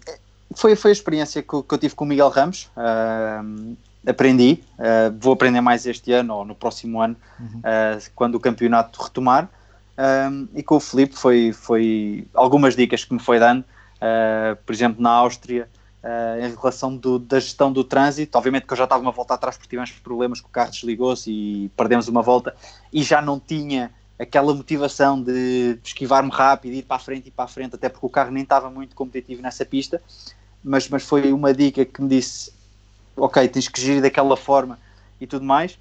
foi, 0.55 0.75
foi 0.75 0.91
a 0.91 0.93
experiência 0.93 1.41
que, 1.41 1.63
que, 1.63 1.73
eu 1.73 1.77
tive 1.77 1.93
com 1.93 2.03
o 2.03 2.07
Miguel 2.07 2.29
Ramos. 2.29 2.69
Um, 2.75 3.75
aprendi. 4.05 4.63
Uh, 4.77 5.15
vou 5.19 5.33
aprender 5.33 5.61
mais 5.61 5.85
este 5.85 6.11
ano 6.11 6.35
ou 6.35 6.45
no 6.45 6.55
próximo 6.55 7.01
ano, 7.01 7.15
uhum. 7.39 7.59
uh, 7.59 8.11
quando 8.15 8.35
o 8.35 8.39
campeonato 8.39 9.01
retomar. 9.01 9.49
Um, 9.97 10.47
e 10.55 10.63
com 10.63 10.75
o 10.75 10.79
Filipe 10.79 11.15
foi, 11.15 11.53
foi 11.53 12.27
algumas 12.33 12.75
dicas 12.75 13.05
que 13.05 13.13
me 13.13 13.19
foi 13.19 13.39
dando. 13.39 13.61
Uh, 13.61 14.55
por 14.65 14.73
exemplo, 14.73 15.01
na 15.01 15.11
Áustria 15.11 15.69
em 16.37 16.53
relação 16.53 16.97
do, 16.97 17.17
da 17.17 17.39
gestão 17.39 17.71
do 17.71 17.81
trânsito. 17.81 18.37
Obviamente 18.37 18.67
que 18.67 18.73
eu 18.73 18.77
já 18.77 18.83
estava 18.83 19.01
uma 19.01 19.13
volta 19.13 19.35
atrás 19.35 19.55
porque 19.55 19.69
tivemos 19.69 19.89
problemas 19.89 20.41
que 20.41 20.47
o 20.47 20.49
carro 20.49 20.69
desligou-se 20.69 21.31
e 21.31 21.71
perdemos 21.77 22.09
uma 22.09 22.21
volta 22.21 22.53
e 22.91 23.01
já 23.01 23.21
não 23.21 23.39
tinha 23.39 23.89
aquela 24.19 24.53
motivação 24.53 25.21
de 25.21 25.79
esquivar-me 25.81 26.29
rápido, 26.29 26.73
ir 26.73 26.83
para 26.83 26.97
a 26.97 26.99
frente 26.99 27.27
e 27.27 27.31
para 27.31 27.45
a 27.45 27.47
frente, 27.47 27.75
até 27.75 27.87
porque 27.87 28.05
o 28.05 28.09
carro 28.09 28.31
nem 28.31 28.43
estava 28.43 28.69
muito 28.69 28.95
competitivo 28.95 29.41
nessa 29.41 29.65
pista. 29.65 30.01
Mas, 30.61 30.89
mas 30.89 31.03
foi 31.03 31.31
uma 31.31 31.53
dica 31.53 31.85
que 31.85 32.01
me 32.01 32.09
disse: 32.09 32.51
ok, 33.15 33.47
tens 33.47 33.67
que 33.67 33.81
gerir 33.81 34.01
daquela 34.01 34.35
forma 34.35 34.79
e 35.19 35.27
tudo 35.27 35.45
mais. 35.45 35.73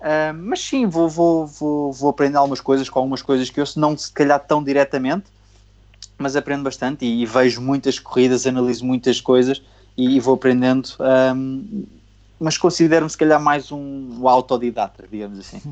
Uh, 0.00 0.34
mas 0.34 0.60
sim, 0.60 0.86
vou, 0.86 1.08
vou, 1.08 1.46
vou, 1.46 1.92
vou 1.92 2.10
aprender 2.10 2.36
algumas 2.36 2.60
coisas 2.60 2.88
com 2.88 2.98
algumas 2.98 3.22
coisas 3.22 3.48
que 3.50 3.60
eu, 3.60 3.64
não 3.76 3.96
se 3.96 4.10
calhar 4.10 4.40
tão 4.40 4.62
diretamente, 4.62 5.26
mas 6.18 6.34
aprendo 6.34 6.64
bastante 6.64 7.04
e, 7.04 7.22
e 7.22 7.26
vejo 7.26 7.60
muitas 7.60 7.98
corridas, 7.98 8.46
analiso 8.46 8.84
muitas 8.84 9.20
coisas 9.20 9.62
e, 9.96 10.16
e 10.16 10.20
vou 10.20 10.34
aprendendo. 10.34 10.88
Um, 11.34 11.84
mas 12.38 12.58
considero-me 12.58 13.08
se 13.08 13.16
calhar 13.16 13.40
mais 13.40 13.70
um, 13.70 14.26
autodidata, 14.26 15.04
digamos 15.08 15.38
assim. 15.38 15.62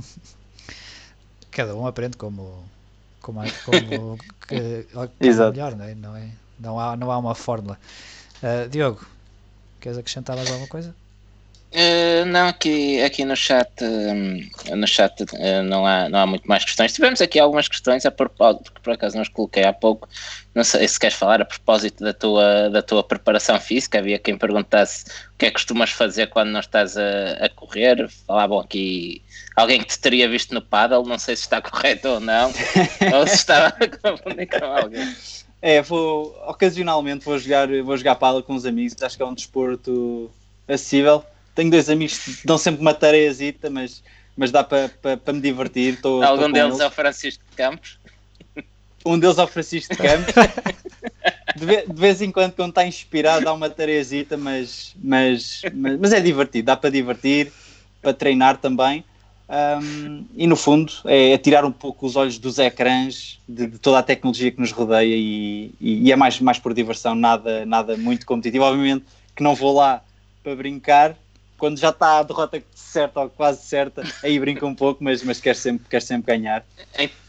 Cada 1.50 1.74
um 1.74 1.84
aprende 1.84 2.16
como, 2.16 2.62
como, 3.20 3.40
como 3.64 4.16
que, 4.46 4.86
que 4.86 5.28
é 5.28 5.50
melhor, 5.50 5.74
não 5.74 5.84
é? 5.84 5.94
Não, 5.96 6.16
é? 6.16 6.30
não, 6.60 6.78
há, 6.78 6.96
não 6.96 7.10
há 7.10 7.18
uma 7.18 7.34
fórmula. 7.34 7.76
Uh, 8.40 8.68
Diogo, 8.68 9.04
queres 9.80 9.98
acrescentar 9.98 10.36
mais 10.36 10.48
alguma 10.48 10.68
coisa? 10.68 10.94
Uh, 11.72 12.24
não, 12.26 12.48
aqui, 12.48 13.00
aqui 13.00 13.24
no 13.24 13.36
chat, 13.36 13.70
uh, 13.80 14.76
no 14.76 14.86
chat 14.88 15.22
uh, 15.22 15.62
não, 15.62 15.86
há, 15.86 16.08
não 16.08 16.18
há 16.18 16.26
muito 16.26 16.44
mais 16.48 16.64
questões. 16.64 16.92
Tivemos 16.92 17.20
aqui 17.20 17.38
algumas 17.38 17.68
questões 17.68 18.04
a 18.04 18.10
propósito, 18.10 18.72
que 18.72 18.80
por 18.80 18.92
acaso 18.92 19.16
nos 19.16 19.28
coloquei 19.28 19.62
há 19.62 19.72
pouco. 19.72 20.08
Não 20.52 20.64
sei 20.64 20.88
se 20.88 20.98
queres 20.98 21.16
falar 21.16 21.40
a 21.40 21.44
propósito 21.44 22.02
da 22.02 22.12
tua, 22.12 22.68
da 22.70 22.82
tua 22.82 23.04
preparação 23.04 23.58
física. 23.60 24.00
Havia 24.00 24.18
quem 24.18 24.36
perguntasse 24.36 25.04
o 25.32 25.38
que 25.38 25.46
é 25.46 25.48
que 25.48 25.54
costumas 25.54 25.90
fazer 25.90 26.26
quando 26.26 26.50
não 26.50 26.58
estás 26.58 26.96
a, 26.96 27.34
a 27.40 27.48
correr. 27.48 28.08
Falavam 28.26 28.58
aqui 28.58 29.22
alguém 29.54 29.78
que 29.78 29.86
te 29.86 29.98
teria 30.00 30.28
visto 30.28 30.52
no 30.52 30.60
paddle, 30.60 31.06
não 31.06 31.20
sei 31.20 31.36
se 31.36 31.42
está 31.42 31.62
correto 31.62 32.08
ou 32.08 32.20
não, 32.20 32.48
ou 33.16 33.26
se 33.28 33.34
estava 33.36 33.68
a 33.68 33.88
confundir 33.96 34.48
com 34.48 34.64
alguém. 34.64 35.14
É, 35.62 35.82
vou 35.82 36.34
ocasionalmente 36.46 37.24
vou 37.24 37.38
jogar, 37.38 37.68
vou 37.82 37.96
jogar 37.96 38.14
paddle 38.14 38.42
com 38.42 38.54
os 38.54 38.64
amigos, 38.64 38.94
acho 39.02 39.16
que 39.16 39.22
é 39.22 39.26
um 39.26 39.34
desporto 39.34 40.30
acessível 40.66 41.24
tenho 41.60 41.70
dois 41.70 41.90
amigos 41.90 42.18
que 42.18 42.46
dão 42.46 42.56
sempre 42.56 42.80
uma 42.80 42.94
tareazita, 42.94 43.68
mas, 43.68 44.02
mas 44.36 44.50
dá 44.50 44.64
para 44.64 44.88
pa, 44.88 45.16
pa 45.16 45.32
me 45.32 45.40
divertir. 45.40 46.00
Tô, 46.00 46.22
Algum 46.22 46.46
tô 46.46 46.52
deles 46.52 46.70
eles. 46.70 46.80
é 46.80 46.86
o 46.86 46.90
Francisco 46.90 47.44
de 47.50 47.56
Campos? 47.56 47.98
Um 49.04 49.18
deles 49.18 49.38
é 49.38 49.42
o 49.42 49.46
Francisco 49.46 49.94
de 49.94 50.00
Campos. 50.00 50.34
de, 51.56 51.66
vez, 51.66 51.86
de 51.86 52.00
vez 52.00 52.22
em 52.22 52.30
quando, 52.30 52.52
quando 52.52 52.70
está 52.70 52.86
inspirado, 52.86 53.44
dá 53.44 53.52
uma 53.52 53.68
tareazita, 53.68 54.36
mas, 54.36 54.94
mas, 55.02 55.62
mas, 55.74 55.98
mas 55.98 56.12
é 56.12 56.20
divertido, 56.20 56.66
dá 56.66 56.76
para 56.76 56.90
divertir, 56.90 57.52
para 58.00 58.14
treinar 58.14 58.56
também. 58.58 59.04
Um, 59.50 60.26
e 60.36 60.46
no 60.46 60.54
fundo 60.54 60.92
é, 61.06 61.32
é, 61.32 61.38
tirar 61.38 61.64
um 61.64 61.72
pouco 61.72 62.06
os 62.06 62.14
olhos 62.14 62.38
dos 62.38 62.60
ecrãs 62.60 63.40
de, 63.48 63.66
de 63.66 63.78
toda 63.80 63.98
a 63.98 64.02
tecnologia 64.02 64.52
que 64.52 64.60
nos 64.60 64.70
rodeia 64.70 65.16
e, 65.16 65.74
e, 65.80 66.06
e, 66.06 66.12
é 66.12 66.14
mais, 66.14 66.38
mais 66.40 66.60
por 66.60 66.72
diversão, 66.72 67.16
nada, 67.16 67.66
nada 67.66 67.96
muito 67.96 68.24
competitivo. 68.24 68.64
Obviamente 68.64 69.04
que 69.34 69.42
não 69.42 69.56
vou 69.56 69.74
lá 69.74 70.02
para 70.42 70.54
brincar, 70.54 71.16
quando 71.58 71.78
já 71.78 71.90
está 71.90 72.20
a 72.20 72.22
derrota 72.22 72.62
certa 72.74 73.20
ou 73.20 73.28
quase 73.28 73.62
certa, 73.62 74.04
aí 74.22 74.38
brinca 74.38 74.64
um 74.64 74.74
pouco, 74.74 75.02
mas, 75.02 75.22
mas 75.24 75.40
quer, 75.40 75.56
sempre, 75.56 75.88
quer 75.88 76.00
sempre 76.00 76.32
ganhar. 76.32 76.64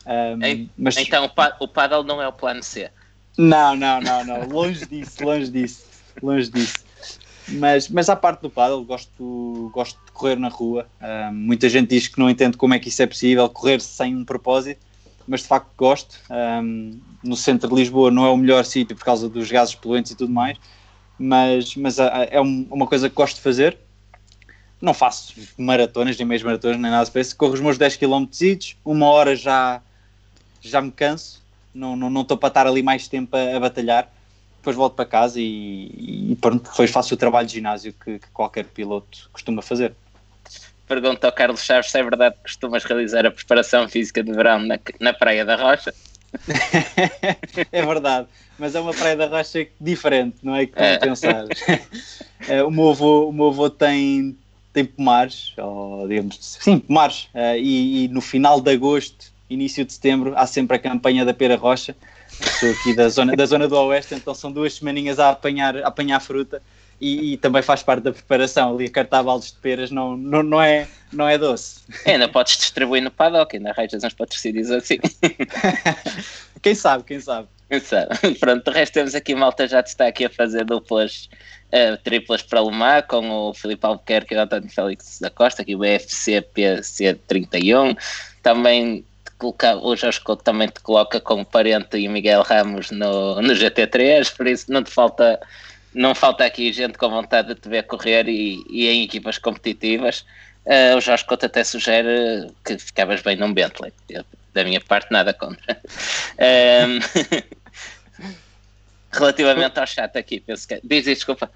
Um, 0.05 0.67
mas... 0.77 0.97
Então 0.97 1.29
o, 1.59 1.67
paddle 1.67 2.03
não 2.03 2.21
é 2.21 2.27
o 2.27 2.33
plano 2.33 2.61
C? 2.61 2.91
Não, 3.35 3.75
não, 3.75 3.99
não, 3.99 4.23
não. 4.23 4.47
longe 4.47 4.85
disso, 4.85 5.23
longe 5.23 5.49
disso, 5.49 5.85
longe 6.21 6.51
disso. 6.51 6.90
Mas, 7.53 7.89
mas 7.89 8.09
à 8.09 8.15
parte 8.15 8.41
do 8.41 8.49
paddle, 8.49 8.83
gosto, 8.83 9.69
gosto 9.73 9.99
de 10.05 10.11
correr 10.11 10.37
na 10.37 10.49
rua. 10.49 10.87
Um, 11.01 11.33
muita 11.33 11.67
gente 11.69 11.89
diz 11.89 12.07
que 12.07 12.19
não 12.19 12.29
entende 12.29 12.57
como 12.57 12.73
é 12.73 12.79
que 12.79 12.89
isso 12.89 13.01
é 13.01 13.07
possível, 13.07 13.49
correr 13.49 13.81
sem 13.81 14.15
um 14.15 14.23
propósito, 14.23 14.79
mas 15.27 15.41
de 15.41 15.47
facto 15.47 15.69
gosto. 15.77 16.19
Um, 16.29 16.99
no 17.23 17.35
centro 17.35 17.69
de 17.69 17.75
Lisboa 17.75 18.09
não 18.09 18.25
é 18.25 18.29
o 18.29 18.37
melhor 18.37 18.65
sítio 18.65 18.95
por 18.95 19.03
causa 19.03 19.27
dos 19.27 19.51
gases 19.51 19.75
poluentes 19.75 20.11
e 20.11 20.15
tudo 20.15 20.31
mais, 20.31 20.57
mas, 21.19 21.75
mas 21.75 21.99
é 21.99 22.39
uma 22.39 22.87
coisa 22.87 23.09
que 23.09 23.15
gosto 23.15 23.35
de 23.35 23.41
fazer 23.41 23.77
não 24.81 24.93
faço 24.93 25.35
maratonas, 25.57 26.17
nem 26.17 26.25
meias 26.25 26.41
maratonas, 26.41 26.79
nem 26.79 26.89
nada 26.89 27.09
para 27.09 27.21
isso. 27.21 27.37
Corro 27.37 27.53
os 27.53 27.59
meus 27.59 27.77
10 27.77 27.97
km, 27.97 28.25
uma 28.83 29.05
hora 29.05 29.35
já, 29.35 29.79
já 30.59 30.81
me 30.81 30.91
canso, 30.91 31.41
não 31.73 31.93
estou 31.93 32.09
não, 32.09 32.09
não 32.09 32.25
para 32.25 32.47
estar 32.47 32.67
ali 32.67 32.81
mais 32.81 33.07
tempo 33.07 33.37
a, 33.37 33.57
a 33.57 33.59
batalhar. 33.59 34.11
Depois 34.61 34.75
volto 34.75 34.93
para 34.93 35.05
casa 35.05 35.39
e, 35.41 36.31
e 36.31 36.37
pronto, 36.39 36.69
depois 36.69 36.91
faço 36.91 37.15
o 37.15 37.17
trabalho 37.17 37.47
de 37.47 37.53
ginásio 37.53 37.93
que, 37.93 38.19
que 38.19 38.27
qualquer 38.31 38.65
piloto 38.65 39.27
costuma 39.33 39.59
fazer. 39.63 39.95
Pergunta 40.87 41.25
ao 41.25 41.33
Carlos 41.33 41.63
Chaves 41.63 41.89
se 41.89 41.97
é 41.97 42.03
verdade 42.03 42.35
que 42.35 42.43
costumas 42.43 42.83
realizar 42.83 43.25
a 43.25 43.31
preparação 43.31 43.89
física 43.89 44.23
de 44.23 44.31
verão 44.31 44.59
na, 44.59 44.79
na 44.99 45.13
Praia 45.13 45.43
da 45.43 45.55
Rocha. 45.55 45.91
é 47.71 47.85
verdade, 47.85 48.27
mas 48.59 48.75
é 48.75 48.79
uma 48.79 48.93
Praia 48.93 49.15
da 49.15 49.25
Rocha 49.25 49.67
diferente, 49.79 50.37
não 50.43 50.55
é 50.55 50.67
como 50.67 50.85
é. 50.85 50.97
pensar. 50.99 51.45
É, 52.47 52.61
o, 52.63 52.69
meu 52.69 52.91
avô, 52.91 53.29
o 53.29 53.33
meu 53.33 53.47
avô 53.47 53.69
tem 53.69 54.37
tem 54.73 54.85
pomares, 54.85 55.53
ou 55.57 56.07
digamos, 56.07 56.37
sim, 56.39 56.79
pomares, 56.79 57.29
uh, 57.33 57.57
e, 57.57 58.05
e, 58.05 58.07
no 58.07 58.21
final 58.21 58.61
de 58.61 58.71
agosto, 58.71 59.33
início 59.49 59.83
de 59.83 59.91
setembro, 59.91 60.33
há 60.37 60.47
sempre 60.47 60.77
a 60.77 60.79
campanha 60.79 61.25
da 61.25 61.33
Pera 61.33 61.57
Rocha. 61.57 61.95
Estou 62.45 62.71
aqui 62.71 62.95
da 62.95 63.09
zona, 63.09 63.35
da 63.35 63.45
zona 63.45 63.67
do 63.67 63.75
Oeste, 63.75 64.15
então 64.15 64.33
são 64.33 64.51
duas 64.51 64.73
semaninhas 64.73 65.19
a 65.19 65.29
apanhar, 65.29 65.77
a 65.77 65.87
apanhar 65.87 66.19
fruta 66.19 66.61
e, 67.01 67.33
e, 67.33 67.37
também 67.37 67.63
faz 67.63 67.81
parte 67.81 68.03
da 68.03 68.13
preparação. 68.13 68.75
Ali 68.75 68.85
a 68.85 68.89
cartar 68.91 69.23
baldes 69.23 69.51
de 69.51 69.57
peras 69.57 69.89
não, 69.89 70.15
não, 70.15 70.43
não, 70.43 70.61
é, 70.61 70.87
não 71.11 71.27
é 71.27 71.37
doce. 71.37 71.81
É, 72.05 72.11
ainda 72.11 72.29
podes 72.29 72.57
distribuir 72.57 73.01
no 73.01 73.09
paddock, 73.09 73.55
ainda 73.55 73.71
arranjas 73.71 74.03
uns 74.03 74.13
patrocínios 74.13 74.69
assim. 74.69 74.99
quem 76.61 76.75
sabe, 76.75 77.03
quem 77.03 77.19
sabe. 77.19 77.47
Quem 77.67 77.79
sabe. 77.79 78.35
Pronto, 78.39 78.69
de 78.69 78.77
resto 78.77 78.93
temos 78.93 79.15
aqui 79.15 79.33
malta 79.33 79.67
já 79.67 79.79
está 79.79 80.07
aqui 80.07 80.25
a 80.25 80.29
fazer 80.29 80.63
duplas 80.63 81.27
uh, 81.73 81.97
triplas 82.03 82.43
para 82.43 82.61
o 82.61 82.69
Mar 82.69 83.07
com 83.07 83.27
o 83.29 83.53
Filipe 83.53 83.85
Albuquerque 83.85 84.35
e 84.35 84.37
o 84.37 84.41
António 84.41 84.69
Félix 84.69 85.19
da 85.19 85.31
Costa, 85.31 85.63
aqui 85.63 85.75
o 85.75 85.79
BFC 85.79 86.45
PC31. 86.53 87.97
Também 88.43 89.03
coloca, 89.41 89.75
o 89.77 89.95
Couto 90.23 90.43
também 90.43 90.67
te 90.67 90.79
coloca 90.81 91.19
como 91.19 91.43
parente 91.45 91.97
e 91.97 92.07
Miguel 92.07 92.43
Ramos 92.43 92.91
no, 92.91 93.41
no 93.41 93.53
GT3, 93.53 94.35
por 94.35 94.47
isso 94.47 94.71
não 94.71 94.83
te 94.83 94.91
falta. 94.91 95.39
Não 95.93 96.15
falta 96.15 96.45
aqui 96.45 96.71
gente 96.71 96.97
com 96.97 97.09
vontade 97.09 97.49
de 97.49 97.55
te 97.55 97.67
ver 97.67 97.83
correr 97.83 98.29
e, 98.29 98.63
e 98.69 98.87
em 98.87 99.03
equipas 99.03 99.37
competitivas. 99.37 100.25
Uh, 100.65 100.95
o 100.95 101.01
Jorge 101.01 101.25
Couto 101.25 101.45
até 101.45 101.65
sugere 101.65 102.49
que 102.63 102.77
ficavas 102.77 103.21
bem 103.21 103.35
num 103.35 103.53
Bentley. 103.53 103.91
Eu, 104.09 104.23
da 104.53 104.63
minha 104.63 104.79
parte, 104.79 105.11
nada 105.11 105.33
contra. 105.33 105.77
Um, 106.41 106.99
relativamente 109.11 109.79
ao 109.79 109.85
chat 109.85 110.17
aqui, 110.17 110.39
penso 110.39 110.67
que. 110.67 110.79
Diz, 110.83 111.03
desculpa 111.03 111.51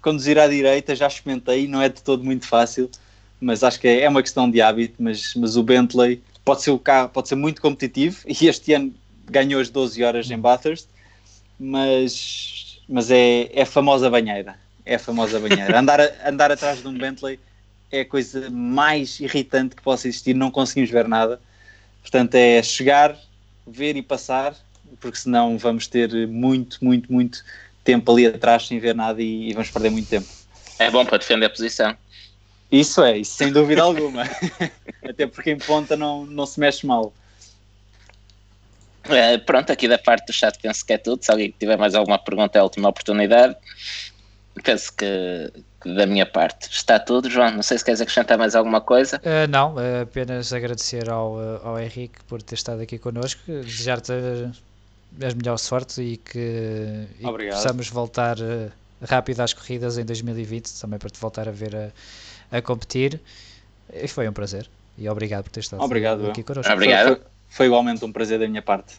conduzir 0.00 0.38
à 0.38 0.46
direita 0.48 0.94
já 0.94 1.06
experimentei, 1.06 1.66
não 1.66 1.82
é 1.82 1.88
de 1.88 2.02
todo 2.02 2.24
muito 2.24 2.46
fácil, 2.46 2.90
mas 3.40 3.62
acho 3.62 3.78
que 3.78 3.88
é, 3.88 4.02
é 4.02 4.08
uma 4.08 4.22
questão 4.22 4.50
de 4.50 4.60
hábito, 4.60 4.94
mas, 4.98 5.34
mas 5.34 5.56
o 5.56 5.62
Bentley 5.62 6.22
pode 6.48 6.62
ser 6.62 6.70
o 6.70 6.78
carro, 6.78 7.10
pode 7.10 7.28
ser 7.28 7.34
muito 7.34 7.60
competitivo 7.60 8.20
e 8.26 8.46
este 8.46 8.72
ano 8.72 8.94
ganhou 9.26 9.60
as 9.60 9.68
12 9.68 10.02
horas 10.02 10.30
em 10.30 10.38
Bathurst, 10.38 10.86
mas, 11.60 12.80
mas 12.88 13.10
é, 13.10 13.50
é 13.52 13.62
a 13.62 13.66
famosa 13.66 14.08
banheira, 14.08 14.56
é 14.86 14.94
a 14.94 14.98
famosa 14.98 15.38
banheira. 15.38 15.76
Andar, 15.78 16.00
andar 16.26 16.50
atrás 16.50 16.80
de 16.80 16.88
um 16.88 16.96
Bentley 16.96 17.38
é 17.92 18.00
a 18.00 18.04
coisa 18.06 18.48
mais 18.48 19.20
irritante 19.20 19.76
que 19.76 19.82
possa 19.82 20.08
existir, 20.08 20.32
não 20.32 20.50
conseguimos 20.50 20.88
ver 20.88 21.06
nada. 21.06 21.38
Portanto, 22.00 22.34
é 22.34 22.62
chegar, 22.62 23.14
ver 23.66 23.96
e 23.96 24.02
passar, 24.02 24.54
porque 25.00 25.18
senão 25.18 25.58
vamos 25.58 25.86
ter 25.86 26.26
muito, 26.26 26.82
muito, 26.82 27.12
muito 27.12 27.44
tempo 27.84 28.10
ali 28.10 28.26
atrás 28.26 28.66
sem 28.66 28.78
ver 28.78 28.94
nada 28.94 29.20
e, 29.20 29.50
e 29.50 29.52
vamos 29.52 29.70
perder 29.70 29.90
muito 29.90 30.08
tempo. 30.08 30.26
É 30.78 30.90
bom 30.90 31.04
para 31.04 31.18
defender 31.18 31.44
a 31.44 31.50
posição. 31.50 31.94
Isso 32.70 33.02
é, 33.02 33.18
isso 33.18 33.34
sem 33.34 33.52
dúvida 33.52 33.82
alguma. 33.82 34.24
Até 35.08 35.26
porque 35.26 35.50
em 35.50 35.58
ponta 35.58 35.96
não, 35.96 36.26
não 36.26 36.44
se 36.44 36.60
mexe 36.60 36.86
mal. 36.86 37.12
Uh, 39.06 39.38
pronto, 39.46 39.72
aqui 39.72 39.88
da 39.88 39.96
parte 39.96 40.26
do 40.26 40.32
chat 40.32 40.58
penso 40.60 40.84
que 40.84 40.92
é 40.92 40.98
tudo. 40.98 41.24
Se 41.24 41.30
alguém 41.30 41.54
tiver 41.58 41.78
mais 41.78 41.94
alguma 41.94 42.18
pergunta, 42.18 42.58
é 42.58 42.60
a 42.60 42.64
última 42.64 42.90
oportunidade. 42.90 43.56
Penso 44.62 44.92
que, 44.92 45.50
que 45.80 45.94
da 45.94 46.04
minha 46.04 46.26
parte 46.26 46.68
está 46.70 46.98
tudo. 46.98 47.30
João, 47.30 47.52
não 47.52 47.62
sei 47.62 47.78
se 47.78 47.84
queres 47.84 48.02
acrescentar 48.02 48.36
mais 48.36 48.54
alguma 48.54 48.82
coisa. 48.82 49.18
Uh, 49.18 49.48
não, 49.48 49.76
uh, 49.76 50.02
apenas 50.02 50.52
agradecer 50.52 51.08
ao, 51.08 51.38
ao 51.64 51.80
Henrique 51.80 52.22
por 52.26 52.42
ter 52.42 52.56
estado 52.56 52.82
aqui 52.82 52.98
connosco, 52.98 53.40
desejar-te 53.46 54.12
as 55.24 55.32
melhores 55.32 55.62
sortes 55.62 55.96
e 55.96 56.18
que, 56.18 57.06
e 57.18 57.24
que 57.24 57.50
possamos 57.50 57.88
voltar 57.88 58.36
rápido 59.02 59.40
às 59.40 59.54
corridas 59.54 59.96
em 59.96 60.04
2020, 60.04 60.68
também 60.80 60.98
para 60.98 61.08
te 61.08 61.18
voltar 61.18 61.48
a 61.48 61.52
ver 61.52 61.74
a, 61.74 61.90
a 62.50 62.62
competir. 62.62 63.20
E 63.92 64.06
foi 64.08 64.28
um 64.28 64.32
prazer. 64.32 64.68
E 64.96 65.08
obrigado 65.08 65.44
por 65.44 65.50
ter 65.50 65.60
estado 65.60 65.82
obrigado, 65.82 66.28
aqui 66.28 66.42
connosco. 66.42 66.72
Obrigado. 66.72 67.06
Foi, 67.06 67.20
foi 67.48 67.66
igualmente 67.66 68.04
um 68.04 68.12
prazer 68.12 68.38
da 68.38 68.48
minha 68.48 68.62
parte. 68.62 68.96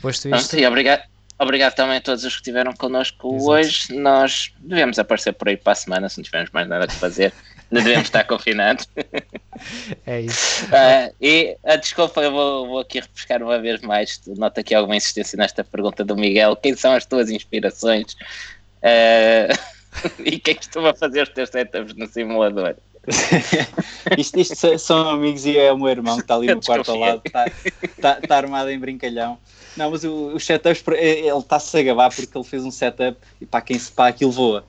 Posto 0.00 0.28
isto. 0.28 0.56
e 0.56 0.66
obrigado, 0.66 1.02
obrigado 1.38 1.74
também 1.74 1.96
a 1.96 2.00
todos 2.00 2.24
os 2.24 2.34
que 2.34 2.40
estiveram 2.40 2.72
connosco 2.72 3.34
Exato. 3.34 3.50
hoje. 3.50 3.94
Nós 3.94 4.52
devemos 4.58 4.98
aparecer 4.98 5.32
por 5.32 5.48
aí 5.48 5.56
para 5.56 5.72
a 5.72 5.76
semana 5.76 6.08
se 6.08 6.18
não 6.18 6.24
tivermos 6.24 6.50
mais 6.50 6.68
nada 6.68 6.86
que 6.86 6.94
fazer. 6.94 7.32
não 7.72 7.82
devemos 7.82 8.04
estar 8.04 8.24
confinados. 8.24 8.88
É 10.06 10.22
isso. 10.22 10.64
Uh, 10.64 11.14
e 11.20 11.56
a 11.62 11.76
desculpa, 11.76 12.20
eu 12.22 12.32
vou, 12.32 12.66
vou 12.66 12.78
aqui 12.80 12.98
refrescar 13.00 13.42
uma 13.42 13.60
vez 13.60 13.80
mais. 13.82 14.20
Nota 14.26 14.60
aqui 14.62 14.74
alguma 14.74 14.96
insistência 14.96 15.36
nesta 15.36 15.62
pergunta 15.62 16.02
do 16.02 16.16
Miguel. 16.16 16.56
Quem 16.56 16.74
são 16.74 16.94
as 16.94 17.04
tuas 17.04 17.30
inspirações? 17.30 18.14
Uh, 18.82 19.54
e 20.24 20.38
quem 20.38 20.54
costuma 20.54 20.94
fazer 20.94 21.22
os 21.22 21.28
teus 21.30 21.50
setups 21.50 21.94
no 21.94 22.06
simulador? 22.06 22.76
isto, 24.16 24.38
isto, 24.38 24.78
são 24.78 25.10
amigos 25.10 25.44
e 25.44 25.58
é 25.58 25.72
o 25.72 25.78
meu 25.78 25.88
irmão 25.88 26.16
que 26.16 26.22
está 26.22 26.36
ali 26.36 26.54
no 26.54 26.62
quarto 26.62 26.92
ao 26.92 26.98
lado, 26.98 27.22
está, 27.24 27.46
está, 27.82 28.18
está 28.22 28.36
armado 28.36 28.70
em 28.70 28.78
brincalhão. 28.78 29.38
Não, 29.76 29.90
mas 29.90 30.04
o, 30.04 30.28
os 30.34 30.44
setups, 30.44 30.84
ele 30.98 31.38
está-se 31.38 31.76
a 31.76 31.82
gabar 31.82 32.14
porque 32.14 32.36
ele 32.36 32.44
fez 32.44 32.64
um 32.64 32.70
setup 32.70 33.16
e 33.40 33.46
para 33.46 33.60
quem 33.60 33.78
se 33.78 33.90
pá, 33.90 34.08
aquilo 34.08 34.30
voa. 34.30 34.64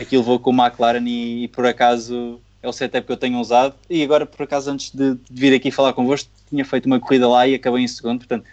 Aquilo 0.00 0.22
voa 0.22 0.38
com 0.38 0.50
o 0.50 0.54
McLaren 0.54 1.04
e, 1.06 1.44
e, 1.44 1.48
por 1.48 1.66
acaso 1.66 2.40
é 2.62 2.68
o 2.68 2.72
setup 2.72 3.06
que 3.06 3.12
eu 3.12 3.16
tenho 3.16 3.38
usado. 3.38 3.74
E 3.88 4.02
agora, 4.02 4.26
por 4.26 4.44
acaso, 4.44 4.70
antes 4.70 4.90
de, 4.90 5.14
de 5.14 5.40
vir 5.40 5.54
aqui 5.54 5.70
falar 5.70 5.92
convosco, 5.92 6.30
tinha 6.48 6.64
feito 6.64 6.86
uma 6.86 7.00
corrida 7.00 7.28
lá 7.28 7.46
e 7.48 7.54
acabei 7.54 7.82
em 7.82 7.88
segundo. 7.88 8.18
Portanto, 8.18 8.44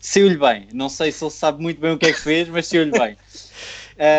saiu-lhe 0.00 0.36
bem. 0.36 0.68
Não 0.72 0.88
sei 0.88 1.10
se 1.10 1.22
ele 1.24 1.30
sabe 1.30 1.62
muito 1.62 1.80
bem 1.80 1.92
o 1.92 1.98
que 1.98 2.06
é 2.06 2.12
que 2.12 2.20
fez, 2.20 2.48
mas 2.48 2.66
saiu-lhe 2.66 2.92
bem. 2.92 3.16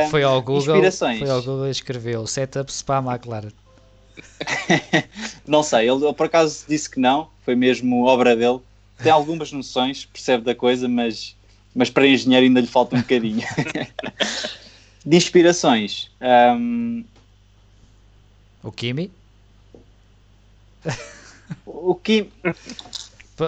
Foi 0.10 0.24
ao 0.24 0.42
Google, 0.42 0.82
foi 1.20 1.30
ao 1.30 1.42
Google 1.42 1.68
e 1.68 1.72
escreveu 1.72 2.26
setup 2.26 2.72
Spa 2.72 3.00
McLaren. 3.00 3.52
não 5.46 5.62
sei, 5.62 5.90
ele, 5.90 6.06
ele, 6.06 6.14
por 6.14 6.28
acaso 6.28 6.66
disse 6.68 6.90
que 6.90 7.00
não, 7.00 7.30
foi 7.44 7.56
mesmo 7.56 8.06
obra 8.06 8.36
dele. 8.36 8.60
Tem 9.02 9.12
algumas 9.12 9.52
noções, 9.52 10.06
percebe 10.06 10.44
da 10.44 10.56
coisa, 10.56 10.88
mas, 10.88 11.36
mas 11.74 11.90
para 11.90 12.08
engenheiro 12.08 12.46
ainda 12.46 12.62
lhe 12.62 12.68
falta 12.68 12.96
um 12.96 13.02
bocadinho. 13.02 13.46
De 15.06 15.18
inspirações. 15.18 16.10
Um... 16.22 17.04
O 18.64 18.72
Kimi? 18.72 19.12
O 21.66 21.94
Kimi. 21.96 22.32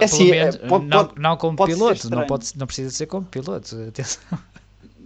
É 0.00 0.04
assim, 0.04 0.30
menos, 0.30 0.56
pode, 0.56 0.84
não, 0.84 1.10
não 1.16 1.36
como 1.38 1.64
piloto, 1.64 2.10
não, 2.10 2.26
pode, 2.26 2.52
não 2.56 2.66
precisa 2.66 2.90
ser 2.90 3.06
como 3.06 3.24
piloto. 3.24 3.74
Atenção. 3.88 4.38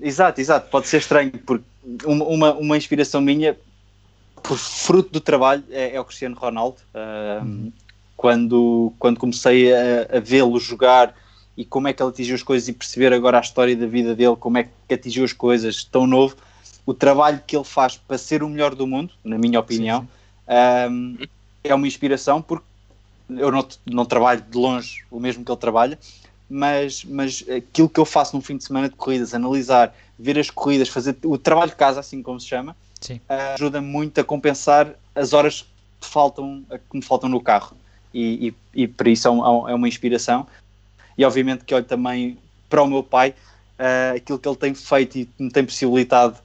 Exato, 0.03 0.41
exato, 0.41 0.69
pode 0.69 0.89
ser 0.89 0.99
estranho, 0.99 1.31
porque 1.47 1.65
uma, 2.05 2.53
uma, 2.55 2.77
inspiração 2.77 3.21
minha 3.21 3.57
por 4.43 4.59
fruto 4.59 5.11
do 5.11 5.21
trabalho 5.21 5.63
é, 5.71 5.95
é 5.95 6.01
o 6.01 6.05
Cristiano 6.05 6.35
Ronaldo. 6.35 6.79
Uh, 6.93 7.45
uhum. 7.45 7.73
quando, 8.17 8.93
quando 8.99 9.21
comecei 9.21 9.73
a, 9.73 10.17
a 10.17 10.21
vê-lo 10.21 10.59
jogar 10.59 11.15
e 11.57 11.65
como 11.65 11.87
é 11.87 11.93
que 11.93 12.03
ele 12.03 12.11
atingiu 12.11 12.35
as 12.35 12.43
coisas 12.43 12.69
e 12.69 12.73
perceber 12.73 13.13
agora 13.13 13.39
a 13.39 13.41
história 13.41 13.77
da 13.77 13.87
vida 13.87 14.13
dele, 14.13 14.35
como 14.35 14.59
é 14.59 14.65
que 14.65 14.95
atingiu 14.95 15.25
as 15.25 15.33
coisas 15.33 15.85
tão 15.85 16.05
novo, 16.05 16.37
o 16.85 16.93
trabalho 16.93 17.41
que 17.47 17.57
ele 17.57 17.65
faz 17.65 17.97
para 17.97 18.19
ser 18.19 18.43
o 18.43 18.49
melhor 18.49 18.75
do 18.75 18.89
mundo, 18.89 19.13
na 19.23 19.39
minha 19.39 19.61
opinião, 19.61 20.01
sim, 20.01 21.17
sim. 21.19 21.29
é 21.63 21.73
uma 21.73 21.87
inspiração 21.87 22.43
porque 22.43 22.67
eu 23.31 23.53
não, 23.53 23.67
não 23.87 24.05
trabalho 24.05 24.43
de 24.43 24.59
longe 24.59 25.05
o 25.11 25.21
mesmo 25.21 25.45
que 25.45 25.53
ele 25.53 25.61
trabalha, 25.61 25.97
mas, 26.53 27.03
mas 27.05 27.43
aquilo 27.49 27.89
que 27.89 27.99
eu 27.99 28.05
faço 28.05 28.37
no 28.37 28.43
fim 28.43 28.59
de 28.59 28.65
semana 28.65 28.87
de 28.87 28.95
corridas, 28.95 29.33
analisar, 29.33 29.95
ver 30.19 30.39
as 30.39 30.51
corridas, 30.51 30.87
fazer 30.87 31.17
o 31.25 31.39
trabalho 31.39 31.71
de 31.71 31.77
casa, 31.77 32.01
assim 32.01 32.23
como 32.23 32.39
se 32.39 32.47
chama, 32.47 32.77
uh, 33.27 33.55
ajuda 33.55 33.81
muito 33.81 34.21
a 34.21 34.25
compensar 34.25 34.95
as 35.15 35.33
horas 35.33 35.63
que, 35.99 36.07
faltam, 36.07 36.63
que 36.91 36.97
me 36.99 37.03
faltam 37.03 37.31
no 37.31 37.41
carro. 37.41 37.75
E, 38.13 38.55
e, 38.75 38.83
e 38.83 38.87
por 38.87 39.09
isso 39.09 39.27
é, 39.27 39.31
um, 39.31 39.67
é, 39.67 39.75
uma 39.75 39.89
inspiração. 39.89 40.47
E 41.17 41.25
obviamente 41.25 41.65
que 41.65 41.75
olho 41.75 41.87
também 41.87 42.37
para 42.69 42.83
o 42.83 42.87
meu 42.87 43.03
pai, 43.03 43.31
uh, 43.79 44.17
aquilo 44.17 44.39
que 44.39 44.47
ele 44.47 44.57
tem 44.57 44.75
feito 44.75 45.19
e 45.19 45.29
me 45.39 45.51
tem 45.51 45.65
possibilitado 45.65 46.37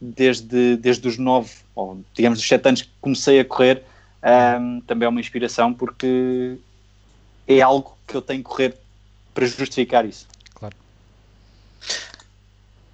desde, 0.00 0.76
desde 0.76 1.06
os 1.06 1.18
nove, 1.18 1.52
ou 1.76 2.00
digamos 2.14 2.40
os 2.40 2.48
sete 2.48 2.66
anos 2.66 2.82
que 2.82 2.90
comecei 3.00 3.38
a 3.38 3.44
correr, 3.44 3.84
um, 4.60 4.80
também 4.80 5.06
é 5.06 5.08
uma 5.08 5.20
inspiração 5.20 5.72
porque 5.72 6.58
é 7.46 7.60
algo 7.60 7.96
que 8.08 8.16
eu 8.16 8.22
tenho 8.22 8.42
que 8.42 8.48
correr 8.48 8.81
para 9.34 9.46
justificar 9.46 10.04
isso. 10.04 10.26
Claro. 10.54 10.76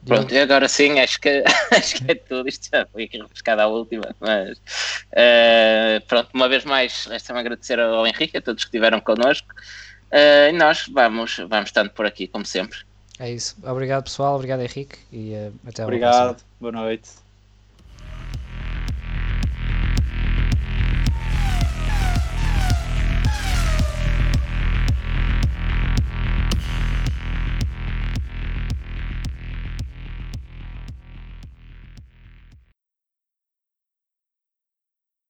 Pronto, 0.06 0.32
e 0.32 0.38
agora 0.38 0.68
sim, 0.68 0.98
acho 1.00 1.20
que, 1.20 1.44
acho 1.72 1.96
que 1.96 2.10
é 2.10 2.14
tudo. 2.14 2.48
Isto 2.48 2.68
já 2.72 2.86
foi 2.86 3.04
aqui 3.04 3.18
refrescado 3.18 3.62
à 3.62 3.66
última, 3.66 4.14
mas 4.20 4.58
uh, 4.58 6.06
pronto, 6.06 6.30
uma 6.32 6.48
vez 6.48 6.64
mais, 6.64 7.06
resta-me 7.06 7.40
agradecer 7.40 7.78
ao 7.78 8.06
Henrique, 8.06 8.36
a 8.36 8.42
todos 8.42 8.64
que 8.64 8.68
estiveram 8.68 9.00
connosco. 9.00 9.48
Uh, 10.10 10.48
e 10.48 10.52
nós 10.52 10.86
vamos, 10.90 11.36
vamos 11.48 11.68
estando 11.68 11.90
por 11.90 12.06
aqui, 12.06 12.26
como 12.26 12.46
sempre. 12.46 12.78
É 13.18 13.30
isso. 13.30 13.56
Obrigado, 13.62 14.04
pessoal. 14.04 14.36
Obrigado, 14.36 14.60
Henrique. 14.60 14.96
E 15.12 15.34
uh, 15.34 15.52
até 15.66 15.84
Obrigado. 15.84 16.42
Boa 16.60 16.72
noite. 16.72 17.27